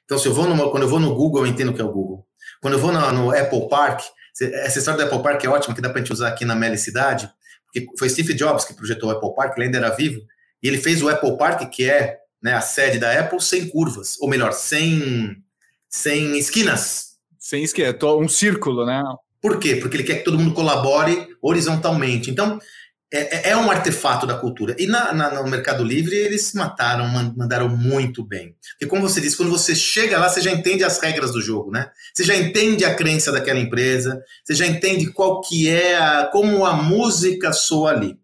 Então, 0.05 0.17
se 0.19 0.29
eu 0.29 0.33
vou 0.33 0.49
numa, 0.49 0.71
quando 0.71 0.85
eu 0.85 0.89
vou 0.89 1.01
no 1.01 1.17
Google, 1.17 1.45
eu 1.45 1.51
entendo 1.51 1.75
que 1.75 1.81
é 1.81 1.85
o 1.85 1.91
Google. 1.91 2.25
Quando 2.61 2.75
eu 2.75 2.79
vou 2.79 2.93
no, 2.93 3.13
no 3.13 3.31
Apple 3.33 3.69
Park, 3.69 4.03
essa 4.41 4.79
história 4.79 5.01
do 5.01 5.07
Apple 5.09 5.21
Park 5.21 5.43
é 5.43 5.49
ótima, 5.49 5.75
que 5.75 5.83
dá 5.83 5.91
para 5.91 5.99
a 5.99 6.05
gente 6.05 6.13
usar 6.13 6.29
aqui 6.29 6.45
na 6.45 6.55
Melicidade, 6.55 7.29
porque 7.65 7.89
foi 7.99 8.09
Steve 8.09 8.35
Jobs 8.35 8.65
que 8.65 8.75
projetou 8.75 9.09
o 9.09 9.13
Apple 9.13 9.35
Park, 9.35 9.57
ele 9.57 9.67
ainda 9.67 9.79
era 9.79 9.91
vivo, 9.91 10.21
e 10.63 10.69
ele 10.69 10.79
fez 10.79 11.03
o 11.03 11.09
Apple 11.09 11.37
Park, 11.37 11.69
que 11.71 11.91
é 11.91 12.19
né, 12.41 12.55
a 12.55 12.61
sede 12.61 13.01
da 13.01 13.19
Apple, 13.19 13.41
sem 13.41 13.69
curvas, 13.69 14.17
ou 14.21 14.29
melhor, 14.29 14.53
sem, 14.53 15.42
sem 15.93 16.39
esquinas. 16.39 17.13
Sem 17.39 17.63
esquinas, 17.63 17.95
um 18.03 18.29
círculo, 18.29 18.87
né? 18.87 19.03
Por 19.41 19.59
quê? 19.59 19.77
Porque 19.77 19.97
ele 19.97 20.05
quer 20.05 20.17
que 20.17 20.25
todo 20.25 20.39
mundo 20.39 20.55
colabore 20.55 21.29
horizontalmente. 21.43 22.31
Então, 22.31 22.59
é, 23.13 23.51
é, 23.51 23.51
é 23.51 23.57
um 23.57 23.71
artefato 23.71 24.27
da 24.27 24.39
cultura. 24.39 24.75
E 24.79 24.87
na, 24.87 25.13
na, 25.13 25.43
no 25.43 25.51
Mercado 25.51 25.85
Livre 25.85 26.17
eles 26.17 26.43
se 26.43 26.57
mataram, 26.57 27.07
mandaram 27.37 27.69
muito 27.69 28.25
bem. 28.25 28.57
Porque, 28.73 28.87
como 28.87 29.03
você 29.03 29.21
disse, 29.21 29.37
quando 29.37 29.51
você 29.51 29.75
chega 29.75 30.19
lá, 30.19 30.31
você 30.31 30.41
já 30.41 30.51
entende 30.51 30.83
as 30.83 30.99
regras 30.99 31.33
do 31.33 31.43
jogo, 31.43 31.71
né? 31.71 31.91
Você 32.15 32.25
já 32.25 32.35
entende 32.35 32.85
a 32.87 32.95
crença 32.95 33.31
daquela 33.31 33.59
empresa, 33.59 34.23
você 34.43 34.55
já 34.55 34.67
entende 34.67 35.13
qual 35.13 35.43
que 35.43 35.69
é, 35.69 35.99
a, 35.99 36.31
como 36.33 36.65
a 36.65 36.75
música 36.75 37.53
soa 37.53 37.91
ali. 37.91 38.17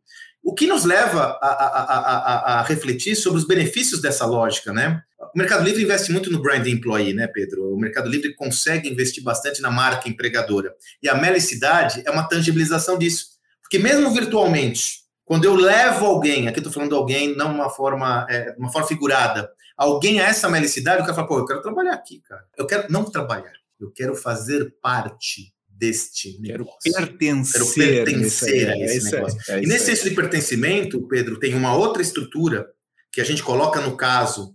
O 0.49 0.55
que 0.55 0.67
nos 0.67 0.87
leva 0.87 1.39
a, 1.43 1.47
a, 1.47 1.85
a, 1.85 2.61
a, 2.61 2.63
refletir 2.63 3.15
sobre 3.15 3.39
os 3.39 3.47
benefícios 3.47 4.01
dessa 4.01 4.25
lógica, 4.25 4.73
né? 4.73 5.03
O 5.21 5.39
Mercado 5.39 5.63
Livre 5.63 5.83
investe 5.83 6.11
muito 6.11 6.33
no 6.33 6.41
brand 6.41 6.67
employee, 6.67 7.13
né, 7.13 7.27
Pedro? 7.27 7.75
O 7.75 7.79
Mercado 7.79 8.09
Livre 8.09 8.35
consegue 8.35 8.89
investir 8.89 9.23
bastante 9.23 9.61
na 9.61 9.71
marca 9.71 10.09
empregadora. 10.09 10.75
E 11.03 11.09
a 11.09 11.15
melicidade 11.15 12.03
é 12.07 12.11
uma 12.11 12.27
tangibilização 12.27 12.97
disso. 12.97 13.27
Porque 13.61 13.79
mesmo 13.79 14.11
virtualmente, 14.11 15.01
quando 15.23 15.45
eu 15.45 15.55
levo 15.55 16.07
alguém, 16.07 16.49
aqui 16.49 16.61
estou 16.61 16.73
falando 16.73 16.93
de 16.93 16.97
alguém, 16.97 17.37
não 17.37 17.53
uma 17.53 17.69
forma, 17.69 18.27
é, 18.31 18.55
uma 18.57 18.73
forma 18.73 18.89
figurada, 18.89 19.51
alguém 19.77 20.19
a 20.19 20.29
essa 20.29 20.49
melicidade, 20.49 21.03
o 21.03 21.05
cara 21.05 21.15
fala, 21.15 21.29
pô, 21.29 21.41
eu 21.41 21.45
quero 21.45 21.61
trabalhar 21.61 21.93
aqui, 21.93 22.23
cara. 22.27 22.47
Eu 22.57 22.67
quero 22.67 22.91
não 22.91 23.05
trabalhar, 23.05 23.53
eu 23.79 23.93
quero 23.93 24.15
fazer 24.15 24.75
parte 24.81 25.53
deste 25.79 26.33
quero 26.43 26.65
negócio. 26.65 26.93
Pertencer 26.93 27.75
quero 27.75 28.05
pertencer 28.05 28.69
a 28.69 28.79
esse 28.79 29.09
é 29.09 29.11
negócio. 29.13 29.41
É, 29.49 29.59
é, 29.59 29.63
e 29.63 29.67
nesse 29.67 29.87
senso 29.87 30.09
de 30.09 30.15
pertencimento, 30.15 31.07
Pedro, 31.07 31.39
tem 31.39 31.55
uma 31.55 31.75
outra 31.75 32.03
estrutura 32.03 32.69
que 33.13 33.21
a 33.21 33.25
gente 33.25 33.43
coloca 33.43 33.81
no 33.81 33.97
caso 33.97 34.55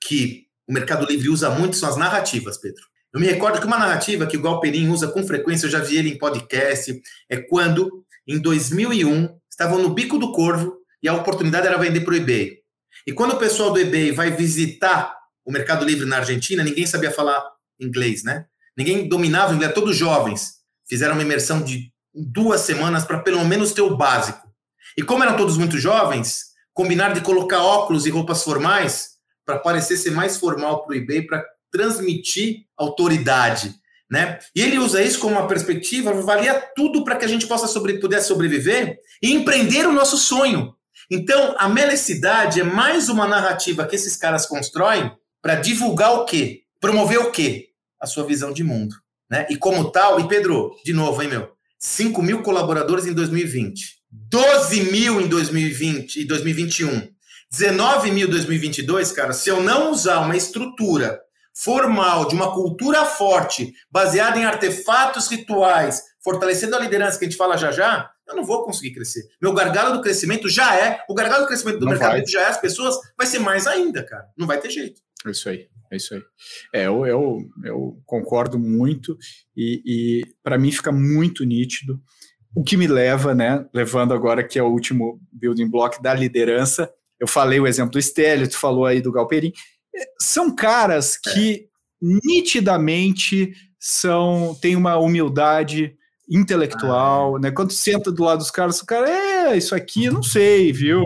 que 0.00 0.46
o 0.66 0.72
Mercado 0.72 1.06
Livre 1.06 1.28
usa 1.28 1.50
muito, 1.50 1.76
são 1.76 1.88
as 1.88 1.96
narrativas, 1.96 2.56
Pedro. 2.56 2.82
Eu 3.12 3.20
me 3.20 3.26
recordo 3.26 3.60
que 3.60 3.66
uma 3.66 3.78
narrativa 3.78 4.26
que 4.26 4.36
o 4.36 4.40
Galperin 4.40 4.88
usa 4.88 5.08
com 5.08 5.26
frequência, 5.26 5.66
eu 5.66 5.70
já 5.70 5.80
vi 5.80 5.98
ele 5.98 6.08
em 6.08 6.18
podcast, 6.18 7.00
é 7.28 7.36
quando 7.36 8.04
em 8.26 8.38
2001, 8.38 9.28
estavam 9.50 9.78
no 9.78 9.92
bico 9.92 10.18
do 10.18 10.32
corvo 10.32 10.78
e 11.02 11.08
a 11.08 11.14
oportunidade 11.14 11.66
era 11.66 11.76
vender 11.76 12.00
para 12.00 12.14
o 12.14 12.16
eBay. 12.16 12.58
E 13.06 13.12
quando 13.12 13.32
o 13.32 13.38
pessoal 13.38 13.72
do 13.72 13.80
eBay 13.80 14.12
vai 14.12 14.30
visitar 14.30 15.14
o 15.44 15.52
Mercado 15.52 15.84
Livre 15.84 16.06
na 16.06 16.18
Argentina, 16.18 16.62
ninguém 16.62 16.86
sabia 16.86 17.10
falar 17.10 17.44
inglês, 17.78 18.22
né? 18.22 18.46
Ninguém 18.76 19.08
dominava 19.08 19.52
o 19.52 19.56
inglês, 19.56 19.74
todos 19.74 19.96
jovens. 19.96 20.61
Fizeram 20.88 21.14
uma 21.14 21.22
imersão 21.22 21.62
de 21.62 21.92
duas 22.14 22.60
semanas 22.62 23.04
para 23.04 23.20
pelo 23.20 23.44
menos 23.44 23.72
ter 23.72 23.82
o 23.82 23.96
básico. 23.96 24.46
E 24.96 25.02
como 25.02 25.24
eram 25.24 25.36
todos 25.36 25.56
muito 25.56 25.78
jovens, 25.78 26.52
combinaram 26.74 27.14
de 27.14 27.20
colocar 27.20 27.62
óculos 27.62 28.06
e 28.06 28.10
roupas 28.10 28.42
formais 28.42 29.12
para 29.44 29.58
parecer 29.58 29.96
ser 29.96 30.10
mais 30.10 30.36
formal 30.36 30.84
para 30.84 30.92
o 30.92 30.96
eBay, 30.96 31.22
para 31.26 31.44
transmitir 31.70 32.66
autoridade. 32.76 33.74
Né? 34.10 34.38
E 34.54 34.60
ele 34.60 34.78
usa 34.78 35.02
isso 35.02 35.18
como 35.18 35.36
uma 35.36 35.48
perspectiva, 35.48 36.12
valia 36.12 36.60
tudo 36.76 37.02
para 37.02 37.16
que 37.16 37.24
a 37.24 37.28
gente 37.28 37.46
possa 37.46 37.66
sobre, 37.66 37.98
pudesse 37.98 38.28
sobreviver 38.28 38.98
e 39.22 39.32
empreender 39.32 39.86
o 39.86 39.92
nosso 39.92 40.18
sonho. 40.18 40.74
Então, 41.10 41.54
a 41.58 41.68
melicidade 41.68 42.60
é 42.60 42.64
mais 42.64 43.08
uma 43.08 43.26
narrativa 43.26 43.86
que 43.86 43.96
esses 43.96 44.16
caras 44.16 44.46
constroem 44.46 45.10
para 45.40 45.56
divulgar 45.56 46.12
o 46.14 46.24
quê? 46.26 46.62
Promover 46.78 47.20
o 47.20 47.30
quê? 47.30 47.68
A 47.98 48.06
sua 48.06 48.24
visão 48.24 48.52
de 48.52 48.62
mundo. 48.62 48.94
Né? 49.32 49.46
E 49.48 49.56
como 49.56 49.90
tal, 49.90 50.20
e 50.20 50.28
Pedro, 50.28 50.76
de 50.84 50.92
novo, 50.92 51.22
hein, 51.22 51.28
meu? 51.30 51.52
5 51.78 52.22
mil 52.22 52.42
colaboradores 52.42 53.06
em 53.06 53.14
2020, 53.14 53.96
12 54.10 54.82
mil 54.92 55.22
em 55.22 55.26
2020 55.26 56.16
e 56.20 56.24
2021, 56.26 57.08
19 57.50 58.10
mil 58.12 58.28
em 58.28 58.30
2022, 58.30 59.10
cara. 59.12 59.32
Se 59.32 59.48
eu 59.48 59.62
não 59.62 59.90
usar 59.90 60.18
uma 60.18 60.36
estrutura 60.36 61.18
formal, 61.54 62.28
de 62.28 62.34
uma 62.34 62.52
cultura 62.52 63.06
forte, 63.06 63.72
baseada 63.90 64.38
em 64.38 64.44
artefatos 64.44 65.28
rituais, 65.28 66.02
fortalecendo 66.22 66.76
a 66.76 66.80
liderança 66.80 67.18
que 67.18 67.24
a 67.24 67.28
gente 67.28 67.38
fala 67.38 67.56
já 67.56 67.72
já, 67.72 68.10
eu 68.28 68.36
não 68.36 68.44
vou 68.44 68.64
conseguir 68.64 68.92
crescer. 68.92 69.22
Meu 69.40 69.54
gargalo 69.54 69.96
do 69.96 70.02
crescimento 70.02 70.46
já 70.46 70.76
é, 70.76 71.02
o 71.08 71.14
gargalo 71.14 71.44
do 71.44 71.48
crescimento 71.48 71.78
do 71.78 71.86
não 71.86 71.92
mercado 71.92 72.12
vai. 72.12 72.26
já 72.26 72.42
é 72.42 72.46
as 72.48 72.60
pessoas, 72.60 72.96
vai 73.16 73.26
ser 73.26 73.38
mais 73.38 73.66
ainda, 73.66 74.02
cara. 74.02 74.26
Não 74.36 74.46
vai 74.46 74.60
ter 74.60 74.68
jeito. 74.68 75.00
É 75.26 75.30
isso 75.30 75.48
aí, 75.48 75.68
é 75.90 75.96
isso 75.96 76.14
aí. 76.14 76.22
É, 76.74 76.86
eu, 76.86 77.06
eu, 77.06 77.38
eu 77.64 78.02
concordo 78.04 78.58
muito 78.58 79.16
e, 79.56 79.82
e 79.84 80.22
para 80.42 80.58
mim 80.58 80.72
fica 80.72 80.90
muito 80.90 81.44
nítido 81.44 82.00
o 82.54 82.62
que 82.62 82.76
me 82.76 82.86
leva, 82.86 83.34
né, 83.34 83.64
levando 83.72 84.12
agora 84.12 84.46
que 84.46 84.58
é 84.58 84.62
o 84.62 84.70
último 84.70 85.20
building 85.32 85.70
block 85.70 86.02
da 86.02 86.12
liderança, 86.12 86.90
eu 87.18 87.26
falei 87.26 87.58
o 87.58 87.66
exemplo 87.66 87.92
do 87.92 88.02
Stélio, 88.02 88.48
tu 88.48 88.58
falou 88.58 88.84
aí 88.84 89.00
do 89.00 89.12
Galperin, 89.12 89.52
são 90.20 90.54
caras 90.54 91.18
é. 91.26 91.32
que 91.32 91.54
é. 91.54 91.64
nitidamente 92.00 93.52
são 93.78 94.56
têm 94.60 94.76
uma 94.76 94.96
humildade 94.96 95.96
intelectual, 96.28 97.36
ah, 97.36 97.38
é. 97.38 97.42
né? 97.42 97.50
Quando 97.50 97.72
senta 97.72 98.10
do 98.10 98.22
lado 98.24 98.38
dos 98.38 98.50
caras, 98.50 98.80
o 98.80 98.86
cara, 98.86 99.08
é, 99.08 99.56
isso 99.56 99.74
aqui, 99.74 100.10
não 100.10 100.22
sei, 100.22 100.72
viu? 100.72 101.02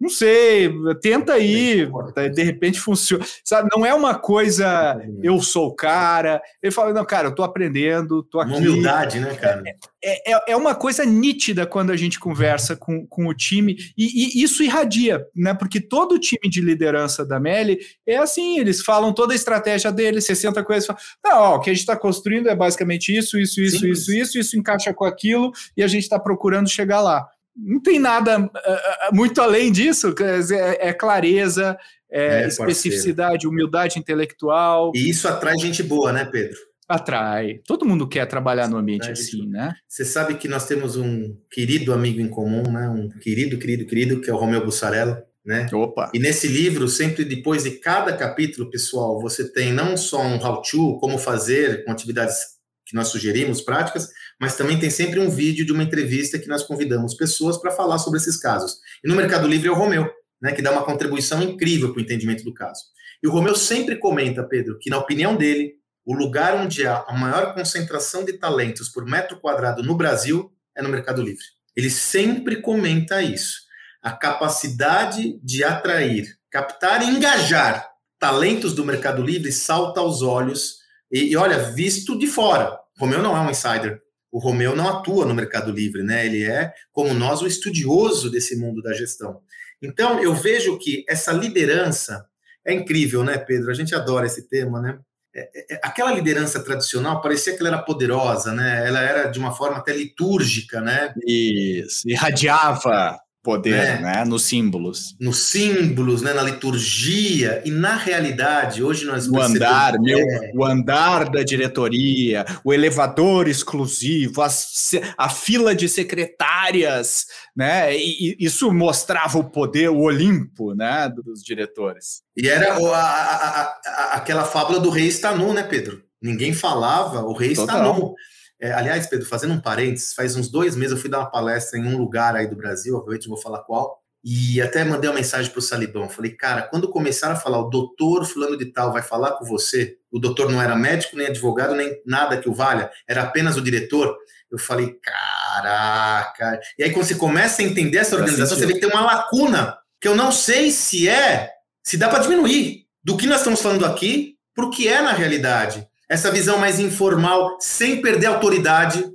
Não 0.00 0.08
sei, 0.08 0.72
tenta 1.02 1.34
aí, 1.34 1.86
de 2.32 2.42
repente 2.42 2.80
funciona. 2.80 3.22
Sabe, 3.44 3.68
não 3.70 3.84
é 3.84 3.92
uma 3.92 4.14
coisa, 4.14 4.98
eu 5.22 5.42
sou 5.42 5.68
o 5.68 5.74
cara. 5.74 6.40
Ele 6.62 6.72
fala, 6.72 6.94
não, 6.94 7.04
cara, 7.04 7.28
eu 7.28 7.34
tô 7.34 7.42
aprendendo, 7.42 8.22
tô 8.22 8.40
aqui. 8.40 8.56
Humildade, 8.56 9.20
né, 9.20 9.34
cara? 9.34 9.62
É, 10.02 10.32
é, 10.32 10.52
é 10.52 10.56
uma 10.56 10.74
coisa 10.74 11.04
nítida 11.04 11.66
quando 11.66 11.90
a 11.90 11.96
gente 11.98 12.18
conversa 12.18 12.74
com, 12.74 13.06
com 13.06 13.26
o 13.26 13.34
time, 13.34 13.76
e, 13.96 14.40
e 14.40 14.42
isso 14.42 14.62
irradia, 14.62 15.22
né? 15.36 15.52
Porque 15.52 15.78
todo 15.78 16.12
o 16.12 16.18
time 16.18 16.48
de 16.48 16.62
liderança 16.62 17.22
da 17.22 17.38
Meli 17.38 17.78
é 18.06 18.16
assim, 18.16 18.58
eles 18.58 18.80
falam 18.80 19.12
toda 19.12 19.34
a 19.34 19.36
estratégia 19.36 19.92
deles, 19.92 20.24
60 20.24 20.64
coisas, 20.64 20.86
falam, 20.86 21.02
não, 21.22 21.38
ó, 21.38 21.56
o 21.56 21.60
que 21.60 21.68
a 21.68 21.74
gente 21.74 21.80
está 21.80 21.96
construindo 21.96 22.48
é 22.48 22.56
basicamente 22.56 23.14
isso, 23.14 23.38
isso, 23.38 23.60
isso, 23.60 23.80
Sim. 23.80 23.90
isso, 23.90 24.14
isso, 24.14 24.38
isso 24.38 24.58
encaixa 24.58 24.94
com 24.94 25.04
aquilo, 25.04 25.52
e 25.76 25.82
a 25.82 25.86
gente 25.86 26.04
está 26.04 26.18
procurando 26.18 26.70
chegar 26.70 27.02
lá 27.02 27.28
não 27.62 27.80
tem 27.80 27.98
nada 27.98 28.38
uh, 28.40 29.14
muito 29.14 29.40
além 29.40 29.70
disso, 29.70 30.14
é, 30.20 30.88
é 30.88 30.92
clareza, 30.92 31.76
é, 32.10 32.42
é 32.42 32.48
especificidade, 32.48 33.46
humildade 33.46 33.98
intelectual. 33.98 34.92
E 34.94 35.10
isso 35.10 35.28
atrai 35.28 35.56
gente 35.58 35.82
boa, 35.82 36.12
né, 36.12 36.24
Pedro? 36.24 36.58
Atrai. 36.88 37.60
Todo 37.66 37.86
mundo 37.86 38.08
quer 38.08 38.26
trabalhar 38.26 38.68
no 38.68 38.76
ambiente 38.76 39.08
assim, 39.10 39.46
né? 39.46 39.72
Você 39.86 40.04
sabe 40.04 40.34
que 40.34 40.48
nós 40.48 40.66
temos 40.66 40.96
um 40.96 41.36
querido 41.48 41.92
amigo 41.92 42.20
em 42.20 42.28
comum, 42.28 42.64
né? 42.64 42.88
Um 42.88 43.08
querido, 43.20 43.56
querido, 43.58 43.86
querido, 43.86 44.20
que 44.20 44.28
é 44.28 44.34
o 44.34 44.36
Romeu 44.36 44.64
Bussarella. 44.64 45.24
Né? 45.44 45.68
Opa. 45.72 46.10
E 46.12 46.18
nesse 46.18 46.48
livro, 46.48 46.86
sempre 46.88 47.24
depois 47.24 47.62
de 47.64 47.78
cada 47.78 48.12
capítulo, 48.14 48.70
pessoal, 48.70 49.20
você 49.20 49.50
tem 49.50 49.72
não 49.72 49.96
só 49.96 50.20
um 50.20 50.36
how-to, 50.36 50.98
como 50.98 51.16
fazer 51.16 51.84
com 51.84 51.92
atividades 51.92 52.59
que 52.90 52.96
nós 52.96 53.08
sugerimos, 53.08 53.62
práticas, 53.62 54.10
mas 54.40 54.56
também 54.56 54.78
tem 54.78 54.90
sempre 54.90 55.20
um 55.20 55.30
vídeo 55.30 55.64
de 55.64 55.72
uma 55.72 55.82
entrevista 55.82 56.38
que 56.38 56.48
nós 56.48 56.64
convidamos 56.64 57.14
pessoas 57.14 57.56
para 57.56 57.70
falar 57.70 57.98
sobre 57.98 58.18
esses 58.18 58.36
casos. 58.36 58.78
E 59.04 59.08
no 59.08 59.14
Mercado 59.14 59.46
Livre 59.46 59.68
é 59.68 59.70
o 59.70 59.76
Romeu, 59.76 60.10
né, 60.42 60.52
que 60.52 60.60
dá 60.60 60.72
uma 60.72 60.84
contribuição 60.84 61.40
incrível 61.40 61.92
para 61.92 62.00
o 62.00 62.02
entendimento 62.02 62.42
do 62.42 62.52
caso. 62.52 62.82
E 63.22 63.28
o 63.28 63.30
Romeu 63.30 63.54
sempre 63.54 63.96
comenta, 63.96 64.42
Pedro, 64.42 64.76
que 64.78 64.90
na 64.90 64.98
opinião 64.98 65.36
dele, 65.36 65.74
o 66.04 66.14
lugar 66.14 66.56
onde 66.56 66.84
há 66.84 67.04
a 67.06 67.16
maior 67.16 67.54
concentração 67.54 68.24
de 68.24 68.32
talentos 68.32 68.88
por 68.88 69.04
metro 69.04 69.38
quadrado 69.38 69.82
no 69.82 69.94
Brasil 69.94 70.52
é 70.76 70.82
no 70.82 70.88
Mercado 70.88 71.22
Livre. 71.22 71.44
Ele 71.76 71.90
sempre 71.90 72.60
comenta 72.60 73.22
isso. 73.22 73.60
A 74.02 74.10
capacidade 74.10 75.38
de 75.42 75.62
atrair, 75.62 76.26
captar 76.50 77.02
e 77.02 77.06
engajar 77.06 77.88
talentos 78.18 78.74
do 78.74 78.84
Mercado 78.84 79.22
Livre 79.22 79.52
salta 79.52 80.00
aos 80.00 80.22
olhos. 80.22 80.78
E, 81.12 81.32
e 81.32 81.36
olha, 81.36 81.58
visto 81.58 82.18
de 82.18 82.26
fora. 82.26 82.79
Romeu 83.00 83.22
não 83.22 83.36
é 83.36 83.40
um 83.40 83.50
insider 83.50 84.00
o 84.32 84.38
Romeu 84.38 84.76
não 84.76 84.88
atua 84.88 85.26
no 85.26 85.34
Mercado 85.34 85.72
Livre, 85.72 86.02
né? 86.02 86.24
Ele 86.24 86.44
é, 86.44 86.72
como 86.92 87.12
nós, 87.12 87.42
o 87.42 87.46
estudioso 87.46 88.30
desse 88.30 88.56
mundo 88.56 88.80
da 88.80 88.92
gestão. 88.92 89.40
Então, 89.82 90.20
eu 90.22 90.34
vejo 90.34 90.78
que 90.78 91.04
essa 91.08 91.32
liderança 91.32 92.24
é 92.64 92.72
incrível, 92.72 93.24
né, 93.24 93.38
Pedro? 93.38 93.70
A 93.70 93.74
gente 93.74 93.94
adora 93.94 94.26
esse 94.26 94.48
tema, 94.48 94.80
né? 94.80 94.98
É, 95.34 95.40
é, 95.40 95.74
é, 95.74 95.80
aquela 95.82 96.12
liderança 96.12 96.62
tradicional 96.62 97.20
parecia 97.20 97.54
que 97.54 97.60
ela 97.60 97.68
era 97.68 97.82
poderosa, 97.82 98.52
né? 98.52 98.86
Ela 98.86 99.00
era 99.00 99.28
de 99.28 99.38
uma 99.38 99.52
forma 99.52 99.78
até 99.78 99.92
litúrgica, 99.92 100.80
né? 100.80 101.12
Isso, 101.26 102.08
irradiava. 102.08 103.18
Poder, 103.42 104.00
né? 104.00 104.16
né? 104.16 104.24
Nos 104.24 104.44
símbolos. 104.44 105.16
Nos 105.18 105.38
símbolos, 105.44 106.22
né? 106.22 106.32
na 106.32 106.42
liturgia. 106.42 107.62
E 107.64 107.70
na 107.70 107.96
realidade, 107.96 108.82
hoje 108.82 109.04
nós 109.04 109.26
O 109.28 109.40
andar, 109.40 109.98
meu, 109.98 110.18
é. 110.18 110.52
o 110.54 110.64
andar 110.64 111.30
da 111.30 111.42
diretoria, 111.42 112.44
o 112.64 112.72
elevador 112.72 113.48
exclusivo, 113.48 114.42
as, 114.42 114.92
a 115.16 115.28
fila 115.28 115.74
de 115.74 115.88
secretárias, 115.88 117.26
né? 117.56 117.96
E, 117.96 118.36
e, 118.38 118.44
isso 118.44 118.72
mostrava 118.72 119.38
o 119.38 119.50
poder, 119.50 119.88
o 119.88 120.00
Olimpo, 120.00 120.74
né? 120.74 121.08
Dos 121.08 121.42
diretores. 121.42 122.22
E 122.36 122.48
era 122.48 122.74
a, 122.74 122.78
a, 122.78 123.62
a, 123.62 124.14
aquela 124.14 124.44
fábula 124.44 124.80
do 124.80 124.90
rei 124.90 125.06
está 125.06 125.34
nu, 125.34 125.52
né, 125.52 125.62
Pedro? 125.62 126.02
Ninguém 126.22 126.52
falava, 126.52 127.22
o 127.22 127.32
rei 127.32 127.54
Total. 127.54 127.76
está 127.76 127.82
nu. 127.82 128.14
É, 128.60 128.72
aliás, 128.72 129.06
Pedro, 129.06 129.26
fazendo 129.26 129.54
um 129.54 129.60
parênteses, 129.60 130.12
faz 130.12 130.36
uns 130.36 130.48
dois 130.48 130.76
meses 130.76 130.92
eu 130.92 130.98
fui 130.98 131.08
dar 131.08 131.20
uma 131.20 131.30
palestra 131.30 131.78
em 131.78 131.86
um 131.86 131.96
lugar 131.96 132.36
aí 132.36 132.46
do 132.46 132.56
Brasil, 132.56 132.96
obviamente 132.96 133.26
não 133.26 133.34
vou 133.34 133.42
falar 133.42 133.60
qual, 133.60 133.98
e 134.22 134.60
até 134.60 134.84
mandei 134.84 135.08
uma 135.08 135.16
mensagem 135.16 135.50
para 135.50 135.58
o 135.58 135.62
Salibão. 135.62 136.08
Falei, 136.10 136.32
cara, 136.32 136.62
quando 136.62 136.90
começaram 136.90 137.34
a 137.34 137.38
falar 137.38 137.58
o 137.58 137.70
doutor 137.70 138.26
fulano 138.26 138.58
de 138.58 138.66
tal 138.66 138.92
vai 138.92 139.00
falar 139.00 139.32
com 139.32 139.46
você, 139.46 139.96
o 140.12 140.18
doutor 140.18 140.50
não 140.50 140.60
era 140.60 140.76
médico, 140.76 141.16
nem 141.16 141.28
advogado, 141.28 141.74
nem 141.74 142.02
nada 142.04 142.36
que 142.36 142.48
o 142.48 142.52
valha, 142.52 142.90
era 143.08 143.22
apenas 143.22 143.56
o 143.56 143.62
diretor. 143.62 144.14
Eu 144.50 144.58
falei, 144.58 144.94
caraca. 145.02 146.60
E 146.78 146.82
aí, 146.82 146.92
quando 146.92 147.06
você 147.06 147.14
começa 147.14 147.62
a 147.62 147.64
entender 147.64 147.98
essa 147.98 148.16
organização, 148.16 148.58
você 148.58 148.66
vê 148.66 148.74
que 148.74 148.80
tem 148.80 148.90
uma 148.90 149.00
lacuna 149.00 149.78
que 149.98 150.08
eu 150.08 150.14
não 150.14 150.32
sei 150.32 150.70
se 150.70 151.08
é, 151.08 151.48
se 151.82 151.96
dá 151.96 152.08
para 152.08 152.18
diminuir 152.18 152.86
do 153.02 153.16
que 153.16 153.26
nós 153.26 153.38
estamos 153.38 153.62
falando 153.62 153.86
aqui 153.86 154.36
para 154.54 154.66
o 154.66 154.70
que 154.70 154.86
é 154.86 155.00
na 155.00 155.12
realidade 155.12 155.86
essa 156.10 156.28
visão 156.32 156.58
mais 156.58 156.80
informal, 156.80 157.56
sem 157.60 158.02
perder 158.02 158.26
a 158.26 158.30
autoridade. 158.30 159.08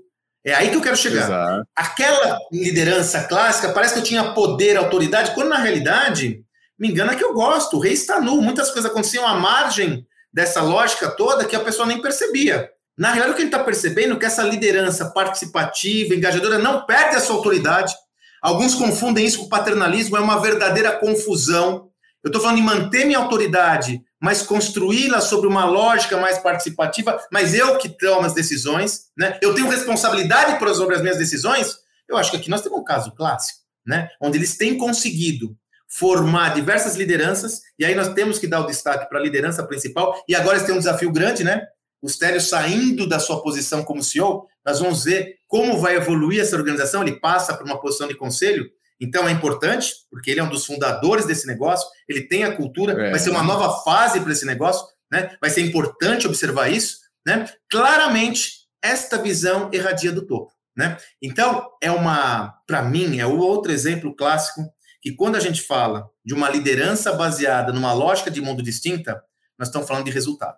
É 0.46 0.54
aí 0.56 0.70
que 0.70 0.78
eu 0.78 0.82
quero 0.82 0.96
chegar. 0.96 1.26
Exato. 1.26 1.68
Aquela 1.76 2.40
liderança 2.50 3.24
clássica 3.24 3.74
parece 3.74 3.94
que 3.94 4.00
eu 4.00 4.04
tinha 4.04 4.32
poder, 4.32 4.78
autoridade, 4.78 5.32
quando 5.36 5.50
na 5.50 5.58
realidade, 5.58 6.42
me 6.80 6.90
engana 6.90 7.14
que 7.14 7.24
eu 7.24 7.34
gosto. 7.34 7.76
O 7.76 7.80
rei 7.82 7.92
está 7.92 8.22
nu. 8.22 8.42
Muitas 8.42 8.72
coisas 8.72 8.90
aconteciam 8.90 9.28
à 9.28 9.34
margem 9.34 10.08
dessa 10.32 10.62
lógica 10.62 11.10
toda 11.10 11.44
que 11.44 11.56
a 11.56 11.60
pessoa 11.60 11.86
nem 11.86 12.02
percebia. 12.02 12.70
Na 12.98 13.10
realidade, 13.10 13.34
o 13.34 13.36
que 13.36 13.42
ele 13.42 13.50
está 13.50 13.62
percebendo 13.62 14.16
é 14.16 14.18
que 14.20 14.26
essa 14.26 14.44
liderança 14.44 15.12
participativa, 15.12 16.16
engajadora, 16.16 16.58
não 16.58 16.86
perde 16.86 17.18
a 17.18 17.20
sua 17.20 17.36
autoridade. 17.36 17.94
Alguns 18.42 18.74
confundem 18.74 19.26
isso 19.26 19.40
com 19.40 19.50
paternalismo, 19.50 20.16
é 20.16 20.22
uma 20.22 20.42
verdadeira 20.42 20.94
confusão. 20.94 21.90
Eu 22.26 22.30
estou 22.30 22.42
falando 22.42 22.58
em 22.58 22.64
manter 22.64 23.06
minha 23.06 23.20
autoridade, 23.20 24.02
mas 24.20 24.42
construí-la 24.42 25.22
sobre 25.22 25.48
uma 25.48 25.66
lógica 25.66 26.18
mais 26.18 26.40
participativa, 26.40 27.24
mas 27.32 27.54
eu 27.54 27.78
que 27.78 27.88
tomo 27.88 28.26
as 28.26 28.34
decisões, 28.34 29.04
né? 29.16 29.38
Eu 29.44 29.54
tenho 29.54 29.70
responsabilidade 29.70 30.58
sobre 30.76 30.96
as 30.96 31.04
minhas 31.04 31.20
decisões. 31.20 31.78
Eu 32.10 32.18
acho 32.18 32.32
que 32.32 32.38
aqui 32.38 32.50
nós 32.50 32.62
temos 32.62 32.80
um 32.80 32.84
caso 32.84 33.12
clássico, 33.12 33.60
né? 33.86 34.10
Onde 34.20 34.40
eles 34.40 34.58
têm 34.58 34.76
conseguido 34.76 35.56
formar 35.88 36.56
diversas 36.56 36.96
lideranças, 36.96 37.62
e 37.78 37.86
aí 37.86 37.94
nós 37.94 38.12
temos 38.16 38.40
que 38.40 38.48
dar 38.48 38.62
o 38.62 38.66
destaque 38.66 39.08
para 39.08 39.20
a 39.20 39.22
liderança 39.22 39.64
principal, 39.64 40.20
e 40.28 40.34
agora 40.34 40.58
eles 40.58 40.66
têm 40.66 40.74
um 40.74 40.80
desafio 40.80 41.12
grande, 41.12 41.44
né? 41.44 41.62
O 42.02 42.10
Stélio 42.10 42.42
saindo 42.42 43.08
da 43.08 43.20
sua 43.20 43.40
posição 43.44 43.84
como 43.84 44.04
CEO, 44.04 44.48
nós 44.66 44.80
vamos 44.80 45.04
ver 45.04 45.36
como 45.48 45.78
vai 45.78 45.96
evoluir 45.96 46.42
essa 46.42 46.56
organização, 46.56 47.04
ele 47.04 47.20
passa 47.20 47.54
para 47.54 47.66
uma 47.66 47.80
posição 47.80 48.08
de 48.08 48.16
conselho, 48.16 48.68
então 49.00 49.28
é 49.28 49.32
importante, 49.32 49.92
porque 50.10 50.32
ele 50.32 50.40
é 50.40 50.44
um 50.44 50.50
dos 50.50 50.66
fundadores 50.66 51.26
desse 51.26 51.48
negócio, 51.48 51.88
ele 52.08 52.28
tem 52.28 52.44
a 52.44 52.56
cultura, 52.56 52.94
é. 52.94 53.12
vai 53.12 53.20
ser 53.20 53.30
uma 53.30 53.44
nova 53.44 53.82
fase 53.84 54.20
para 54.20 54.32
esse 54.32 54.46
negócio, 54.46 54.86
né? 55.12 55.36
Vai 55.42 55.50
ser 55.50 55.62
importante 55.62 56.28
observar 56.28 56.70
isso, 56.70 56.98
né? 57.26 57.50
Claramente, 57.70 58.66
esta 58.82 59.18
visão 59.18 59.70
erradia 59.74 60.12
do 60.12 60.26
topo, 60.26 60.52
né? 60.76 60.98
Então, 61.22 61.70
é 61.82 61.92
uma, 61.92 62.56
para 62.68 62.82
mim, 62.82 63.20
é 63.20 63.26
o 63.26 63.38
outro 63.38 63.72
exemplo 63.72 64.16
clássico 64.16 64.62
que 65.02 65.14
quando 65.14 65.36
a 65.36 65.40
gente 65.40 65.62
fala 65.62 66.10
de 66.24 66.34
uma 66.34 66.50
liderança 66.50 67.14
baseada 67.14 67.72
numa 67.72 67.94
lógica 67.94 68.32
de 68.32 68.42
mundo 68.42 68.64
distinta, 68.64 69.22
nós 69.58 69.68
estamos 69.68 69.88
falando 69.88 70.06
de 70.06 70.12
resultado. 70.12 70.58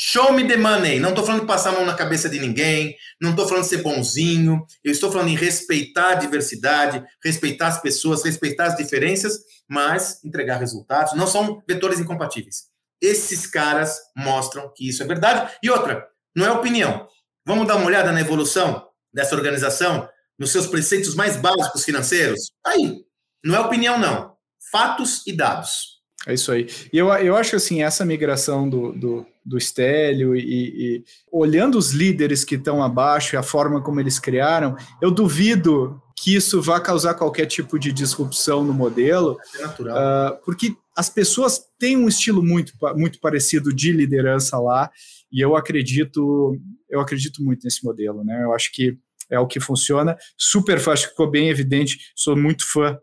Show 0.00 0.32
me 0.32 0.46
the 0.46 0.56
money. 0.56 1.00
Não 1.00 1.08
estou 1.08 1.26
falando 1.26 1.40
de 1.40 1.46
passar 1.48 1.70
a 1.70 1.72
mão 1.72 1.84
na 1.84 1.92
cabeça 1.92 2.28
de 2.28 2.38
ninguém, 2.38 2.96
não 3.20 3.30
estou 3.30 3.48
falando 3.48 3.64
de 3.64 3.70
ser 3.70 3.82
bonzinho, 3.82 4.64
eu 4.84 4.92
estou 4.92 5.10
falando 5.10 5.30
em 5.30 5.34
respeitar 5.34 6.12
a 6.12 6.14
diversidade, 6.14 7.04
respeitar 7.24 7.66
as 7.66 7.82
pessoas, 7.82 8.22
respeitar 8.22 8.66
as 8.66 8.76
diferenças, 8.76 9.40
mas 9.68 10.22
entregar 10.24 10.58
resultados. 10.58 11.14
Não 11.14 11.26
são 11.26 11.60
vetores 11.66 11.98
incompatíveis. 11.98 12.68
Esses 13.02 13.44
caras 13.44 13.98
mostram 14.16 14.72
que 14.72 14.88
isso 14.88 15.02
é 15.02 15.06
verdade. 15.06 15.52
E 15.60 15.68
outra, 15.68 16.06
não 16.32 16.46
é 16.46 16.52
opinião. 16.52 17.08
Vamos 17.44 17.66
dar 17.66 17.74
uma 17.74 17.86
olhada 17.86 18.12
na 18.12 18.20
evolução 18.20 18.86
dessa 19.12 19.34
organização, 19.34 20.08
nos 20.38 20.52
seus 20.52 20.68
preceitos 20.68 21.16
mais 21.16 21.36
básicos 21.36 21.84
financeiros? 21.84 22.52
Aí, 22.64 23.04
não 23.44 23.56
é 23.56 23.60
opinião, 23.60 23.98
não. 23.98 24.36
Fatos 24.70 25.26
e 25.26 25.32
dados. 25.32 25.97
É 26.28 26.34
isso 26.34 26.52
aí. 26.52 26.66
E 26.92 26.98
eu, 26.98 27.08
eu 27.14 27.34
acho 27.34 27.56
assim, 27.56 27.82
essa 27.82 28.04
migração 28.04 28.68
do, 28.68 28.92
do, 28.92 29.26
do 29.42 29.58
Stélio 29.58 30.36
e, 30.36 30.40
e, 30.40 31.04
olhando 31.32 31.78
os 31.78 31.92
líderes 31.92 32.44
que 32.44 32.56
estão 32.56 32.82
abaixo 32.82 33.34
e 33.34 33.38
a 33.38 33.42
forma 33.42 33.82
como 33.82 33.98
eles 33.98 34.18
criaram, 34.18 34.76
eu 35.00 35.10
duvido 35.10 35.98
que 36.14 36.34
isso 36.34 36.60
vá 36.60 36.78
causar 36.80 37.14
qualquer 37.14 37.46
tipo 37.46 37.78
de 37.78 37.90
disrupção 37.90 38.62
no 38.62 38.74
modelo. 38.74 39.38
É 39.54 39.62
natural. 39.62 39.96
Uh, 39.96 40.44
porque 40.44 40.76
as 40.94 41.08
pessoas 41.08 41.62
têm 41.78 41.96
um 41.96 42.08
estilo 42.08 42.42
muito, 42.42 42.74
muito 42.94 43.18
parecido 43.20 43.74
de 43.74 43.90
liderança 43.90 44.58
lá, 44.58 44.90
e 45.32 45.40
eu 45.40 45.56
acredito, 45.56 46.58
eu 46.90 47.00
acredito 47.00 47.42
muito 47.42 47.64
nesse 47.64 47.82
modelo, 47.82 48.22
né? 48.22 48.44
Eu 48.44 48.52
acho 48.52 48.70
que 48.72 48.98
é 49.30 49.38
o 49.40 49.46
que 49.46 49.60
funciona. 49.60 50.14
Super 50.36 50.78
fácil, 50.78 51.08
ficou 51.08 51.30
bem 51.30 51.48
evidente, 51.48 51.98
sou 52.14 52.36
muito 52.36 52.70
fã 52.70 52.98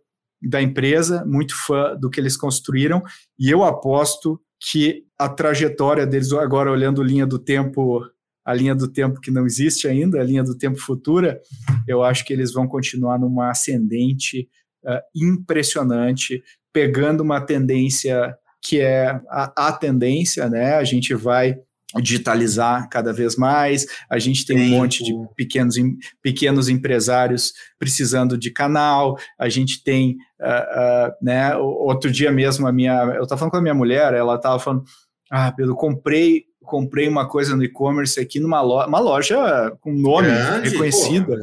da 0.48 0.62
empresa, 0.62 1.26
muito 1.26 1.56
fã 1.66 1.96
do 1.96 2.10
que 2.10 2.20
eles 2.20 2.38
construíram, 2.38 3.02
e 3.39 3.50
eu 3.50 3.64
aposto 3.64 4.39
que 4.60 5.04
a 5.18 5.30
trajetória 5.30 6.06
deles, 6.06 6.32
agora 6.34 6.72
olhando 6.72 7.04
linha 7.04 7.26
do 7.26 7.38
tempo, 7.38 8.02
a 8.46 8.54
linha 8.54 8.76
do 8.76 8.88
tempo 8.88 9.20
que 9.20 9.32
não 9.32 9.46
existe 9.46 9.88
ainda, 9.88 10.20
a 10.20 10.24
linha 10.24 10.43
do 10.43 10.58
tempo 10.58 10.78
futura, 10.78 11.41
eu 11.88 12.04
acho 12.04 12.26
que 12.26 12.34
eles 12.34 12.54
vão 12.54 12.68
continuar 12.68 13.20
numa 13.20 13.50
ascendente 13.50 14.48
uh, 14.84 15.02
impressionante, 15.16 16.43
pegando 16.74 17.22
uma 17.22 17.41
tendência 17.41 18.36
que 18.62 18.80
é 18.80 19.08
a, 19.30 19.68
a 19.68 19.72
tendência, 19.72 20.50
né? 20.50 20.76
A 20.76 20.84
gente 20.84 21.14
vai 21.14 21.58
digitalizar 22.02 22.89
cada 22.89 23.14
vez 23.14 23.36
mais. 23.36 23.86
A 24.10 24.20
gente 24.20 24.46
tem 24.46 24.60
um 24.60 24.70
monte 24.70 25.04
de 25.04 25.14
pequenos, 25.36 25.76
pequenos 26.22 26.70
empresários 26.70 27.54
precisando 27.80 28.38
de 28.38 28.52
canal. 28.52 29.18
A 29.39 29.50
gente 29.50 29.84
tem, 29.84 30.18
uh, 30.41 30.46
uh, 30.46 31.14
né? 31.22 31.56
Outro 31.56 32.12
dia 32.12 32.32
mesmo 32.32 32.68
a 32.68 32.72
minha, 32.72 32.93
eu 33.16 33.24
estava 33.24 33.39
falando 33.39 33.52
com 33.52 33.58
a 33.58 33.62
minha 33.62 33.74
mulher, 33.74 34.14
ela 34.14 34.36
estava 34.36 34.60
falando, 34.60 34.84
ah, 35.32 35.52
Pedro, 35.52 35.76
comprei 35.76 36.46
comprei 36.62 37.08
uma 37.08 37.30
coisa 37.30 37.56
no 37.56 37.64
e-commerce 37.64 38.20
aqui 38.20 38.39
numa 38.39 38.60
loja, 38.60 38.88
uma 38.88 39.00
loja 39.00 39.78
com 39.82 39.93
nome 39.93 40.30
Grande, 40.30 40.70
reconhecida. 40.70 41.36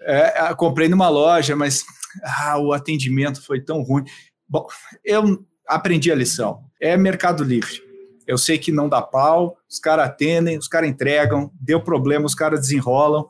é, 0.00 0.52
comprei 0.56 0.88
numa 0.88 1.08
loja, 1.08 1.54
mas 1.54 1.84
ah, 2.24 2.58
o 2.58 2.72
atendimento 2.72 3.40
foi 3.40 3.60
tão 3.60 3.80
ruim. 3.82 4.02
Bom, 4.48 4.66
eu 5.04 5.46
aprendi 5.68 6.10
a 6.10 6.16
lição. 6.16 6.64
É 6.80 6.96
Mercado 6.96 7.44
Livre 7.44 7.89
eu 8.30 8.38
sei 8.38 8.58
que 8.58 8.70
não 8.70 8.88
dá 8.88 9.02
pau, 9.02 9.58
os 9.68 9.80
caras 9.80 10.06
atendem, 10.06 10.56
os 10.56 10.68
caras 10.68 10.88
entregam, 10.88 11.50
deu 11.60 11.82
problema, 11.82 12.24
os 12.24 12.34
caras 12.34 12.60
desenrolam. 12.60 13.26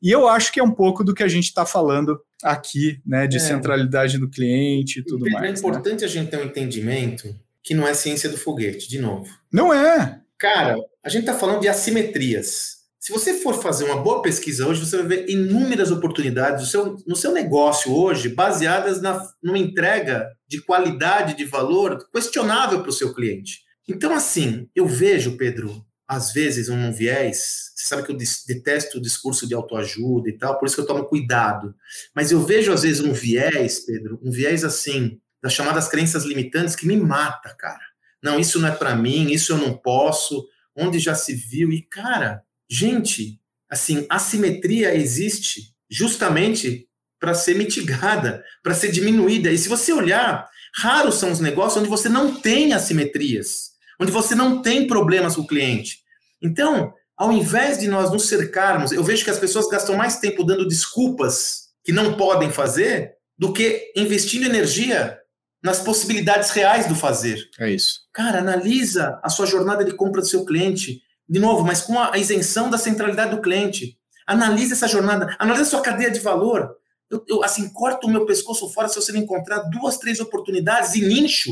E 0.00 0.12
eu 0.12 0.28
acho 0.28 0.52
que 0.52 0.60
é 0.60 0.62
um 0.62 0.70
pouco 0.70 1.02
do 1.02 1.12
que 1.12 1.24
a 1.24 1.28
gente 1.28 1.46
está 1.46 1.66
falando 1.66 2.20
aqui, 2.40 3.00
né, 3.04 3.26
de 3.26 3.38
é. 3.38 3.40
centralidade 3.40 4.16
do 4.16 4.30
cliente 4.30 5.00
e 5.00 5.04
tudo 5.04 5.26
é 5.26 5.32
mais. 5.32 5.44
É 5.44 5.58
importante 5.58 6.02
né? 6.02 6.06
a 6.06 6.08
gente 6.08 6.30
ter 6.30 6.36
um 6.36 6.44
entendimento 6.44 7.34
que 7.64 7.74
não 7.74 7.84
é 7.84 7.94
ciência 7.94 8.28
do 8.28 8.36
foguete, 8.36 8.88
de 8.88 9.00
novo. 9.00 9.28
Não 9.52 9.74
é. 9.74 10.20
Cara, 10.38 10.76
a 11.04 11.08
gente 11.08 11.22
está 11.22 11.34
falando 11.34 11.62
de 11.62 11.68
assimetrias. 11.68 12.84
Se 13.00 13.12
você 13.12 13.34
for 13.34 13.60
fazer 13.60 13.84
uma 13.84 13.96
boa 13.96 14.22
pesquisa 14.22 14.68
hoje, 14.68 14.86
você 14.86 14.98
vai 14.98 15.06
ver 15.06 15.28
inúmeras 15.28 15.90
oportunidades 15.90 16.62
no 16.62 16.70
seu, 16.70 16.96
no 17.04 17.16
seu 17.16 17.32
negócio 17.32 17.92
hoje 17.92 18.28
baseadas 18.28 19.02
na, 19.02 19.20
numa 19.42 19.58
entrega 19.58 20.28
de 20.46 20.62
qualidade, 20.62 21.36
de 21.36 21.44
valor 21.44 22.08
questionável 22.12 22.80
para 22.80 22.90
o 22.90 22.92
seu 22.92 23.12
cliente. 23.12 23.64
Então, 23.86 24.14
assim, 24.14 24.68
eu 24.74 24.86
vejo, 24.86 25.36
Pedro, 25.36 25.84
às 26.06 26.32
vezes 26.32 26.68
um 26.68 26.92
viés. 26.92 27.72
Você 27.74 27.88
sabe 27.88 28.02
que 28.02 28.12
eu 28.12 28.16
detesto 28.16 28.98
o 28.98 29.02
discurso 29.02 29.46
de 29.46 29.54
autoajuda 29.54 30.28
e 30.28 30.32
tal, 30.38 30.58
por 30.58 30.66
isso 30.66 30.74
que 30.74 30.82
eu 30.82 30.86
tomo 30.86 31.04
cuidado. 31.04 31.74
Mas 32.14 32.30
eu 32.30 32.42
vejo, 32.42 32.72
às 32.72 32.82
vezes, 32.82 33.00
um 33.00 33.12
viés, 33.12 33.80
Pedro, 33.80 34.18
um 34.22 34.30
viés 34.30 34.64
assim, 34.64 35.20
das 35.42 35.52
chamadas 35.52 35.88
crenças 35.88 36.24
limitantes, 36.24 36.76
que 36.76 36.86
me 36.86 36.96
mata, 36.96 37.54
cara. 37.54 37.82
Não, 38.22 38.38
isso 38.38 38.58
não 38.58 38.68
é 38.68 38.72
para 38.72 38.96
mim, 38.96 39.30
isso 39.30 39.52
eu 39.52 39.58
não 39.58 39.76
posso, 39.76 40.46
onde 40.74 40.98
já 40.98 41.14
se 41.14 41.34
viu. 41.34 41.70
E, 41.70 41.82
cara, 41.82 42.42
gente, 42.68 43.38
assim, 43.68 44.06
assimetria 44.08 44.94
existe 44.94 45.74
justamente 45.90 46.88
para 47.20 47.34
ser 47.34 47.54
mitigada, 47.56 48.42
para 48.62 48.74
ser 48.74 48.90
diminuída. 48.90 49.50
E 49.50 49.58
se 49.58 49.68
você 49.68 49.92
olhar, 49.92 50.48
raros 50.74 51.16
são 51.16 51.30
os 51.30 51.40
negócios 51.40 51.80
onde 51.80 51.88
você 51.88 52.08
não 52.08 52.40
tem 52.40 52.72
assimetrias 52.72 53.73
onde 54.00 54.12
você 54.12 54.34
não 54.34 54.62
tem 54.62 54.86
problemas 54.86 55.36
com 55.36 55.42
o 55.42 55.46
cliente. 55.46 56.02
Então, 56.42 56.92
ao 57.16 57.32
invés 57.32 57.78
de 57.78 57.88
nós 57.88 58.10
nos 58.10 58.28
cercarmos, 58.28 58.92
eu 58.92 59.02
vejo 59.02 59.24
que 59.24 59.30
as 59.30 59.38
pessoas 59.38 59.68
gastam 59.68 59.96
mais 59.96 60.18
tempo 60.18 60.44
dando 60.44 60.66
desculpas 60.66 61.68
que 61.84 61.92
não 61.92 62.16
podem 62.16 62.50
fazer 62.50 63.14
do 63.38 63.52
que 63.52 63.92
investindo 63.96 64.46
energia 64.46 65.18
nas 65.62 65.80
possibilidades 65.80 66.50
reais 66.50 66.86
do 66.86 66.94
fazer. 66.94 67.48
É 67.58 67.70
isso. 67.70 68.00
Cara, 68.12 68.40
analisa 68.40 69.18
a 69.22 69.30
sua 69.30 69.46
jornada 69.46 69.84
de 69.84 69.92
compra 69.92 70.20
do 70.20 70.26
seu 70.26 70.44
cliente, 70.44 71.02
de 71.28 71.38
novo, 71.38 71.64
mas 71.64 71.80
com 71.80 71.98
a 71.98 72.18
isenção 72.18 72.68
da 72.68 72.78
centralidade 72.78 73.34
do 73.34 73.40
cliente. 73.40 73.98
Analise 74.26 74.72
essa 74.72 74.88
jornada, 74.88 75.34
analise 75.38 75.66
a 75.66 75.70
sua 75.70 75.80
cadeia 75.80 76.10
de 76.10 76.20
valor. 76.20 76.76
Eu, 77.10 77.24
eu, 77.28 77.44
assim, 77.44 77.72
corto 77.72 78.06
o 78.06 78.10
meu 78.10 78.26
pescoço 78.26 78.68
fora 78.70 78.88
se 78.88 78.96
você 78.96 79.12
não 79.12 79.20
encontrar 79.20 79.60
duas, 79.70 79.98
três 79.98 80.20
oportunidades 80.20 80.94
em 80.94 81.06
nicho 81.06 81.50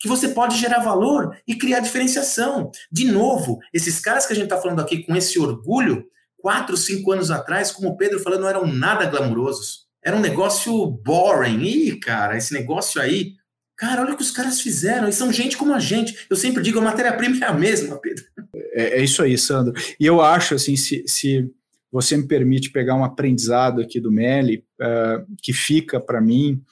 que 0.00 0.08
você 0.08 0.28
pode 0.28 0.56
gerar 0.56 0.80
valor 0.80 1.36
e 1.46 1.54
criar 1.54 1.80
diferenciação. 1.80 2.72
De 2.90 3.04
novo, 3.04 3.58
esses 3.72 4.00
caras 4.00 4.26
que 4.26 4.32
a 4.32 4.36
gente 4.36 4.44
está 4.44 4.56
falando 4.56 4.80
aqui 4.80 5.04
com 5.04 5.14
esse 5.14 5.38
orgulho, 5.38 6.06
quatro, 6.38 6.76
cinco 6.76 7.12
anos 7.12 7.30
atrás, 7.30 7.70
como 7.70 7.90
o 7.90 7.96
Pedro 7.96 8.18
falou, 8.18 8.40
não 8.40 8.48
eram 8.48 8.66
nada 8.66 9.04
glamurosos. 9.04 9.86
Era 10.02 10.16
um 10.16 10.20
negócio 10.20 10.86
boring. 10.86 11.62
Ih, 11.62 12.00
cara, 12.00 12.36
esse 12.36 12.54
negócio 12.54 13.00
aí. 13.00 13.34
Cara, 13.76 14.02
olha 14.02 14.14
o 14.14 14.16
que 14.16 14.22
os 14.22 14.30
caras 14.30 14.60
fizeram. 14.60 15.06
E 15.06 15.12
são 15.12 15.30
gente 15.30 15.56
como 15.56 15.74
a 15.74 15.78
gente. 15.78 16.26
Eu 16.30 16.36
sempre 16.36 16.62
digo, 16.62 16.78
a 16.78 16.82
matéria-prima 16.82 17.44
é 17.44 17.48
a 17.48 17.52
mesma, 17.52 17.98
Pedro. 17.98 18.24
É, 18.72 19.00
é, 19.00 19.04
isso 19.04 19.22
aí, 19.22 19.36
Sandro. 19.36 19.74
E 19.98 20.06
eu 20.06 20.22
acho, 20.22 20.54
assim, 20.54 20.76
se, 20.76 21.04
se 21.06 21.50
você 21.92 22.16
me 22.16 22.26
permite 22.26 22.70
pegar 22.70 22.94
um 22.94 23.04
aprendizado 23.04 23.82
aqui 23.82 24.00
do 24.00 24.10
Meli, 24.10 24.64
uh, 24.80 25.26
que 25.42 25.52
fica 25.52 26.00
para 26.00 26.20
mim, 26.20 26.62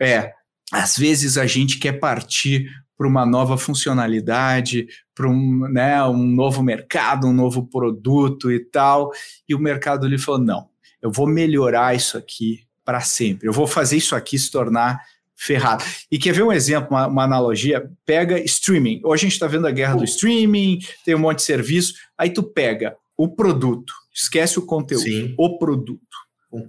é, 0.00 0.32
às 0.72 0.96
vezes 0.96 1.38
a 1.38 1.46
gente 1.46 1.78
quer 1.78 1.92
partir 1.92 2.68
para 2.96 3.06
uma 3.06 3.24
nova 3.24 3.56
funcionalidade, 3.56 4.88
para 5.14 5.28
um, 5.28 5.68
né, 5.68 6.02
um 6.04 6.26
novo 6.26 6.62
mercado, 6.62 7.28
um 7.28 7.32
novo 7.32 7.66
produto 7.66 8.50
e 8.50 8.58
tal, 8.58 9.12
e 9.48 9.54
o 9.54 9.58
mercado 9.58 10.06
lhe 10.06 10.18
falou: 10.18 10.40
não, 10.40 10.68
eu 11.00 11.10
vou 11.10 11.26
melhorar 11.26 11.94
isso 11.94 12.18
aqui 12.18 12.64
para 12.84 13.00
sempre, 13.00 13.48
eu 13.48 13.52
vou 13.52 13.66
fazer 13.66 13.96
isso 13.96 14.16
aqui 14.16 14.38
se 14.38 14.50
tornar 14.50 15.00
ferrado. 15.36 15.84
E 16.10 16.18
quer 16.18 16.32
ver 16.32 16.42
um 16.42 16.52
exemplo, 16.52 16.88
uma, 16.90 17.06
uma 17.06 17.24
analogia? 17.24 17.88
Pega 18.04 18.40
streaming. 18.40 19.00
Hoje 19.04 19.20
a 19.20 19.28
gente 19.28 19.34
está 19.34 19.46
vendo 19.46 19.68
a 19.68 19.70
guerra 19.70 19.94
do 19.94 20.04
streaming, 20.04 20.80
tem 21.04 21.14
um 21.14 21.20
monte 21.20 21.36
de 21.36 21.44
serviço, 21.44 21.94
aí 22.18 22.30
tu 22.30 22.42
pega 22.42 22.96
o 23.16 23.28
produto, 23.28 23.92
esquece 24.12 24.58
o 24.58 24.66
conteúdo, 24.66 25.04
Sim. 25.04 25.34
o 25.38 25.56
produto. 25.58 26.02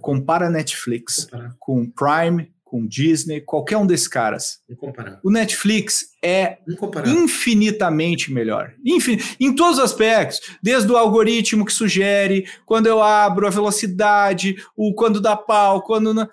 Compara 0.00 0.48
Netflix 0.50 1.24
Comparar. 1.24 1.56
com 1.58 1.90
Prime, 1.90 2.52
com 2.70 2.86
Disney, 2.86 3.40
qualquer 3.40 3.76
um 3.76 3.84
desses 3.84 4.06
caras. 4.06 4.60
O 5.24 5.30
Netflix 5.30 6.10
é 6.22 6.58
infinitamente 7.04 8.32
melhor. 8.32 8.72
Infin 8.86 9.18
em 9.40 9.52
todos 9.52 9.78
os 9.78 9.84
aspectos, 9.84 10.40
desde 10.62 10.90
o 10.92 10.96
algoritmo 10.96 11.64
que 11.64 11.72
sugere, 11.72 12.46
quando 12.64 12.86
eu 12.86 13.02
abro, 13.02 13.44
a 13.44 13.50
velocidade, 13.50 14.54
o 14.76 14.94
quando 14.94 15.20
dá 15.20 15.36
pau, 15.36 15.82
quando. 15.82 16.14
Não... 16.14 16.28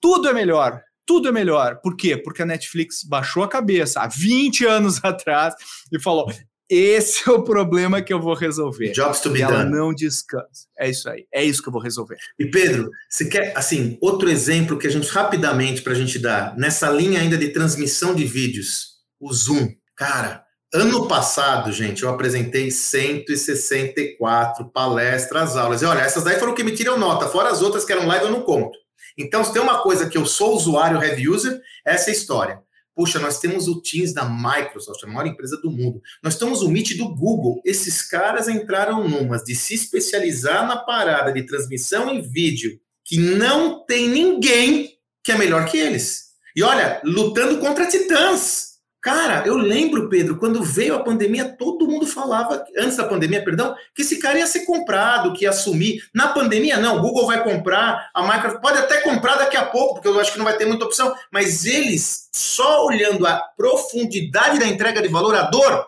Tudo 0.00 0.28
é 0.28 0.32
melhor. 0.32 0.82
Tudo 1.06 1.28
é 1.28 1.32
melhor. 1.32 1.76
Por 1.80 1.96
quê? 1.96 2.16
Porque 2.16 2.42
a 2.42 2.46
Netflix 2.46 3.04
baixou 3.04 3.44
a 3.44 3.48
cabeça 3.48 4.00
há 4.00 4.08
20 4.08 4.66
anos 4.66 4.98
atrás 5.04 5.54
e 5.92 6.02
falou: 6.02 6.26
esse 6.68 7.28
é 7.28 7.32
o 7.32 7.44
problema 7.44 8.02
que 8.02 8.12
eu 8.12 8.20
vou 8.20 8.34
resolver. 8.34 8.90
Jobs 8.92 9.20
to 9.20 9.30
be 9.30 9.42
ela 9.42 9.62
done. 9.62 9.70
não 9.70 9.94
descansa. 9.94 10.66
É 10.78 10.90
isso 10.90 11.08
aí. 11.08 11.26
É 11.32 11.44
isso 11.44 11.62
que 11.62 11.68
eu 11.68 11.72
vou 11.72 11.80
resolver. 11.80 12.16
E 12.38 12.46
Pedro, 12.46 12.90
você 13.08 13.28
quer, 13.28 13.56
assim, 13.56 13.96
outro 14.00 14.28
exemplo 14.28 14.78
que 14.78 14.86
a 14.86 14.90
gente 14.90 15.08
rapidamente 15.08 15.82
para 15.82 15.92
a 15.92 15.96
gente 15.96 16.18
dar 16.18 16.56
nessa 16.56 16.90
linha 16.90 17.20
ainda 17.20 17.38
de 17.38 17.48
transmissão 17.48 18.14
de 18.14 18.24
vídeos, 18.24 18.96
o 19.20 19.32
Zoom. 19.32 19.68
Cara, 19.96 20.44
ano 20.74 21.06
passado, 21.06 21.70
gente, 21.72 22.02
eu 22.02 22.08
apresentei 22.08 22.70
164 22.70 24.70
palestras, 24.72 25.56
aulas. 25.56 25.82
E 25.82 25.84
olha, 25.84 26.00
essas 26.00 26.24
daí 26.24 26.38
foram 26.38 26.54
que 26.54 26.64
me 26.64 26.72
tiram 26.72 26.98
nota, 26.98 27.28
fora 27.28 27.50
as 27.50 27.62
outras 27.62 27.84
que 27.84 27.92
eram 27.92 28.06
live 28.06 28.26
eu 28.26 28.32
não 28.32 28.42
conto. 28.42 28.76
Então, 29.18 29.42
se 29.42 29.52
tem 29.52 29.62
uma 29.62 29.82
coisa 29.82 30.08
que 30.08 30.18
eu 30.18 30.26
sou 30.26 30.54
usuário 30.54 31.02
heavy 31.02 31.28
user, 31.28 31.58
essa 31.84 32.10
é 32.10 32.12
a 32.12 32.16
história. 32.16 32.60
Puxa, 32.96 33.18
nós 33.18 33.38
temos 33.38 33.68
o 33.68 33.82
Teams 33.82 34.14
da 34.14 34.24
Microsoft, 34.24 35.04
a 35.04 35.06
maior 35.06 35.26
empresa 35.26 35.58
do 35.58 35.70
mundo. 35.70 36.00
Nós 36.22 36.38
temos 36.38 36.62
o 36.62 36.68
Meet 36.70 36.96
do 36.96 37.14
Google. 37.14 37.60
Esses 37.62 38.02
caras 38.02 38.48
entraram 38.48 39.06
numas 39.06 39.44
de 39.44 39.54
se 39.54 39.74
especializar 39.74 40.66
na 40.66 40.78
parada 40.78 41.30
de 41.30 41.42
transmissão 41.42 42.08
em 42.08 42.22
vídeo, 42.22 42.80
que 43.04 43.18
não 43.18 43.84
tem 43.84 44.08
ninguém 44.08 44.98
que 45.22 45.30
é 45.30 45.36
melhor 45.36 45.66
que 45.66 45.76
eles. 45.76 46.28
E 46.56 46.62
olha, 46.62 47.02
lutando 47.04 47.58
contra 47.58 47.86
titãs. 47.86 48.65
Cara, 49.06 49.46
eu 49.46 49.56
lembro, 49.56 50.08
Pedro, 50.08 50.36
quando 50.36 50.64
veio 50.64 50.96
a 50.96 51.04
pandemia, 51.04 51.44
todo 51.56 51.86
mundo 51.86 52.04
falava, 52.04 52.64
antes 52.76 52.96
da 52.96 53.04
pandemia, 53.04 53.44
perdão, 53.44 53.72
que 53.94 54.02
esse 54.02 54.18
cara 54.18 54.36
ia 54.36 54.48
ser 54.48 54.64
comprado, 54.64 55.32
que 55.32 55.44
ia 55.44 55.50
assumir. 55.50 56.02
Na 56.12 56.30
pandemia, 56.30 56.76
não, 56.76 56.96
o 56.96 57.00
Google 57.00 57.24
vai 57.24 57.44
comprar, 57.44 58.10
a 58.12 58.22
Microsoft 58.24 58.60
pode 58.60 58.78
até 58.78 59.02
comprar 59.02 59.36
daqui 59.36 59.56
a 59.56 59.64
pouco, 59.64 59.94
porque 59.94 60.08
eu 60.08 60.18
acho 60.18 60.32
que 60.32 60.38
não 60.38 60.44
vai 60.44 60.56
ter 60.56 60.66
muita 60.66 60.86
opção, 60.86 61.14
mas 61.30 61.64
eles, 61.64 62.28
só 62.34 62.84
olhando 62.84 63.24
a 63.28 63.40
profundidade 63.56 64.58
da 64.58 64.66
entrega 64.66 65.00
de 65.00 65.06
valor, 65.06 65.36
a 65.36 65.42
dor, 65.42 65.86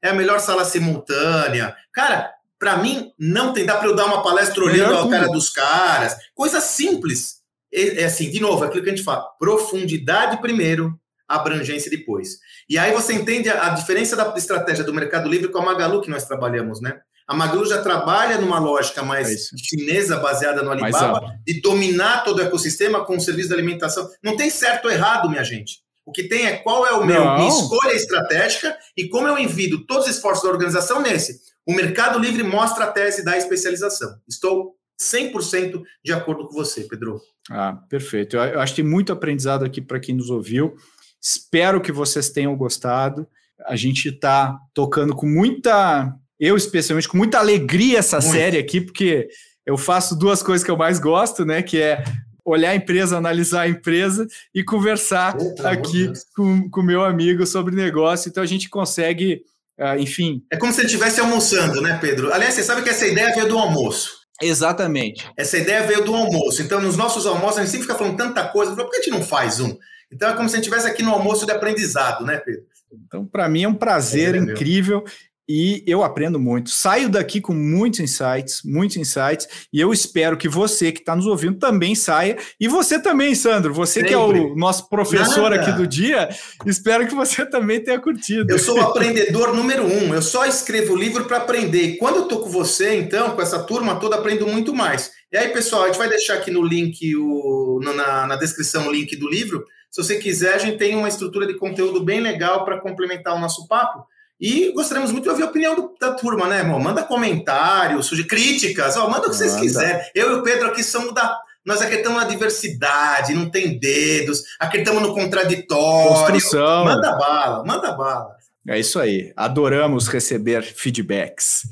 é 0.00 0.10
a 0.10 0.14
melhor 0.14 0.38
sala 0.38 0.64
simultânea. 0.64 1.74
Cara, 1.92 2.30
para 2.56 2.76
mim, 2.76 3.10
não 3.18 3.52
tem, 3.52 3.66
dá 3.66 3.78
para 3.78 3.88
eu 3.88 3.96
dar 3.96 4.06
uma 4.06 4.22
palestra 4.22 4.62
olhando 4.62 4.96
a 4.96 5.10
cara 5.10 5.26
dos 5.26 5.50
caras, 5.50 6.16
coisa 6.36 6.60
simples. 6.60 7.40
É, 7.74 8.04
assim, 8.04 8.30
de 8.30 8.38
novo, 8.38 8.62
aquilo 8.62 8.84
que 8.84 8.90
a 8.90 8.94
gente 8.94 9.04
fala, 9.04 9.28
profundidade 9.40 10.40
primeiro, 10.40 10.96
abrangência 11.36 11.90
depois. 11.90 12.38
E 12.68 12.78
aí 12.78 12.92
você 12.92 13.12
entende 13.12 13.48
a, 13.48 13.66
a 13.66 13.68
diferença 13.70 14.16
da 14.16 14.34
estratégia 14.36 14.84
do 14.84 14.94
Mercado 14.94 15.28
Livre 15.28 15.48
com 15.48 15.58
a 15.58 15.64
Magalu 15.64 16.00
que 16.00 16.10
nós 16.10 16.24
trabalhamos, 16.24 16.80
né? 16.80 17.00
A 17.26 17.34
Magalu 17.34 17.64
já 17.64 17.80
trabalha 17.80 18.38
numa 18.38 18.58
lógica 18.58 19.04
mais 19.04 19.28
é 19.30 19.56
chinesa, 19.56 20.16
baseada 20.16 20.62
no 20.62 20.70
Alibaba, 20.72 21.34
de 21.46 21.60
dominar 21.60 22.24
todo 22.24 22.38
o 22.38 22.42
ecossistema 22.42 23.04
com 23.04 23.16
o 23.16 23.20
serviço 23.20 23.48
de 23.48 23.54
alimentação. 23.54 24.10
Não 24.22 24.36
tem 24.36 24.50
certo 24.50 24.86
ou 24.86 24.90
errado, 24.90 25.30
minha 25.30 25.44
gente. 25.44 25.78
O 26.04 26.10
que 26.10 26.24
tem 26.24 26.46
é 26.46 26.56
qual 26.56 26.84
é 26.84 26.92
o 26.92 27.06
meu 27.06 27.36
minha 27.36 27.48
escolha 27.48 27.92
estratégica 27.94 28.76
e 28.96 29.08
como 29.08 29.28
eu 29.28 29.38
envido 29.38 29.86
todos 29.86 30.06
os 30.06 30.16
esforços 30.16 30.42
da 30.42 30.50
organização 30.50 31.00
nesse. 31.00 31.38
O 31.64 31.72
Mercado 31.72 32.18
Livre 32.18 32.42
mostra 32.42 32.86
a 32.86 32.90
tese 32.90 33.24
da 33.24 33.38
especialização. 33.38 34.16
Estou 34.28 34.74
100% 35.00 35.80
de 36.04 36.12
acordo 36.12 36.48
com 36.48 36.52
você, 36.52 36.82
Pedro. 36.82 37.20
Ah, 37.48 37.78
perfeito. 37.88 38.36
Eu 38.36 38.60
acho 38.60 38.74
que 38.74 38.82
tem 38.82 38.90
muito 38.90 39.12
aprendizado 39.12 39.64
aqui 39.64 39.80
para 39.80 40.00
quem 40.00 40.16
nos 40.16 40.30
ouviu. 40.30 40.74
Espero 41.20 41.80
que 41.80 41.92
vocês 41.92 42.30
tenham 42.30 42.56
gostado. 42.56 43.26
A 43.66 43.76
gente 43.76 44.08
está 44.08 44.58
tocando 44.72 45.14
com 45.14 45.26
muita, 45.26 46.14
eu 46.38 46.56
especialmente, 46.56 47.08
com 47.08 47.16
muita 47.18 47.38
alegria 47.38 47.98
essa 47.98 48.20
Muito. 48.20 48.32
série 48.32 48.58
aqui, 48.58 48.80
porque 48.80 49.28
eu 49.66 49.76
faço 49.76 50.16
duas 50.16 50.42
coisas 50.42 50.64
que 50.64 50.70
eu 50.70 50.76
mais 50.76 50.98
gosto, 50.98 51.44
né? 51.44 51.62
Que 51.62 51.80
é 51.80 52.02
olhar 52.44 52.70
a 52.70 52.74
empresa, 52.74 53.18
analisar 53.18 53.62
a 53.62 53.68
empresa 53.68 54.26
e 54.54 54.64
conversar 54.64 55.36
aqui 55.64 56.10
com 56.34 56.68
o 56.74 56.82
meu 56.82 57.04
amigo 57.04 57.46
sobre 57.46 57.74
negócio. 57.74 58.28
Então 58.28 58.42
a 58.42 58.46
gente 58.46 58.68
consegue, 58.68 59.42
uh, 59.78 59.98
enfim. 59.98 60.42
É 60.50 60.56
como 60.56 60.72
se 60.72 60.80
ele 60.80 60.86
estivesse 60.86 61.20
almoçando, 61.20 61.80
né, 61.82 61.98
Pedro? 62.00 62.32
Aliás, 62.32 62.54
você 62.54 62.62
sabe 62.62 62.82
que 62.82 62.88
essa 62.88 63.06
ideia 63.06 63.34
veio 63.34 63.48
do 63.48 63.58
almoço. 63.58 64.20
Exatamente. 64.42 65.28
Essa 65.36 65.58
ideia 65.58 65.86
veio 65.86 66.02
do 66.02 66.14
almoço. 66.14 66.62
Então, 66.62 66.80
nos 66.80 66.96
nossos 66.96 67.26
almoços, 67.26 67.58
a 67.58 67.60
gente 67.60 67.72
sempre 67.72 67.86
fica 67.86 67.98
falando 67.98 68.16
tanta 68.16 68.48
coisa. 68.48 68.74
Por 68.74 68.88
que 68.90 68.96
a 68.96 69.02
gente 69.02 69.10
não 69.10 69.22
faz 69.22 69.60
um? 69.60 69.76
Então 70.12 70.30
é 70.30 70.34
como 70.34 70.48
se 70.48 70.56
a 70.56 70.58
gente 70.58 70.68
estivesse 70.68 70.90
aqui 70.90 71.02
no 71.02 71.12
almoço 71.12 71.46
de 71.46 71.52
aprendizado, 71.52 72.24
né, 72.24 72.38
Pedro? 72.38 72.64
Então, 73.06 73.24
para 73.24 73.48
mim 73.48 73.62
é 73.62 73.68
um 73.68 73.74
prazer 73.74 74.34
é, 74.34 74.38
incrível 74.38 75.04
e 75.52 75.82
eu 75.84 76.04
aprendo 76.04 76.38
muito. 76.38 76.70
Saio 76.70 77.08
daqui 77.08 77.40
com 77.40 77.52
muitos 77.52 77.98
insights, 77.98 78.62
muitos 78.64 78.96
insights, 78.96 79.48
e 79.72 79.80
eu 79.80 79.92
espero 79.92 80.36
que 80.36 80.48
você 80.48 80.92
que 80.92 81.00
está 81.00 81.16
nos 81.16 81.26
ouvindo 81.26 81.58
também 81.58 81.92
saia. 81.96 82.38
E 82.60 82.68
você 82.68 83.02
também, 83.02 83.34
Sandro, 83.34 83.74
você 83.74 83.94
Sempre. 83.94 84.08
que 84.10 84.14
é 84.14 84.18
o 84.18 84.54
nosso 84.54 84.88
professor 84.88 85.50
Nada. 85.50 85.60
aqui 85.60 85.72
do 85.72 85.88
dia, 85.88 86.28
espero 86.64 87.04
que 87.04 87.16
você 87.16 87.44
também 87.44 87.82
tenha 87.82 87.98
curtido. 87.98 88.48
Eu 88.48 88.60
sou 88.60 88.78
o 88.78 88.80
aprendedor 88.80 89.52
número 89.52 89.84
um, 89.84 90.14
eu 90.14 90.22
só 90.22 90.46
escrevo 90.46 90.94
livro 90.94 91.24
para 91.24 91.38
aprender. 91.38 91.82
E 91.82 91.96
quando 91.96 92.18
eu 92.18 92.22
estou 92.22 92.42
com 92.42 92.48
você, 92.48 92.94
então, 92.94 93.30
com 93.30 93.42
essa 93.42 93.60
turma 93.60 93.96
toda, 93.96 94.16
aprendo 94.16 94.46
muito 94.46 94.72
mais. 94.72 95.10
E 95.32 95.36
aí, 95.36 95.48
pessoal, 95.48 95.82
a 95.82 95.86
gente 95.86 95.98
vai 95.98 96.08
deixar 96.08 96.34
aqui 96.34 96.52
no 96.52 96.62
link, 96.62 97.16
o, 97.16 97.80
na, 97.82 98.26
na 98.28 98.36
descrição, 98.36 98.86
o 98.86 98.92
link 98.92 99.16
do 99.16 99.28
livro. 99.28 99.64
Se 99.90 100.02
você 100.02 100.18
quiser, 100.18 100.54
a 100.54 100.58
gente 100.58 100.78
tem 100.78 100.94
uma 100.96 101.08
estrutura 101.08 101.46
de 101.46 101.58
conteúdo 101.58 102.04
bem 102.04 102.20
legal 102.20 102.64
para 102.64 102.80
complementar 102.80 103.34
o 103.34 103.40
nosso 103.40 103.66
papo. 103.66 104.06
E 104.40 104.72
gostaríamos 104.72 105.12
muito 105.12 105.24
de 105.24 105.30
ouvir 105.30 105.42
a 105.42 105.46
opinião 105.46 105.74
do, 105.74 105.94
da 106.00 106.12
turma, 106.12 106.46
né, 106.46 106.60
irmão? 106.60 106.80
Manda 106.80 107.02
comentários, 107.02 108.06
suge 108.06 108.24
críticas, 108.24 108.96
ó, 108.96 109.10
manda 109.10 109.26
o 109.26 109.30
que 109.30 109.36
vocês 109.36 109.52
manda. 109.52 109.62
quiserem. 109.62 110.10
Eu 110.14 110.30
e 110.30 110.34
o 110.36 110.42
Pedro 110.42 110.68
aqui 110.68 110.82
somos 110.82 111.12
da. 111.12 111.38
Nós 111.62 111.82
acreditamos 111.82 112.22
na 112.22 112.26
diversidade, 112.26 113.34
não 113.34 113.50
tem 113.50 113.78
dedos, 113.78 114.42
acreditamos 114.58 115.02
no 115.02 115.14
contraditório. 115.14 116.08
Construção. 116.08 116.86
Manda 116.86 117.12
bala, 117.16 117.64
manda 117.64 117.92
bala. 117.92 118.36
É 118.66 118.78
isso 118.78 118.98
aí. 118.98 119.32
Adoramos 119.36 120.08
receber 120.08 120.62
feedbacks. 120.62 121.64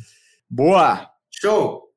Boa! 0.51 1.09
Show! 1.31 1.89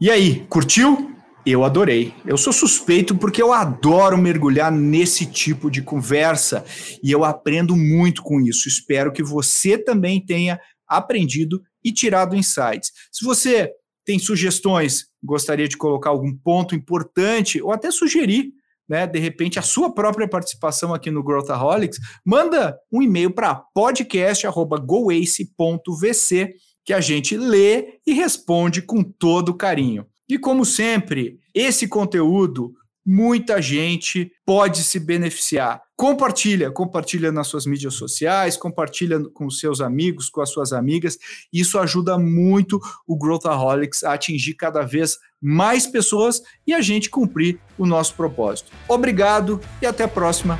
E 0.00 0.10
aí, 0.10 0.44
curtiu? 0.48 1.14
Eu 1.44 1.64
adorei. 1.64 2.14
Eu 2.24 2.36
sou 2.36 2.52
suspeito 2.52 3.16
porque 3.16 3.42
eu 3.42 3.52
adoro 3.52 4.16
mergulhar 4.16 4.70
nesse 4.70 5.26
tipo 5.26 5.68
de 5.70 5.82
conversa 5.82 6.64
e 7.02 7.10
eu 7.10 7.24
aprendo 7.24 7.76
muito 7.76 8.22
com 8.22 8.40
isso. 8.40 8.68
Espero 8.68 9.12
que 9.12 9.24
você 9.24 9.76
também 9.76 10.24
tenha 10.24 10.60
aprendido 10.86 11.60
e 11.84 11.92
tirado 11.92 12.36
insights. 12.36 12.92
Se 13.10 13.24
você 13.24 13.72
tem 14.04 14.20
sugestões, 14.20 15.06
gostaria 15.22 15.66
de 15.66 15.76
colocar 15.76 16.10
algum 16.10 16.32
ponto 16.32 16.76
importante 16.76 17.60
ou 17.60 17.72
até 17.72 17.90
sugerir 17.90 18.52
né, 18.88 19.06
de 19.06 19.18
repente 19.18 19.58
a 19.58 19.62
sua 19.62 19.92
própria 19.94 20.28
participação 20.28 20.92
aqui 20.92 21.10
no 21.10 21.22
Growthaholics, 21.22 21.98
manda 22.24 22.76
um 22.92 23.00
e-mail 23.00 23.32
para 23.32 23.54
podcast@goace.vc 23.54 26.54
que 26.84 26.92
a 26.92 27.00
gente 27.00 27.36
lê 27.36 28.00
e 28.06 28.12
responde 28.12 28.82
com 28.82 29.02
todo 29.02 29.56
carinho. 29.56 30.04
E 30.32 30.38
como 30.38 30.64
sempre, 30.64 31.38
esse 31.54 31.86
conteúdo 31.86 32.72
muita 33.04 33.60
gente 33.60 34.32
pode 34.46 34.82
se 34.82 34.98
beneficiar. 34.98 35.82
Compartilha, 35.94 36.70
compartilha 36.70 37.30
nas 37.30 37.48
suas 37.48 37.66
mídias 37.66 37.92
sociais, 37.92 38.56
compartilha 38.56 39.20
com 39.34 39.50
seus 39.50 39.82
amigos, 39.82 40.30
com 40.30 40.40
as 40.40 40.48
suas 40.48 40.72
amigas. 40.72 41.18
Isso 41.52 41.78
ajuda 41.78 42.16
muito 42.16 42.80
o 43.06 43.14
Growthaholics 43.14 44.04
a 44.04 44.14
atingir 44.14 44.54
cada 44.54 44.80
vez 44.86 45.18
mais 45.38 45.86
pessoas 45.86 46.40
e 46.66 46.72
a 46.72 46.80
gente 46.80 47.10
cumprir 47.10 47.60
o 47.76 47.84
nosso 47.84 48.14
propósito. 48.14 48.72
Obrigado 48.88 49.60
e 49.82 49.86
até 49.86 50.04
a 50.04 50.08
próxima. 50.08 50.58